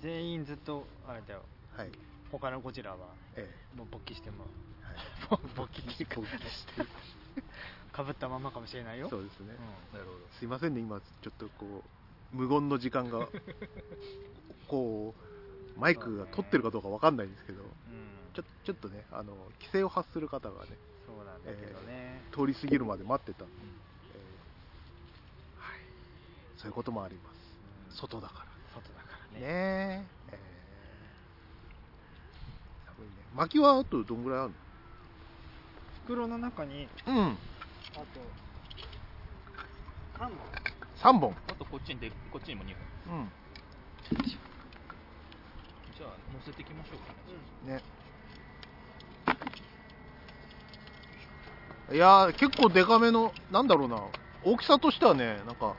[0.00, 1.42] 全員ずっとあれだよ。
[1.76, 1.90] えはい。
[2.30, 2.96] 他のゴジラは
[3.36, 4.44] えもう勃起しても
[4.82, 5.40] えはい。
[5.56, 6.88] 勃起っていうか勃起してる
[7.92, 9.08] かぶったままかもしれないよ。
[9.08, 9.54] そうですね、
[9.92, 10.18] なるほど。
[10.38, 11.84] すいませんね今ちょっとこ
[12.32, 13.28] う無言の時間が
[14.68, 15.14] こ
[15.76, 17.68] うマイクが取ってるかどうかわかんないんですけどうん。
[18.34, 20.76] ちょちょっとねあの規制を発する方がね
[21.06, 23.44] そうなんだけどね、通り過ぎるまで待ってた。
[23.44, 23.48] ん。
[23.48, 23.83] で、えーはい、
[26.56, 27.30] そういうこともありま
[27.90, 27.98] す。
[28.00, 28.46] 外だから。
[28.74, 29.46] 外だからね。
[29.46, 29.48] ね。
[29.48, 32.94] ええー。
[32.96, 34.52] 寒いね薪はあとどんぐらいある
[36.04, 37.22] 袋の中にのうん。
[37.28, 37.36] あ
[37.96, 38.20] と
[40.18, 41.18] 3本。
[41.18, 41.36] 3本。
[41.48, 42.74] あとこっちにでこっちにも2
[43.08, 43.18] 本。
[43.18, 43.28] うん。
[45.96, 47.12] じゃあ乗せていきましょうか
[47.66, 47.82] ね、ね。
[51.92, 54.02] いやー結構デカめのなんだろうな。
[54.44, 55.74] 大きさとしてはねなんか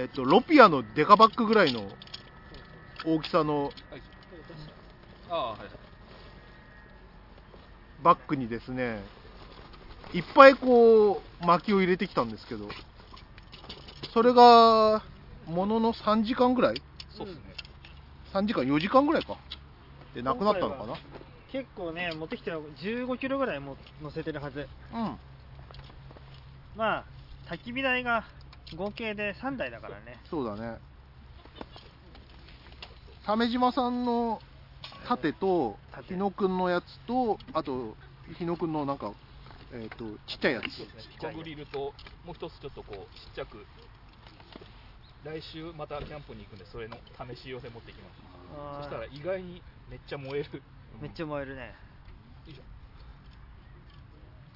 [0.00, 1.86] えっとロピアのデカバッグぐらいの
[3.04, 3.70] 大きさの
[8.02, 9.02] バッグにですね
[10.14, 12.70] いっぱいこう薪を入れてきたんですけど
[14.14, 15.02] それが
[15.46, 16.80] ものの3時間ぐらい？
[17.10, 17.42] そうですね、
[18.32, 19.36] 3時間？4時間ぐらいか？
[20.14, 20.94] でなくなったのかな？
[21.52, 24.66] 結構ね持ってきてる15キロぐらいも乗せてるはず。
[24.94, 25.18] うん。
[26.74, 27.04] まあ
[27.50, 28.24] 焚き火台が
[28.76, 30.18] 合計で3台だからね。
[30.30, 30.78] そうだね。
[33.24, 34.40] 鮫島さんの
[35.06, 36.14] 盾と盾。
[36.14, 37.96] 日野くんのやつとあと
[38.38, 39.12] 日野くんのなんか
[39.72, 40.70] えっ、とちっちゃいやつ。
[40.76, 41.92] そうですねピコグリルと
[42.24, 43.64] もう一つちょっとこうちっちゃく
[45.24, 48.84] 来週またキャンプに行くんでそれの試し寄せ持ってきます。
[48.84, 50.62] そしたら意外にめっちゃ燃える。
[51.00, 51.74] めっちゃ燃えるね。
[52.46, 52.62] よいしょ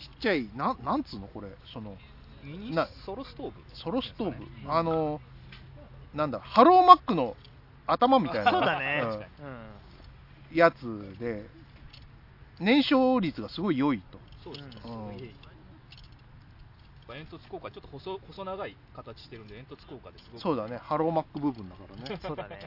[0.00, 1.96] ちっちゃいなんなんつうのこれその
[2.44, 3.52] ミニなソロストーブ？
[3.72, 5.20] ソロストーブ、あの
[6.12, 7.36] なんだハローマックの
[7.86, 9.02] 頭みたいなそうだね。
[9.40, 9.46] うん。
[9.46, 9.66] うん。
[10.52, 11.48] やつで
[12.60, 14.18] 燃焼率がすごい良いと。
[14.44, 14.70] そうですね、
[17.08, 20.42] 煙突効果ちょっと細細長い形してるんで煙突効果ですごく。
[20.42, 20.78] そうだね。
[20.78, 22.60] ハローマック部分だからね、 そうだね。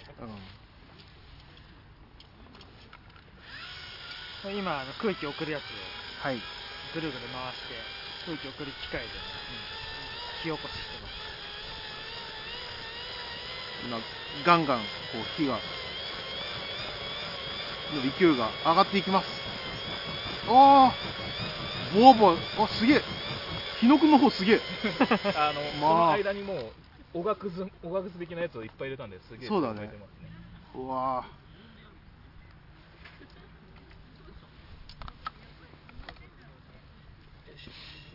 [4.43, 5.65] うん、今空気送るやつを
[6.23, 6.41] はい。
[6.93, 7.97] ぐるぐる回して
[8.27, 9.11] 空気送る機械で、ね
[10.43, 11.13] 火起こししてます。
[13.87, 13.99] 今
[14.45, 14.83] ガンガンこ
[15.15, 15.53] う火が
[17.95, 19.27] の勢いが上がっていきます。
[20.49, 20.95] ああ
[21.95, 22.33] ボワボワ
[22.65, 23.01] あすげえ。
[23.79, 24.61] 日野くんの方すげえ。
[25.35, 26.73] あの、まあこの間にもう
[27.13, 29.47] おがくずおがくず的なやつをいっぱい入れたんですげえ。
[29.47, 29.89] そうだね。
[30.75, 31.25] うわ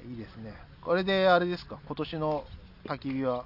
[0.09, 0.55] いいですね。
[0.83, 1.79] これであれですか？
[1.87, 2.45] 今年の
[2.85, 3.45] 焚き火は。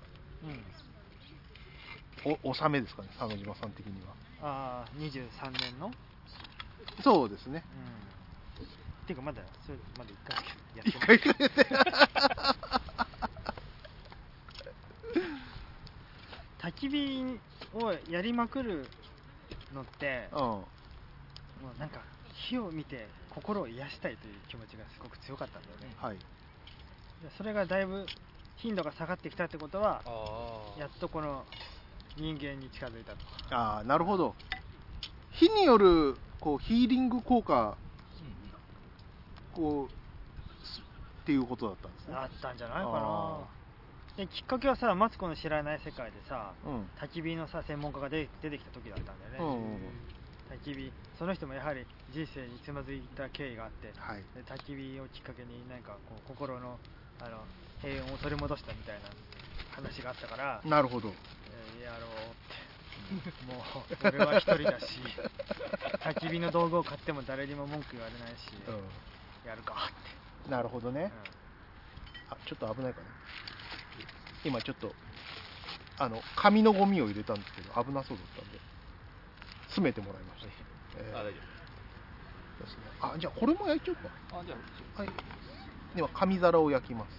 [2.24, 2.37] うん。
[2.43, 3.09] お納めですかね？
[3.19, 4.15] 鮫島さん的には。
[4.43, 5.93] ああ23年の？
[7.03, 7.65] そうですね。
[8.59, 9.07] うん。
[9.07, 10.37] ていうかまだそれまだ1回
[10.77, 11.07] やって一ない。
[11.07, 11.66] 回くれて
[16.59, 17.39] 焚き火
[17.74, 18.89] をやりまくる
[19.73, 20.39] のってうん。
[20.39, 20.66] も
[21.77, 22.01] うなんか
[22.35, 25.95] 火を見て心を癒したいという気持ちがすごく強かったんだよね。
[26.01, 26.16] はい。
[26.16, 26.24] で
[27.36, 28.06] それがだいぶ
[28.56, 30.02] 頻度が下がってきたってことは
[30.78, 31.44] やっとこの
[32.16, 33.18] 人間に近づいたと。
[33.51, 34.34] ああなるほど。
[35.32, 37.76] 火によるこうヒーリング効果
[39.52, 40.80] こうす
[41.22, 42.14] っていうことだったんですね。
[42.14, 43.01] あったんじゃないかあ
[44.18, 44.24] な。
[44.24, 46.88] できっかけはさマツコの知らない世界でさうん。
[47.01, 49.80] 焚き火のさ専門家が出出てきた時だったんだよね、うんうんうん。
[50.52, 50.93] 焚き火。
[51.18, 54.24] その人もやはり人生につまずいた経緯があってはい。
[54.34, 56.78] で焚き火をきっかけになんかこう心の
[57.20, 57.44] あの
[57.80, 59.09] 平穏を取り戻したみたいな
[59.74, 61.09] 話があったから、なるほど。
[61.09, 62.66] えーやろうって。
[63.47, 64.98] もう俺は一人だし
[66.02, 71.12] 焚き火の道具を買っても誰にも文句言われないし、うやるかって、んなるほどね。
[72.28, 72.32] うん。
[72.32, 73.06] あちょっと危ないかな。
[74.44, 74.94] 今ちょっと
[75.98, 78.60] あの紙のゴミを入れたんですけど危なそうだったんで
[79.66, 80.48] 詰めてもらいました、
[80.98, 81.40] えーあ大丈
[82.60, 82.84] ですね。
[83.01, 84.16] あじゃあこれも焼いちゃおうか。
[84.32, 84.56] 夫あじゃ
[84.97, 85.10] あはい。
[85.97, 87.10] では紙皿を焼きます。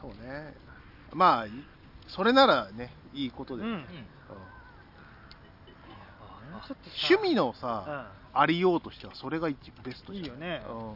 [0.00, 0.52] そうね。
[1.12, 1.50] まあ、い
[2.08, 3.66] それならね、いいことです。
[3.66, 3.86] うんうん
[7.08, 10.94] 趣味のさ、ありようとしては、それが一ベストいいよねうん。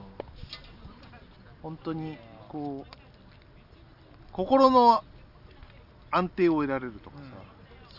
[1.63, 2.97] 本当に、こう、
[4.33, 5.03] 心の
[6.11, 7.23] 安定を得られるとかさ、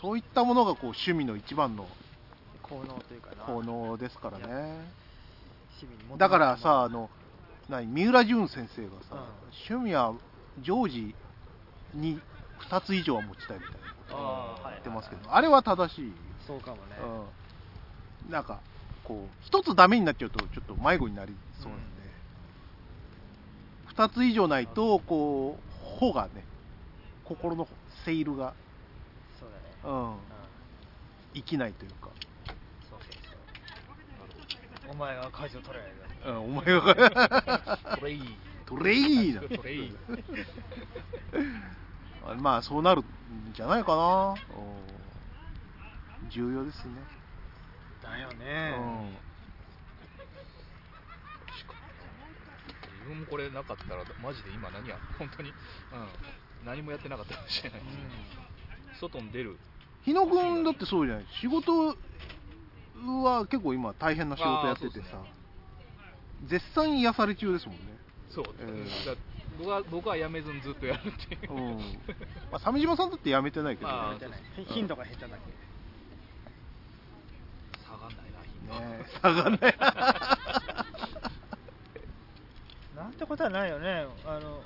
[0.00, 1.88] そういったものがこう趣味の一番の
[2.62, 4.92] 効能というかな効能ですからね。
[6.18, 7.10] だからさ、あの、
[7.68, 9.20] 何、三浦淳先生がさ、うん。
[9.70, 10.14] 趣味は
[10.58, 11.14] 常時
[11.94, 12.22] に
[12.58, 16.14] 2つ以上は持ちたいみたいなあーはい言ってますけど、あれは正しい。
[16.46, 16.96] そうかもね、
[18.24, 18.30] うん。
[18.30, 18.62] なんか、
[19.04, 22.02] こう、一つダメになっちゃうと、ちょっと迷子になりそうなんで、
[23.86, 26.46] 二つ以上ないと、こう、穂がね、
[27.24, 27.68] 心の
[28.04, 28.54] セイルが、
[29.40, 29.48] ね
[29.84, 30.20] うんうん、
[31.34, 32.10] 生きないというか、
[34.90, 35.84] お前が舵を取れ
[36.26, 38.22] うん、お前が、トレイ
[38.66, 39.40] トレイな。
[39.42, 39.96] トレイ
[42.26, 43.04] あまあ、そうなるん
[43.54, 44.34] じゃないかな。
[46.22, 46.30] うん。
[46.30, 46.94] 重要ですね。
[48.02, 49.10] だようね、ん。
[52.82, 55.54] 自分もこれなかったらマジで今何や本当に、うん、
[56.66, 57.80] 何もやってなかったかもしれない、
[59.00, 59.56] 外に出る。
[60.04, 61.26] 日野くんだってそうじゃない？
[61.40, 61.96] 仕事
[63.06, 65.24] は結構今大変な仕事やっててさ、あーそうっ
[66.48, 67.82] 絶賛癒され中ですもんね。
[68.30, 69.06] そう、えー。
[69.06, 69.16] だ
[69.58, 71.78] 僕は僕は辞めずにずっとやるっていう、うん。
[72.52, 74.40] まあ、鮫島さんだって辞めてないけど、あーじゃない。
[74.66, 75.42] 頻度が減っただけ
[77.84, 79.76] 下がんないな頻度、ね下がんない。
[82.94, 84.06] なんてことはないよね。
[84.26, 84.62] あの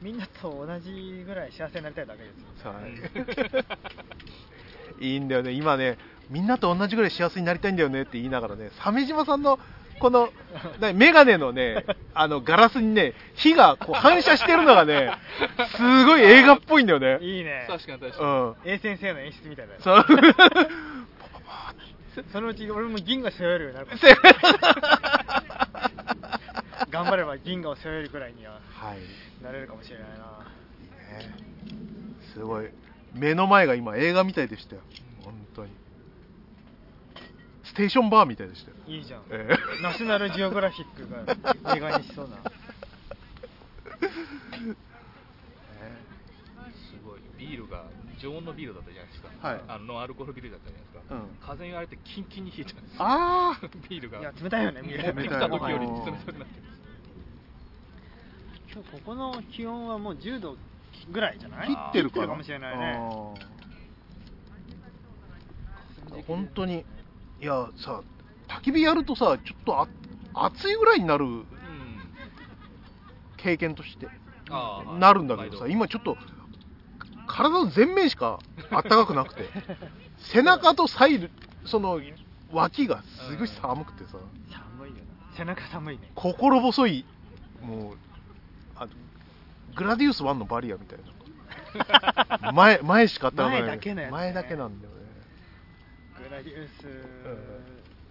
[0.00, 2.72] みんなと同じぐらい幸せになりたいだけですよ。
[2.72, 2.84] はい
[5.00, 5.52] いいんだよね。
[5.52, 5.98] 今ね
[6.30, 9.58] みんなと同じぐらい幸せになりたいんだよねって言いながらね鮫島さんの
[10.00, 10.30] この
[10.80, 11.84] なメガネのね
[12.14, 15.12] あのガラスにね火がこう反射してるのがね
[15.76, 17.18] すごい映画っぽいんだよね。
[17.20, 17.66] いいね。
[17.68, 18.56] 確かに確かに、うん。
[18.64, 20.04] A 先生の演出みたいだよそう。
[22.14, 23.88] そそのうち俺も銀河背負えるようになる。
[26.90, 28.98] 頑張れば銀河を背負えるくらいにははい。
[29.42, 30.16] なれるかもしれないな。
[31.18, 31.34] ね。
[32.32, 32.68] すごい
[33.14, 34.82] 目の前が今映画みたいでしたよ。
[35.22, 35.70] 本当に。
[37.64, 38.76] ステーションバーみたいでしたよ。
[38.86, 39.82] いいじゃん、ええ。
[39.82, 42.36] ナショナルジオグラフィックが映画にしそうな。
[42.36, 42.42] す
[47.04, 47.20] ごい。
[47.38, 47.84] ビールが
[48.20, 49.60] 常温のビールだったじゃないですか、はい。
[49.66, 51.36] あのノンアルコールビールだったじゃないですか、うん。
[51.40, 52.96] 風に言われてキンキンに冷えたんですよ。
[53.00, 54.20] ああビールが。
[54.20, 56.36] いや冷たいよね持ってきた時より冷たくなってる。
[58.72, 60.56] 今日ここの気温はもう10度
[61.10, 61.68] ぐらいじゃない？
[61.68, 62.98] 切ってるかな切もしれないね。
[66.26, 66.84] 本当に。
[67.40, 68.00] いやさ
[68.48, 69.88] 焚き火やるとさちょっとあ
[70.46, 71.44] 暑いぐらいになるうん。
[73.36, 74.08] 経験として
[74.98, 76.16] なるんだけどさ今ちょっと
[77.26, 78.38] 体の前面しか
[78.70, 79.48] あったかくなくて
[80.18, 81.28] 背中とサイド
[81.66, 82.00] その
[82.52, 84.18] 脇がすごい寒くてさ。
[84.50, 85.36] 寒いよな。
[85.36, 86.10] 背中寒いね。
[86.14, 87.04] 心細い。
[87.62, 87.96] もう
[88.76, 88.86] あ
[89.76, 90.98] グラディウス1のバリアみたい
[92.40, 92.52] な。
[92.52, 93.62] 前前しかあったかない。
[93.62, 94.12] 前だけのやつね。
[94.12, 94.98] 前だけなんだよね。
[96.28, 96.68] グラディウ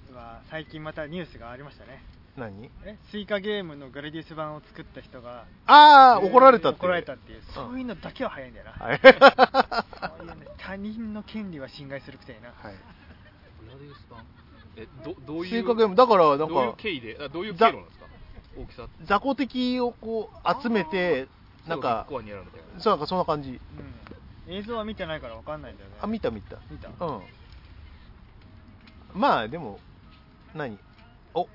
[0.09, 2.03] スは最近またニュースがありましたね。
[2.35, 2.69] 何？
[2.83, 2.97] え？
[3.11, 7.41] スイカゲームのグラディウス版を作った人がああ怒られたって怒られたっていう。
[7.53, 8.99] そういうのだけは早いんだよな、はい。
[10.19, 12.73] そういうね他人の権利は侵害するくせにな、はい。
[13.63, 14.25] グラディウス版？
[14.75, 15.49] えどどういう？
[15.49, 15.95] スイカゲーム？
[15.95, 17.17] だからなんどういうか経緯で？
[17.21, 18.05] あどういう経路なんですか？
[18.57, 21.27] 大きさ雑魚敵をこう集めて
[21.67, 23.59] なんかそうなんかそんな感じ。
[24.47, 25.95] うん、映像は見てないから分かんないんだよね。
[26.01, 26.57] あ見た見た。
[26.69, 26.89] 見た？
[26.89, 27.21] うん。
[29.13, 29.79] まあでも
[30.53, 30.77] 何？
[31.33, 31.47] お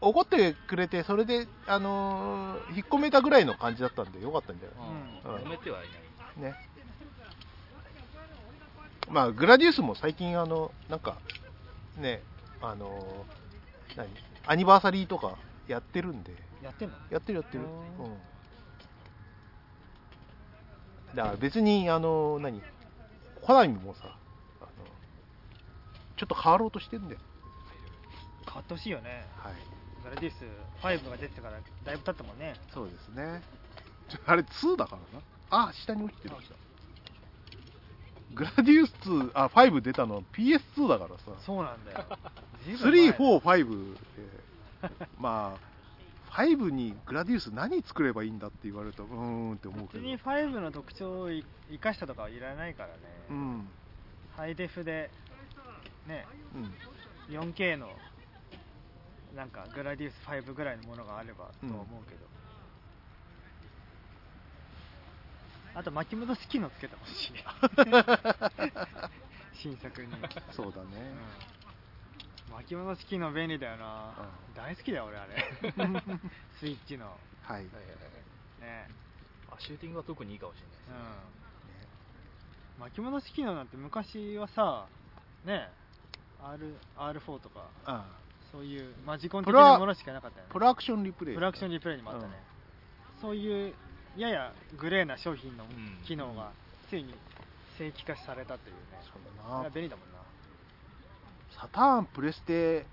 [0.00, 4.68] 怒ってくれてそれであのー引っ込めたぐらいの感じだったんでよかったんじゃ
[5.26, 5.34] うん。
[5.34, 5.42] うん。
[5.42, 5.80] 止めてはい
[6.38, 6.42] ない。
[6.42, 6.58] ないね。
[9.10, 11.18] まあグラディウスも最近あのなんか
[11.96, 12.22] ね
[12.60, 14.08] あのー何？
[14.46, 15.36] アニバーサリーとか
[15.68, 16.32] やってるんで。
[16.62, 16.94] やってんの？
[17.10, 17.70] やってるやってる、ううん
[18.12, 18.18] ん、
[21.14, 22.62] だから別にあの何？
[23.42, 24.16] コナミもさ
[24.60, 24.68] あの
[26.16, 27.20] ちょっと変わろうとしてんだよ。
[28.46, 29.26] 変わってほしいよね。
[29.36, 29.52] はい。
[30.02, 30.44] グラディウス
[30.82, 32.54] 5が出てからだいぶ経ったもんね。
[32.72, 33.42] そうですね。
[34.08, 35.68] ちょあれ2だからな。
[35.68, 36.34] あ下に落ちてる
[38.32, 41.40] グラディウス2あ5出たのは PS2 だからさ。
[41.44, 42.04] そうなんだよ。
[42.64, 44.00] 随分前345で。
[45.18, 45.69] まあ
[46.30, 50.04] 5にグラディウス何作ればいいんだって言われるとうーんって思うけど。
[50.04, 51.44] 別に5の特徴を生
[51.78, 52.94] かしたとかはいらないからね、
[53.30, 53.68] うん。
[54.36, 55.10] ハイデフで
[56.06, 56.74] ねうん。
[57.52, 57.90] 4K の
[59.34, 62.26] なんかグラディウス5ぐらいのものがあればとは思うけど、
[65.74, 67.32] あと巻き戻し機能つけてほしい
[69.54, 70.08] 新作に、
[70.50, 71.59] そうだね、うん、
[72.50, 74.12] 巻き戻し機能便利だよな、
[74.48, 74.54] うん。
[74.54, 75.36] 大好きだよ俺あれ。
[76.58, 77.06] スイッチの。
[77.06, 77.16] はい。
[77.54, 78.88] はいはいはいね。
[79.50, 80.98] あシューティングは特にいいかもしれないですうね。
[80.98, 84.86] ん巻き戻し機能なんて昔はさ
[85.44, 85.68] ね。
[86.42, 88.06] R R4 とかあ
[88.50, 90.52] そういうマジコン的なものしかなかったよね。
[90.52, 91.34] プロアクションリプレイ。
[91.34, 92.42] プロアクションリプレイにもあったね、
[93.20, 93.74] そういう
[94.16, 96.02] ややグレーな商品のん。
[96.04, 96.50] 機能が
[96.88, 97.14] ついに
[97.76, 99.58] 正規化されたというね、そうそだな。
[99.58, 100.19] れは便利だもんな
[101.60, 102.86] サターンプレステ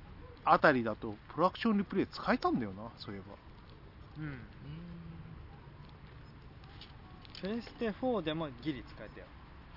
[0.43, 3.25] あたりだとプロアクションリプレイ使えたんだよなそういえば。
[4.19, 4.39] うん。
[7.41, 9.25] プレステ4でもギリ使えたよ。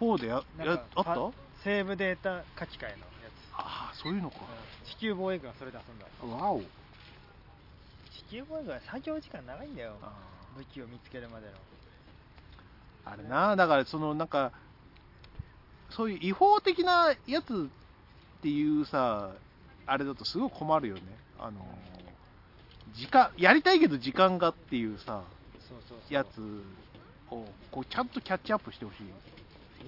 [0.01, 1.15] 4でややなんかあった？
[1.15, 2.97] パセーブデータ書き換えのや
[3.53, 4.37] ああそういうのか。
[4.85, 6.37] つ、地球防衛軍はそれで遊んだ。
[6.37, 6.61] わお。
[6.61, 6.65] 地
[8.31, 9.93] 球防衛軍は作業時間長いんだよ。
[10.03, 10.13] あ
[10.57, 11.53] 武器を見つけるまでの。
[13.05, 14.53] あれなだからそのなんか
[15.91, 17.69] そういう違法的なやつ
[18.41, 19.33] っていうさ
[19.87, 21.03] あれだとすごい困るよね。
[21.39, 21.61] あの
[22.95, 25.23] 時間やりたいけど時間がっていうさ
[26.09, 26.41] やつ
[27.31, 29.07] をこうちゃんとキャッチアップしてほしい。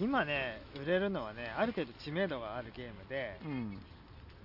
[0.00, 3.78] 今ね売れるのはねある程度知名度があるゲームでうん。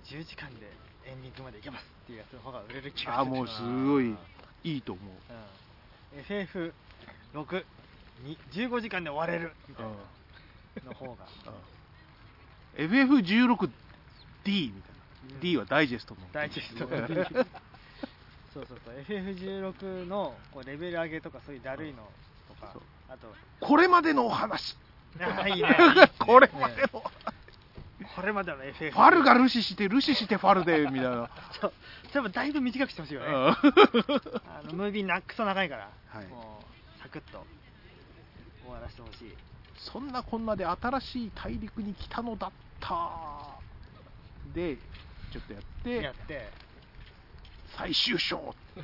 [0.06, 0.72] 10時間で
[1.04, 3.12] エンディングまでいけますっていうやつの方が売れる気がする。
[3.12, 4.16] ああもうすごい
[4.64, 5.14] いいと思う。
[6.14, 6.20] うん、
[7.34, 7.64] FF6
[8.24, 9.90] に15時間で終われるみたいな
[10.86, 11.26] の方が
[14.44, 16.20] FF16D みたいな、うん D はダイジェストの。
[16.32, 16.86] ダイジェスト。
[16.88, 17.14] の D
[18.54, 18.80] そうそう。
[18.84, 22.08] そう FF16 のこうレベル上げとかそういうだるいの
[22.48, 22.82] とかそう。
[23.08, 23.32] あと。
[23.60, 24.76] これまでのお話。
[25.20, 25.76] あい いね。
[26.18, 26.88] これまでの、
[28.16, 31.30] これまでの FF ファルがルシしてルシしてファルでみたいな。
[31.60, 31.72] そう。
[32.08, 33.26] それもだいぶ短くしてほしいよね。
[33.26, 33.34] うん。
[34.48, 36.26] あのムービーなくそ長いから、はい。
[36.28, 36.64] も
[36.96, 37.44] うサクッと。
[38.64, 39.34] 終わらせてほしい。
[39.76, 42.50] そんなこんなで新しい大陸に来たのだっ
[42.80, 43.58] た
[44.54, 44.76] で
[45.32, 46.68] ちょっとやってやって。
[47.76, 48.38] 最終章。
[48.38, 48.82] 終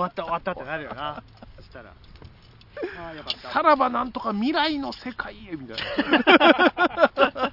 [0.00, 1.22] わった終わったってなるよな。
[1.56, 1.90] そしたら。
[1.90, 3.50] ああよかった。
[3.50, 7.52] さらばなんとか未来の世界へみたいな。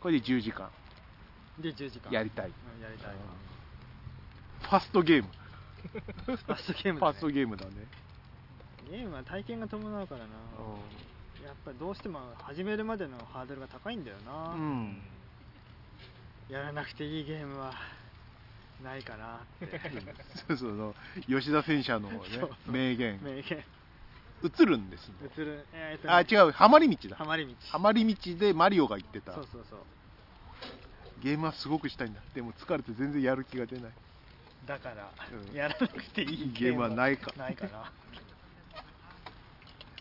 [0.00, 0.70] これで10時間。
[1.58, 2.12] で10時間。
[2.12, 2.46] やりたい。
[2.46, 2.52] うん
[2.82, 3.12] やりたい。
[4.60, 5.28] ファストゲーム。
[6.24, 7.72] ファストゲームだ、ね、ファストゲームだね。
[8.90, 10.26] ゲームは体験が伴うからな
[11.46, 14.98] やっぱりどうしても始めるまでのハードルが高いんだよな、うん。
[16.50, 17.72] やらなくていいゲームは
[18.82, 19.80] ないかなって。
[20.48, 20.94] そうそうの
[21.28, 23.20] 吉田戦車の、ねそう、名言。
[23.22, 23.64] 名言。
[24.42, 25.14] 映るんですね。
[25.38, 25.66] 映る。
[25.72, 26.50] えーあ違う。
[26.50, 27.16] ハマり道だ。
[27.16, 27.54] ハマり道。
[27.70, 29.32] ハマり道でマリオが言ってた。
[29.32, 29.78] そうそうそう。
[31.22, 33.92] ゲームはすごくしたいんだでも疲れて全然やる気が出ない。
[34.66, 35.12] だから、
[35.48, 35.54] うん。
[35.54, 37.32] やらなくていいゲームはないか。
[37.36, 37.92] ないかな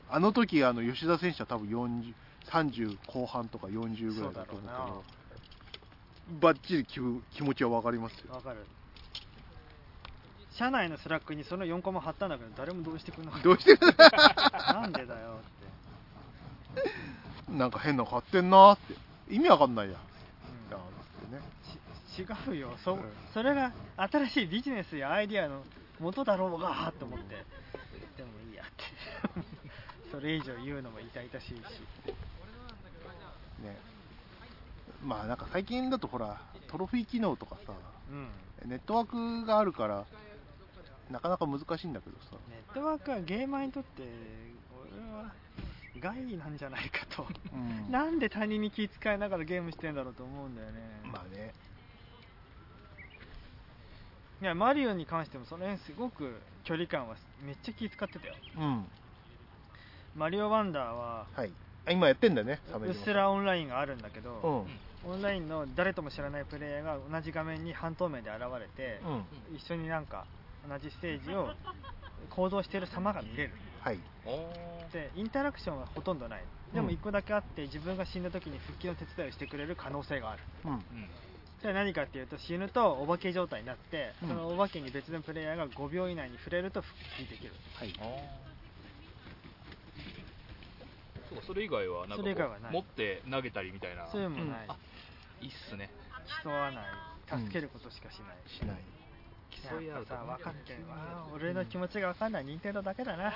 [0.10, 2.14] あの時あの吉田選手は多分40
[2.52, 5.04] 30後半とか40ぐらいだと思うけど
[6.42, 8.34] バッチリ気分気持ちは分かりますよ。
[8.34, 8.66] わかる。
[10.58, 13.44] 社内の Slack にその4コマ貼ったんだけど誰もどうしてくんなかった。
[13.44, 15.40] どうしてなんでだよ
[16.80, 16.84] っ
[17.48, 18.96] て、なんか変なの買ってんなーって。
[19.36, 19.94] 意味わかんないや。
[19.94, 20.70] うん。
[20.70, 20.80] だっ
[21.30, 21.42] てね。
[22.16, 22.78] ち違うよ。
[22.84, 23.02] そ,、うん
[23.34, 25.62] それが新しいビジネスやアイディアの
[26.00, 27.36] 元だろうがと思って。
[28.18, 29.55] でもいいやって
[30.16, 31.52] それ以上言うのも痛々しいし。
[33.62, 33.78] ね。
[35.04, 37.74] まあなんか最近だとほらトロフィー機能とかさ
[38.10, 38.70] うん。
[38.70, 40.06] ネットワークがあるから
[41.12, 42.38] なかなか難しいんだけどさ。
[42.50, 44.04] ネットワークはゲーマーにとって
[44.72, 45.34] 俺は
[46.00, 47.92] 害なんじゃないかと、うん。
[47.92, 51.54] なんで他人に気遣いながらゲームしてんだろうと思うんだよね、まあね。
[54.42, 57.16] いやマリオに関してもその辺すごく距離感は
[57.46, 58.36] めっちゃ気遣ってたよ。
[58.58, 58.86] うん
[60.16, 61.52] マリオワンダーははい。
[61.86, 64.66] あ今やってんだよねうっすらオンラインがあるんだけど、
[65.06, 65.12] うん。
[65.12, 69.56] オンラインの誰とも知らないプレイヤーが同じ画面に半透明で現れて、うん。
[69.56, 70.26] 一緒になんか
[70.68, 71.50] 同じステージを
[72.30, 73.52] 行動してる様が見れる。
[73.82, 74.00] はい。
[74.92, 76.44] でインタラクションはほとんどない。
[76.74, 80.42] でもうん1個だけあって自分が死んだ時に復帰の手伝いをしてくれる可能性がある。
[80.64, 80.72] うん。
[80.72, 80.82] うん
[81.62, 84.30] それは何かっていうと死ぬとお化け状態になって、うん。
[84.30, 87.54] そのお化けに別のプレイヤーが5秒以内に触れると復帰できる。
[87.76, 87.94] はい
[91.36, 92.74] そうかそれ以外はなんかこうそれ以外はない。
[92.74, 94.08] 持って投げたりみたいな。
[94.12, 94.78] そういうのもない、あ
[95.42, 95.92] いいっすね。
[96.44, 96.86] 競わない。
[97.28, 98.78] 助けることしかしない、しない。
[99.70, 101.28] 競い合うと分かってるわ。
[101.34, 102.46] 俺の気持ちが分かんない。
[102.46, 103.34] 任天堂だけだな。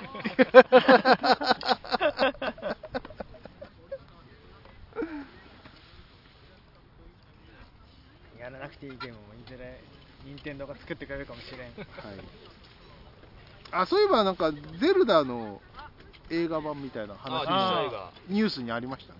[8.38, 9.80] やらなくていいゲームもいずれ
[10.24, 11.60] 任天堂が作ってくれるかもしれん。
[11.60, 11.70] はい。
[13.72, 15.60] あそういえばなんかゼルダの
[16.30, 19.18] 映画版みたいな話がニュースにありましたね。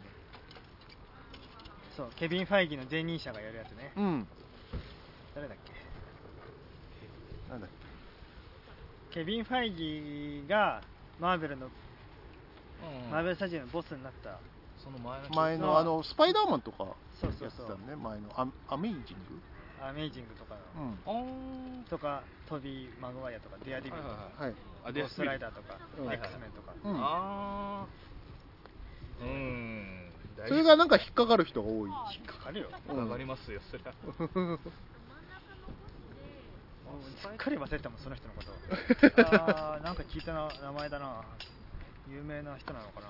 [1.97, 3.93] そうケビン・ファイギーの前任者がやるやつね。
[3.97, 4.27] うん。
[5.35, 5.73] 誰だっけ？
[7.51, 7.70] なんだっ
[9.12, 10.82] ケビン・ファイギーが
[11.19, 13.11] マーベルのうん。
[13.11, 14.39] マーベルスタジオのボスになった。
[14.82, 16.78] その前の前のあのスパイダーマンとか
[17.20, 17.69] そうそうそう。
[17.69, 19.05] やってたね前のアアメイジング？
[19.81, 21.85] アメイジングとかの、うん。
[21.85, 26.12] とかトビー・マグワイアとかデアデビルとか、はいはいあゴーストライダーとか、うん。
[26.12, 26.97] X メンとか、うん。
[26.97, 29.24] あー。
[29.24, 30.11] うん。
[30.36, 31.90] 大それがなんか引っかかる人が多い。
[32.16, 32.70] 引っかかるよ。
[32.89, 33.93] わかりますよそれは。
[36.90, 38.51] もうすっかり忘れてたもんその人のこと
[39.39, 41.23] あーなんか聞いたな名前だな
[42.11, 43.07] 有名な人なのかな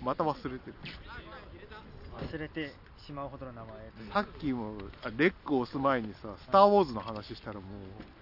[0.00, 0.74] また忘れてる
[2.12, 2.72] 忘れて
[3.06, 3.72] しまうほどの名前
[4.12, 7.62] さっきもあレックを押す前にさ「スター・ウォーズ」の話したらもう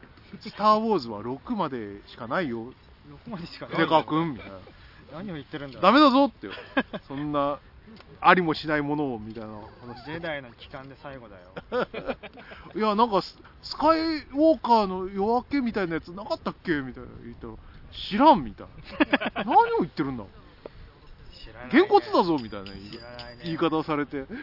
[0.40, 2.72] 「スター・ウォーズ」は6までしかないよ。
[3.26, 3.76] 6までしかない。
[3.76, 4.58] デカ君みたいな。
[5.12, 5.80] 何を言ってるんだ。
[5.80, 6.52] ダメだぞってよ。
[7.08, 7.58] そんな
[8.20, 9.48] ありもしないものをみたいな
[9.80, 10.04] 話。
[10.04, 11.88] ジェダイの帰還で最後だよ。
[12.76, 17.54] いやなんかススカイウォーカーの夜明けみたいなやつなかったっけみたいな言ったら
[17.92, 18.66] 知らんみたい
[19.34, 19.44] な。
[19.44, 20.24] 何を言ってるんだ
[21.70, 22.72] げんこつだぞみたいな
[23.44, 24.24] 言い方をされて。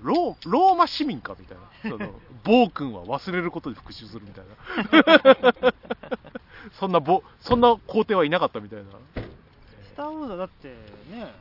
[0.00, 1.90] ローローマ市民かみたいな。
[1.90, 4.44] その 暴君は忘れることで復讐するみたい
[5.62, 5.74] な。
[6.78, 8.84] そんなぼそんな皇帝はいなかったみたいな。
[9.84, 10.68] スター・ウォーズはだって
[11.10, 11.32] ね、はい。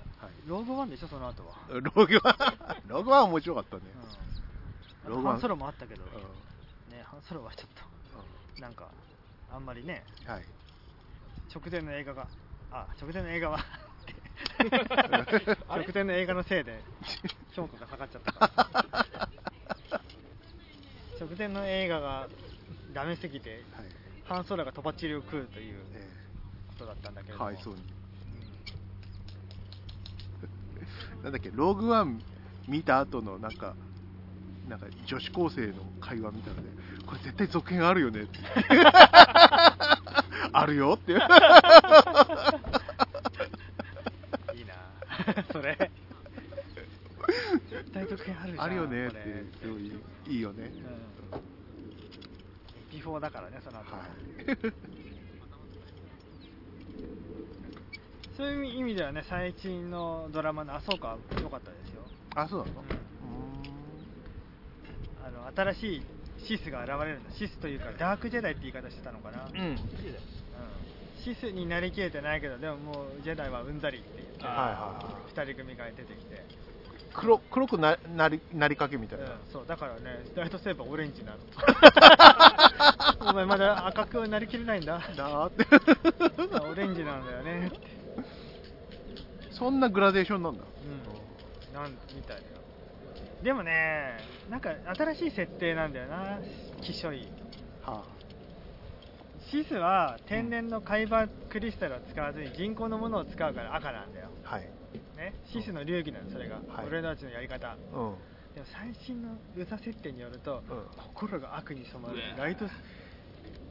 [0.47, 3.83] ローグワンでしょその後は、ローグワンローグワン面白かったね、
[5.05, 5.35] うん、ローグワン。
[5.35, 7.69] ハンソロもあったけど、うね、ハンソロはちょっ
[8.55, 8.87] となんか
[9.53, 10.03] あんまりね。
[10.25, 10.56] んはい
[11.53, 12.27] 直前の映画が。
[12.71, 13.59] あ直前の映画は。
[15.69, 16.79] 直前の映画のせいで
[17.53, 18.31] 評価が下がっちゃった。
[18.33, 20.01] から
[21.19, 22.27] 直前の映画が
[22.93, 23.85] ダメすぎてはい。
[24.25, 26.09] ハンソロがとばっちりを食うというえ
[26.67, 27.39] ことだったんだけども。
[27.39, 27.81] かわいそうに。
[31.23, 32.21] なんだっけローグワン
[32.67, 33.75] 見た後のなんか
[34.67, 36.71] なんか女子高生の会話みたいなので
[37.05, 38.39] これ絶対続編あるよねって
[40.59, 40.97] あるよ。
[40.99, 41.19] っていう。
[41.19, 41.21] い
[44.61, 44.73] いな。
[45.51, 45.91] それ。
[47.69, 49.07] 絶対続編あるじゃんあるよね。
[49.07, 50.69] ってこれすごいいいよね、うん。
[50.81, 50.85] エ
[52.89, 54.05] ピフォーだからねその後、はい。
[58.35, 62.07] そういう意味ではね最近のドラマの「あそうか」良かったですよ。
[62.35, 62.83] あそうなの、
[65.23, 66.03] あの新しい
[66.45, 69.59] シスが現れるんだシスというかダークジェダイって言い方してたのかな、うん。
[69.59, 69.75] うん
[71.23, 76.45] シスになりきれてないけどでももうジェダイはうんざりって言って、はいは2人組が出てきて、
[77.13, 79.31] 黒黒くななりなりかけみたいな、うん。
[79.51, 81.39] そうだからねライトセーバーオレンジになる
[83.29, 84.99] お前まだ赤くなりきれないんだ。
[85.15, 85.65] だーって。
[86.59, 87.71] オレンジなんだよね。
[89.51, 90.63] そんなグラデーションなんだ。
[90.63, 91.73] うん。
[91.73, 92.43] なんみたいよ
[93.43, 94.17] でもね
[94.49, 96.39] なんか新しい設定なんだよな。
[96.81, 97.27] キショイ
[97.83, 98.03] は
[99.49, 104.69] シスは天然の海馬クリスタルを使わずに人工のものを使うから赤なんだよ、あはい。
[105.15, 106.85] ね、シスの流儀なのそれが、はい。
[106.85, 107.77] 俺たちのやり方。
[107.93, 108.15] うん。
[108.55, 110.85] でも最新の歌設定によると、うん。
[110.97, 112.65] 心が悪に染まるライト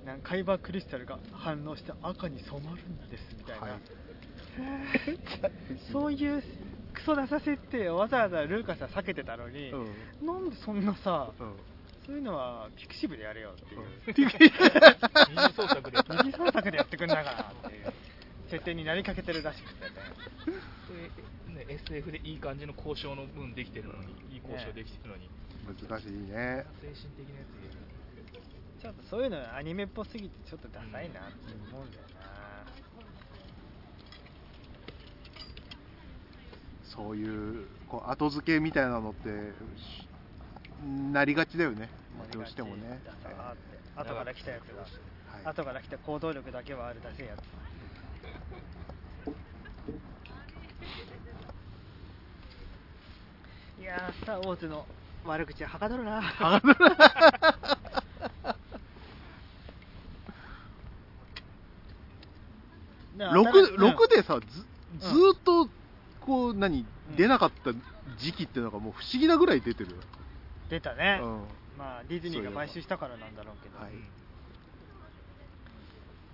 [0.07, 3.81] なん海馬クリスタルが反応して赤に染まるんですみたいな、はい。
[5.93, 6.43] そういう
[6.95, 10.27] クソダサ設定をわざわざルーカスは避けてたのに、うん。
[10.27, 11.57] なんでそんなさ、うん
[12.07, 13.75] そういうのはピクシブでやれよって
[14.21, 17.93] いう、二次創作で二次創作でやってくんだからっていう
[18.49, 19.81] 設定になりかけてるらしくて
[21.51, 21.67] ね。
[21.67, 25.29] ね SF でいい感じの交渉の分できてるのにいい交渉できてるのに、
[25.67, 26.65] 難しいね。
[26.81, 27.47] 精神的なや
[28.79, 32.67] つちょっとそういうのアニメっぽすぎてちょっとダサいなって思うんだよな、
[36.85, 39.29] そういうこう後付けみたいなのって
[39.77, 40.06] し
[41.13, 41.89] なりがちだよね。
[42.33, 43.01] どうしてもね。
[43.97, 44.91] 後から来たやつが、はい。
[45.45, 47.41] 後から来た行動力だけはあるダセえやつ。
[53.81, 54.85] いやースター・ウォーズの
[55.25, 56.21] 悪口ははかどるな。
[56.21, 56.27] ね
[63.25, 64.47] 新し 6, うん6でさず
[65.01, 65.69] ずっと
[66.21, 66.83] こう何う
[67.13, 67.17] ん。
[67.17, 67.73] 出なかった
[68.19, 69.97] 時期っていうのがもう不思議なぐらい出てるよ、
[70.69, 71.41] 出たね、うん。
[71.79, 73.93] まあディズニーが買収したからなんだろうけど、はい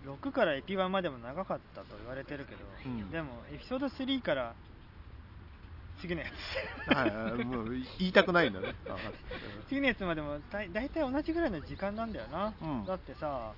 [0.05, 3.11] 6からエピ1までも長かったと言われてるけど、うん。
[3.11, 4.55] でもエピソード3から
[6.01, 6.27] 次のや
[6.89, 6.95] つ。
[6.95, 7.45] はいはい。
[7.45, 8.75] もう言いたくないんだね。
[8.91, 8.97] あ
[9.69, 12.85] 次のやつまでもだい大体同じぐらいの時間なんだよな、うん。
[12.85, 13.53] だってさ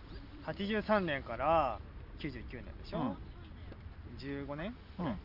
[0.44, 1.78] 83年から
[2.18, 3.16] 99年でしょ、うん。
[4.18, 4.74] 15年？
[4.98, 5.18] うん。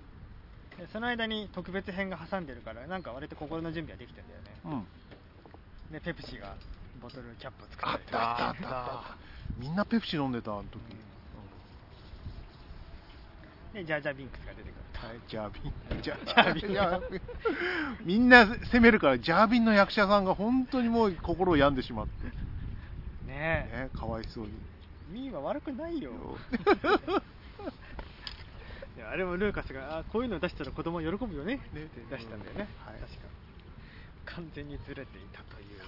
[0.78, 4.60] でその間に特別編が挟んでるからなんか割と心の準備はできてんだよね。
[4.64, 4.88] うん
[5.91, 6.56] でペプシが
[7.02, 9.18] ボトルキャップを作あってたあったあった。
[9.57, 10.82] みんなペプシ飲んでたあの時、
[13.74, 15.07] でジャージャービンクスが出てくると。
[15.07, 16.02] はい、ジャービン。
[16.02, 17.22] ジ ャジャービンジャービン。
[18.06, 22.28] みんな責めるから、ジャービンの役者さんが本当にもう心を病んでしまって。
[23.28, 23.84] ねえ。
[23.84, 24.52] ね、かわいそうに。
[25.07, 26.11] ミーは悪くないよ。
[28.98, 32.91] いやあれもルーカスがあこういうの出したら子供喜ぶよねって出したんだよね、うん。
[32.91, 32.99] はい。
[32.99, 33.29] 確か
[34.36, 35.80] 完全にずれていたという、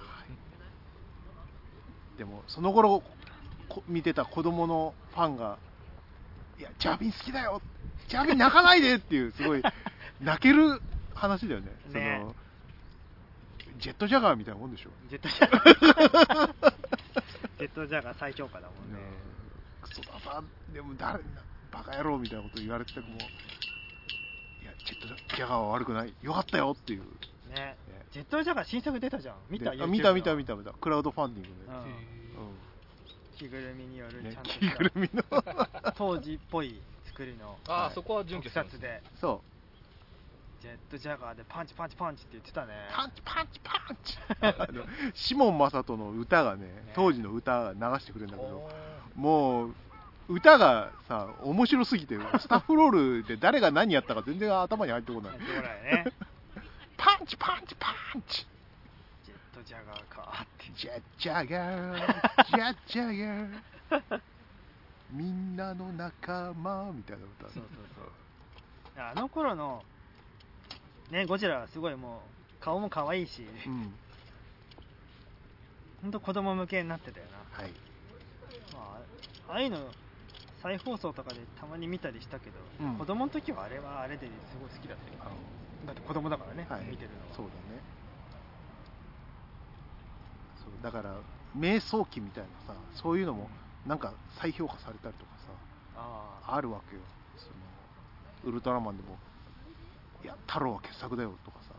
[2.18, 3.02] でも、その頃
[3.68, 5.58] こ見てた子供のファンが、
[6.58, 7.62] いや、ジャービン好きだよ、
[8.08, 9.62] ジャービン泣かないでっていう、すごい
[10.20, 10.80] 泣ける
[11.14, 11.72] 話だよね、ね。
[11.90, 12.34] その
[13.78, 14.90] ジェットジャガーみたいなもんでしょ。
[15.08, 16.74] ジェットジャガー。
[17.58, 18.98] ジェットジャガー最強化だもんね、
[19.80, 20.42] クソださ、
[20.72, 21.20] でも誰、
[21.70, 23.10] バカ野郎みたいなこと言われてても、い
[24.64, 27.02] や、ジェットジャガーは悪くない、よかったよっていう。
[27.54, 27.76] ね。
[27.88, 28.06] ね。
[28.10, 29.36] ジェットジャガー新作出たじゃん。
[29.48, 29.70] 見た？
[29.70, 31.72] であ YouTube 見た見た見た見た、クラウドファンディングで。
[31.72, 31.80] うん。
[31.80, 31.82] う
[33.36, 35.24] 着ぐるみによるちゃんと着ぐるみの。
[35.96, 37.58] 当時っぽい作りの。
[37.68, 37.94] ああ、はい。
[37.94, 38.72] そこは準特拠してます。
[38.72, 39.02] 撮で。
[39.20, 39.52] そう。
[40.62, 42.72] ジェットジャガーでパンチパンチパンチって言ってたね。
[42.92, 44.18] パンチパンチパンチ。
[44.40, 46.92] あのシモン・マサトの歌がねね。
[46.94, 48.70] 当時の歌流してくれるんだけど
[49.16, 49.74] もう
[50.28, 52.90] 歌がさ面白すぎてスタッフロー
[53.22, 55.32] ルで誰が何やったか全然頭に入ってこない。
[55.34, 56.12] こないね
[57.02, 58.46] パンチパンチパンチ。
[59.24, 60.44] ジェットジャガーか。
[60.44, 63.50] ってジャッジャガージャッジャ
[63.90, 64.20] ガー。
[65.10, 67.64] みんなの仲間みたいな歌そうそう
[67.96, 69.02] そう。
[69.02, 69.82] あの頃の
[71.10, 72.22] ねゴジラはすごいも
[72.60, 73.42] う顔も可愛いし。
[73.66, 73.92] うん。
[76.02, 77.72] 本当子供向けになってたよな、はい。
[78.72, 79.00] ま
[79.48, 79.90] あ、ああいうの
[80.62, 82.96] 再放送とかでたまに見たりしたけど、うん。
[82.96, 85.32] 子供の時はあれはあれですごい好きだったよ
[85.86, 86.84] だって子供だからね、はい。
[86.84, 87.34] 見てるのは。
[87.34, 87.82] そうだね。
[90.62, 91.14] そうだから
[91.56, 93.48] 瞑想期みたいなさそういうのも
[93.86, 95.52] なんか再評価されたりとかさ
[96.46, 97.02] あるわけよ。
[97.36, 97.52] その
[98.44, 99.16] ウルトラマンでも
[100.24, 101.74] いや太郎は傑作だよとかさ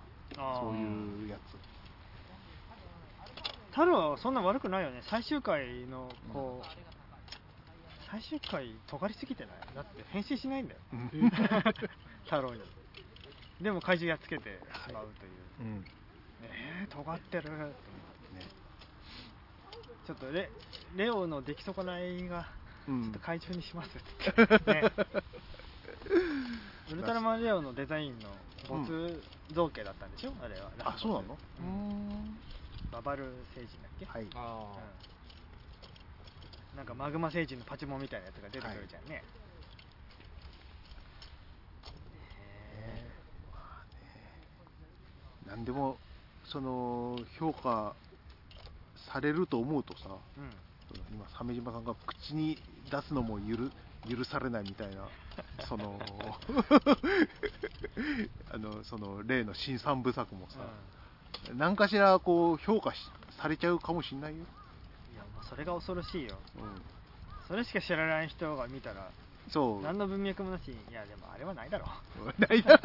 [0.59, 1.57] そういうやつ。
[3.71, 5.01] 太郎はそんな悪くないよね。
[5.09, 6.65] 最終回のこう、
[8.11, 9.55] 最終回尖りすぎてない？
[9.73, 10.79] だって変身しないんだよ。
[10.93, 11.09] うん。
[12.25, 12.61] 太郎に
[13.61, 15.31] でも怪獣やっつけてしまうという。
[15.61, 15.85] うん。
[16.43, 17.43] えー、尖ってる。
[17.43, 17.75] と思って
[18.35, 18.47] ね。
[20.05, 20.49] ちょっとレ
[20.95, 22.47] レオの出来損ないが
[22.87, 23.03] うん。
[23.03, 24.31] ちょっと怪獣にしますって、
[24.73, 24.91] ね、
[26.91, 28.29] ウルトラマンレオのデザインの
[28.67, 29.23] 没
[29.53, 30.69] 造形だったんでしょ、あれは。
[30.79, 31.37] あそうなの？
[31.59, 32.09] ううん。
[32.09, 32.39] ん
[32.91, 33.23] ババル
[33.55, 34.05] 星人だっけ？
[34.05, 34.27] はい。
[34.35, 34.73] あ
[36.73, 36.77] うん。
[36.77, 39.23] なんかマグマ星人のパチモンみたいなやつが出てくるじゃんね、
[42.75, 43.12] へ
[45.47, 45.97] 何でも
[46.45, 47.93] その評価
[49.11, 50.49] されると思うとさーうん。
[51.11, 52.57] 今鮫島さんが口に
[52.91, 53.57] 出すのも許
[54.07, 55.07] 許されないみたいな
[55.67, 55.99] その
[58.51, 60.59] あのその例の新三部作もさ、
[61.55, 62.99] 何かしらこう評価し
[63.31, 64.43] されちゃうかもしんないよ、
[65.13, 66.35] いやもうそれが恐ろしいよ。
[66.57, 66.81] うん、
[67.47, 69.09] それしか知らない人が見たら
[69.49, 69.81] そう。
[69.81, 71.87] 何の文脈もなしいやでもあれはないだろ
[72.37, 72.77] ないな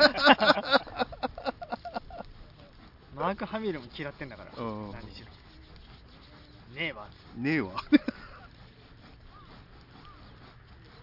[3.19, 4.53] マーク・ハミルも嫌ってんだから。
[4.63, 5.27] うん何しろ。
[6.75, 7.07] ねえわ。
[7.37, 7.73] ねえわ。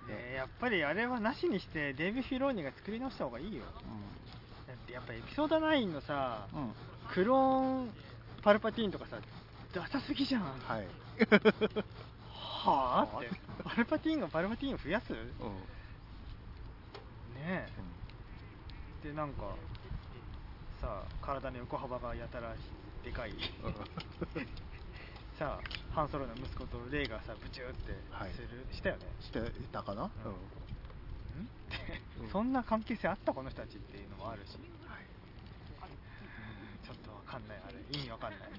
[0.10, 3.64] えーやっぱりあれはなしにしてデイビー・フィローニが作り直した方がいいよ。
[4.68, 6.74] だってやっぱエピソード9のさうん、うん、
[7.12, 7.94] クローン
[8.44, 9.18] パルパティーンとかさ
[9.74, 10.44] ダサすぎじゃん。
[10.44, 10.88] ははい、
[12.66, 13.30] あって。
[13.64, 15.12] パルパティーンがパルパティーンを増やす？
[15.14, 15.28] ねうん。
[17.38, 17.68] え
[19.04, 19.56] でなんか
[20.86, 22.54] さ体の横幅がやたら
[23.04, 23.34] でかい。
[25.40, 25.60] さ
[25.90, 28.34] ハンソロの息子とレイがさブチューってはい。
[28.34, 29.08] する、したよね。
[29.20, 29.42] して
[29.72, 30.32] たかな、うん。
[30.32, 30.36] ん
[32.22, 32.30] うん。
[32.30, 34.52] そんな関係性あったこの人たちっていうのもあるし。
[34.52, 34.62] はい、
[36.86, 37.62] ちょっとわかんない。
[37.68, 38.50] あれ意味わかんない。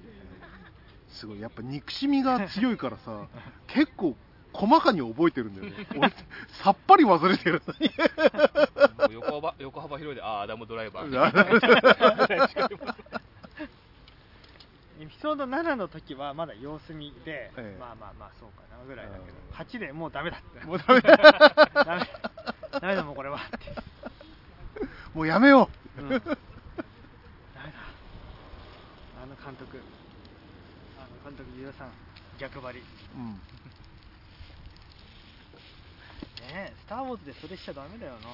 [1.09, 1.41] すごい。
[1.41, 3.29] やっぱ憎しみが強いからさ
[3.69, 4.19] 結構
[4.53, 5.87] 細かに覚えてるんだよね。
[5.97, 6.13] 俺
[6.63, 7.91] さっぱり忘れてるのに。
[8.99, 12.27] あもう横幅横幅広いでああアダムドライバー。
[14.99, 17.77] エピソード7の時はまだ様子見で、ええ。
[17.79, 19.55] まあまあまあそうかなぐらいだけど、うん。
[19.55, 21.17] 8でもうダメだってもうダメだ。
[21.85, 22.11] ダメ。
[22.81, 23.75] ダメだもうこれはって、
[25.15, 25.69] もうやめよ
[25.99, 26.37] う、うん、ダメだ。
[29.23, 29.81] あの監督。
[30.99, 31.91] あの監督ユダさん
[32.39, 32.81] 逆張り。
[32.81, 32.85] ね
[33.17, 33.56] うん
[36.53, 38.29] えスター・ウォーズでそれしちゃダメだよな。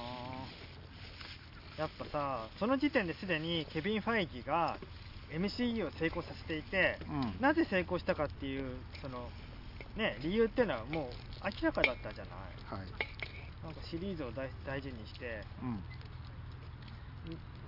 [1.77, 4.77] やっぱさその時点ですでにケビン・ファイギが
[5.31, 7.41] MCU を成功させていて、うん。
[7.41, 9.29] なぜ成功したかっていうその
[9.95, 11.13] ね理由っていうのはもう
[11.43, 12.31] 明らかだったじゃな
[12.77, 12.81] い。
[12.81, 12.89] はい。
[13.63, 15.79] なんかシリーズを大大事にしてうん。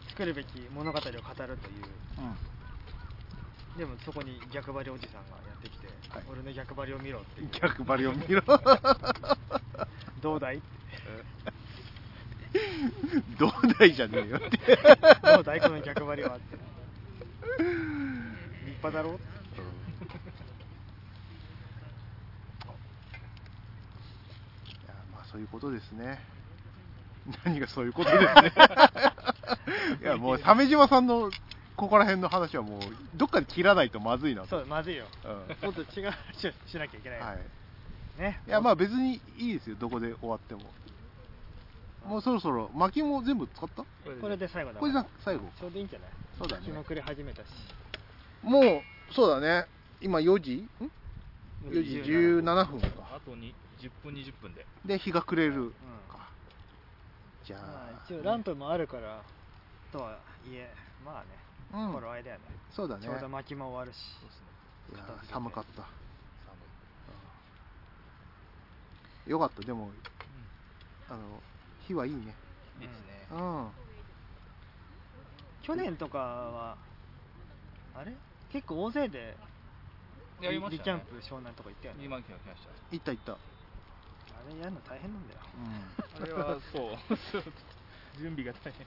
[0.10, 1.58] 作るべき物語を語るという。
[2.20, 2.22] う
[3.76, 3.78] ん。
[3.78, 6.24] でもそこに逆張りおじさんがやってきて、はい。
[6.32, 8.42] 俺の逆張りを見ろって逆張りを見ろ
[10.22, 10.62] どうだい？
[13.38, 14.58] どうだいじゃねえよって。
[15.22, 15.62] どうだい？
[15.62, 16.58] この逆張りはって。
[17.58, 19.12] 立派だろ？
[19.12, 19.18] うん。
[19.18, 19.18] い
[24.88, 26.20] やまあそういうことですね。
[27.44, 28.54] 何がそういうことですね。
[30.02, 31.32] いやもう鮫島さんの
[31.76, 32.82] ここら辺の話はもう
[33.16, 34.48] どっかで切らないとまずいなと。
[34.48, 35.32] そうまずいよ、うん。
[35.66, 37.38] もっと違う話をしなきゃいけない、はい
[38.18, 38.42] ね。
[38.48, 39.76] いやまあ別にいいですよ。
[39.80, 40.62] どこで終わっても。
[42.06, 43.84] もうそろそろ薪も全部使った？
[44.22, 44.48] これで。
[44.48, 45.50] 最後だこれじゃ最後。
[45.60, 46.10] ちょうどいいんじゃない？
[46.38, 46.66] そうだね。
[46.66, 47.48] 日も暮れ始めたし。
[48.44, 48.82] もう
[49.14, 49.68] そうだね。
[50.02, 50.56] 今4時？
[50.56, 50.70] ん
[51.70, 52.82] ？4時17分。
[52.82, 52.88] か。
[53.16, 54.66] あとに10分20分で。
[54.86, 55.74] で日が暮れる
[56.10, 56.28] か、
[57.44, 59.24] じゃまああ、一応ランプもあるから
[59.92, 60.72] とはいえ
[61.04, 61.24] ま
[61.74, 61.94] あね、うん。
[61.94, 62.44] 頃合いだよね。
[62.72, 63.04] そうだね。
[63.08, 63.98] ちょうど薪も終わるし。
[64.22, 64.46] そうですね。
[65.32, 65.90] 寒かった寒い
[69.28, 69.62] よかった。
[69.62, 69.92] でも
[71.10, 71.42] あの
[71.88, 72.36] 日はいいね。
[72.80, 73.28] ですね。
[73.32, 73.68] うん。
[75.64, 76.78] 去年とかは
[77.96, 78.14] あれ？
[78.52, 79.36] 結構大勢で
[80.42, 80.78] やりましたね。
[80.78, 82.06] リキャンプ湘南とか行ったよね。
[82.06, 82.70] 2万来ました。
[82.92, 83.34] 行った行った。
[83.34, 83.38] あ
[84.50, 85.40] れやるの大変なんだよ。
[86.22, 87.18] あれはそう。
[87.32, 87.44] そ う
[88.20, 88.86] 準備が大変。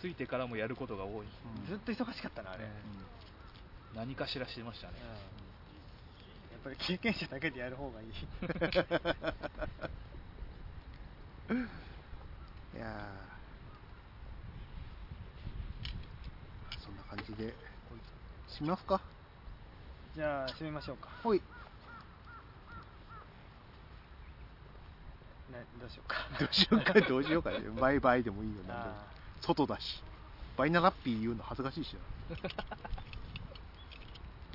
[0.00, 1.66] ついてからもやることが多い、うん。
[1.66, 2.70] ずっと忙しかったなあれ、ね
[3.94, 4.94] 何かしらしてましたね
[6.64, 8.08] うんやっぱり経験者だけでやる方がいい。
[12.74, 16.78] いやー。
[16.80, 17.54] そんな感じで
[18.48, 19.00] 締めますか。
[20.14, 21.10] じゃあ締めましょうか。
[21.22, 21.38] ほい。
[21.38, 21.44] ね
[25.78, 26.16] どうしようか。
[26.38, 27.50] どうしようかどうしようか。
[27.50, 29.06] ねバイバイでもいいよね あ
[29.42, 30.02] 外だし。
[30.56, 33.13] バイナラッピー言うの恥ずかしいしー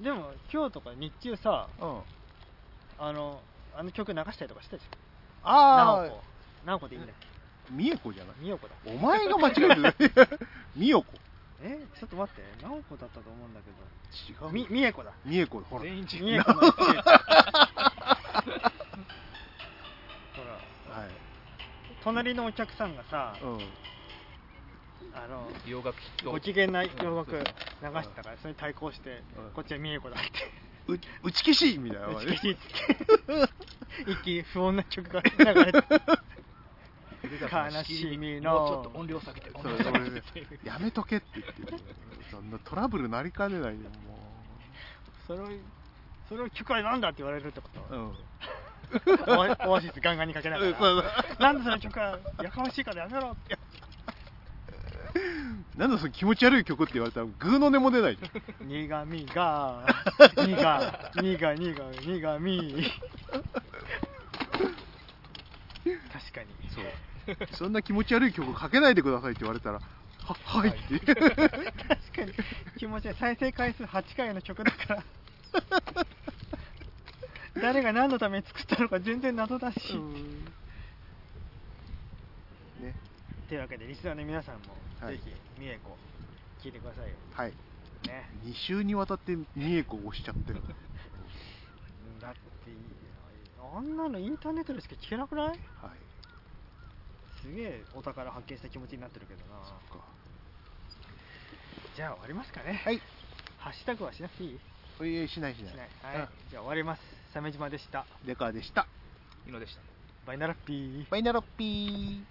[0.02, 2.02] でも今日とか日中さなうん。
[3.00, 3.42] あの
[3.76, 5.52] あの曲流したりとかしてたじゃん。
[5.52, 6.22] あ直子。
[6.66, 7.26] 直子でいいんだよあ
[7.72, 8.36] 美恵子じゃない。
[8.42, 8.74] 美代子だ。
[8.88, 9.54] お前が間違え
[9.94, 10.16] てる。
[10.76, 11.14] 美代子
[11.62, 11.80] え？
[12.00, 12.42] ちょっと待って。
[12.64, 13.70] 直子だったと思うんだけ
[14.32, 15.12] 違どみ美恵子だ。
[15.26, 15.84] 美恵子ほら。
[15.84, 16.26] 全員違う。
[16.26, 16.66] 美恵子ほら。
[20.96, 21.10] はい。
[22.04, 23.60] 隣のお客さんがさ、うん
[25.26, 29.52] あの洋楽ヒットご機嫌な洋楽流してたからそれに対抗して、うん。
[29.54, 30.30] こっちは美恵子だって。
[30.88, 34.12] う打ち消しみたいな打ち消しって。
[34.12, 35.84] 一気に不穏な曲が流れて。
[37.52, 38.54] 悲しみの。
[38.54, 41.80] もうちょっと音量下げてそ音量下げてやめとけって言ってる。
[42.32, 44.18] そんなトラブルなりかねないよも
[45.28, 45.48] それを
[46.30, 48.16] それを曲はなんだって言われるってこと、ううん
[49.68, 50.74] オアシスガンガンにかけながら。
[51.40, 53.58] なんでその曲はやかましいからやめろって
[55.78, 58.18] なんだその気持ち悪い曲って言われたらグーの音も出ない。
[58.18, 58.28] じゃ
[58.64, 59.86] ん苦みが
[60.36, 62.92] 苦苦苦苦み
[65.84, 66.48] 確かに。
[66.70, 66.86] そう。
[67.54, 69.80] そんな気持ち悪い曲かけないでくださいって言われたら
[70.24, 71.00] ははいって。
[71.00, 71.26] 確か
[72.26, 72.34] に。
[72.78, 73.18] 気持ち悪い。
[73.20, 75.04] 再生回数8回の曲だから。
[77.62, 80.59] 誰が何のために作ったのか全然謎だし、ね
[83.50, 85.18] というわけでリスナーの皆さんも、はい。
[85.18, 85.98] ぜひ美恵子
[86.64, 87.16] 聞いてくださいよ。
[87.34, 87.52] はい。
[88.08, 88.30] ね。
[88.46, 90.62] 2週にわたって美恵子を押しちゃってる。
[92.22, 92.78] だっていい
[93.76, 95.48] あんなのインターネットでしか聞けなくない？
[95.48, 95.58] はい。
[97.42, 99.66] すげえお宝発見した気持ちになってるけどな。
[99.66, 100.06] そっか。
[101.96, 102.82] じゃあ終わりますかね。
[102.86, 103.02] はい。
[103.58, 104.60] ハッシュタグはしなくていい？
[105.02, 105.74] おいえしないしない。
[105.74, 105.90] しない。
[106.18, 107.02] はい、じゃあ終わります。
[107.34, 108.06] 鮫島でした。
[108.28, 108.86] デカでした。
[109.48, 109.82] 井野でした。
[110.28, 111.10] バイナラッピー。
[111.10, 112.22] バイナロッピー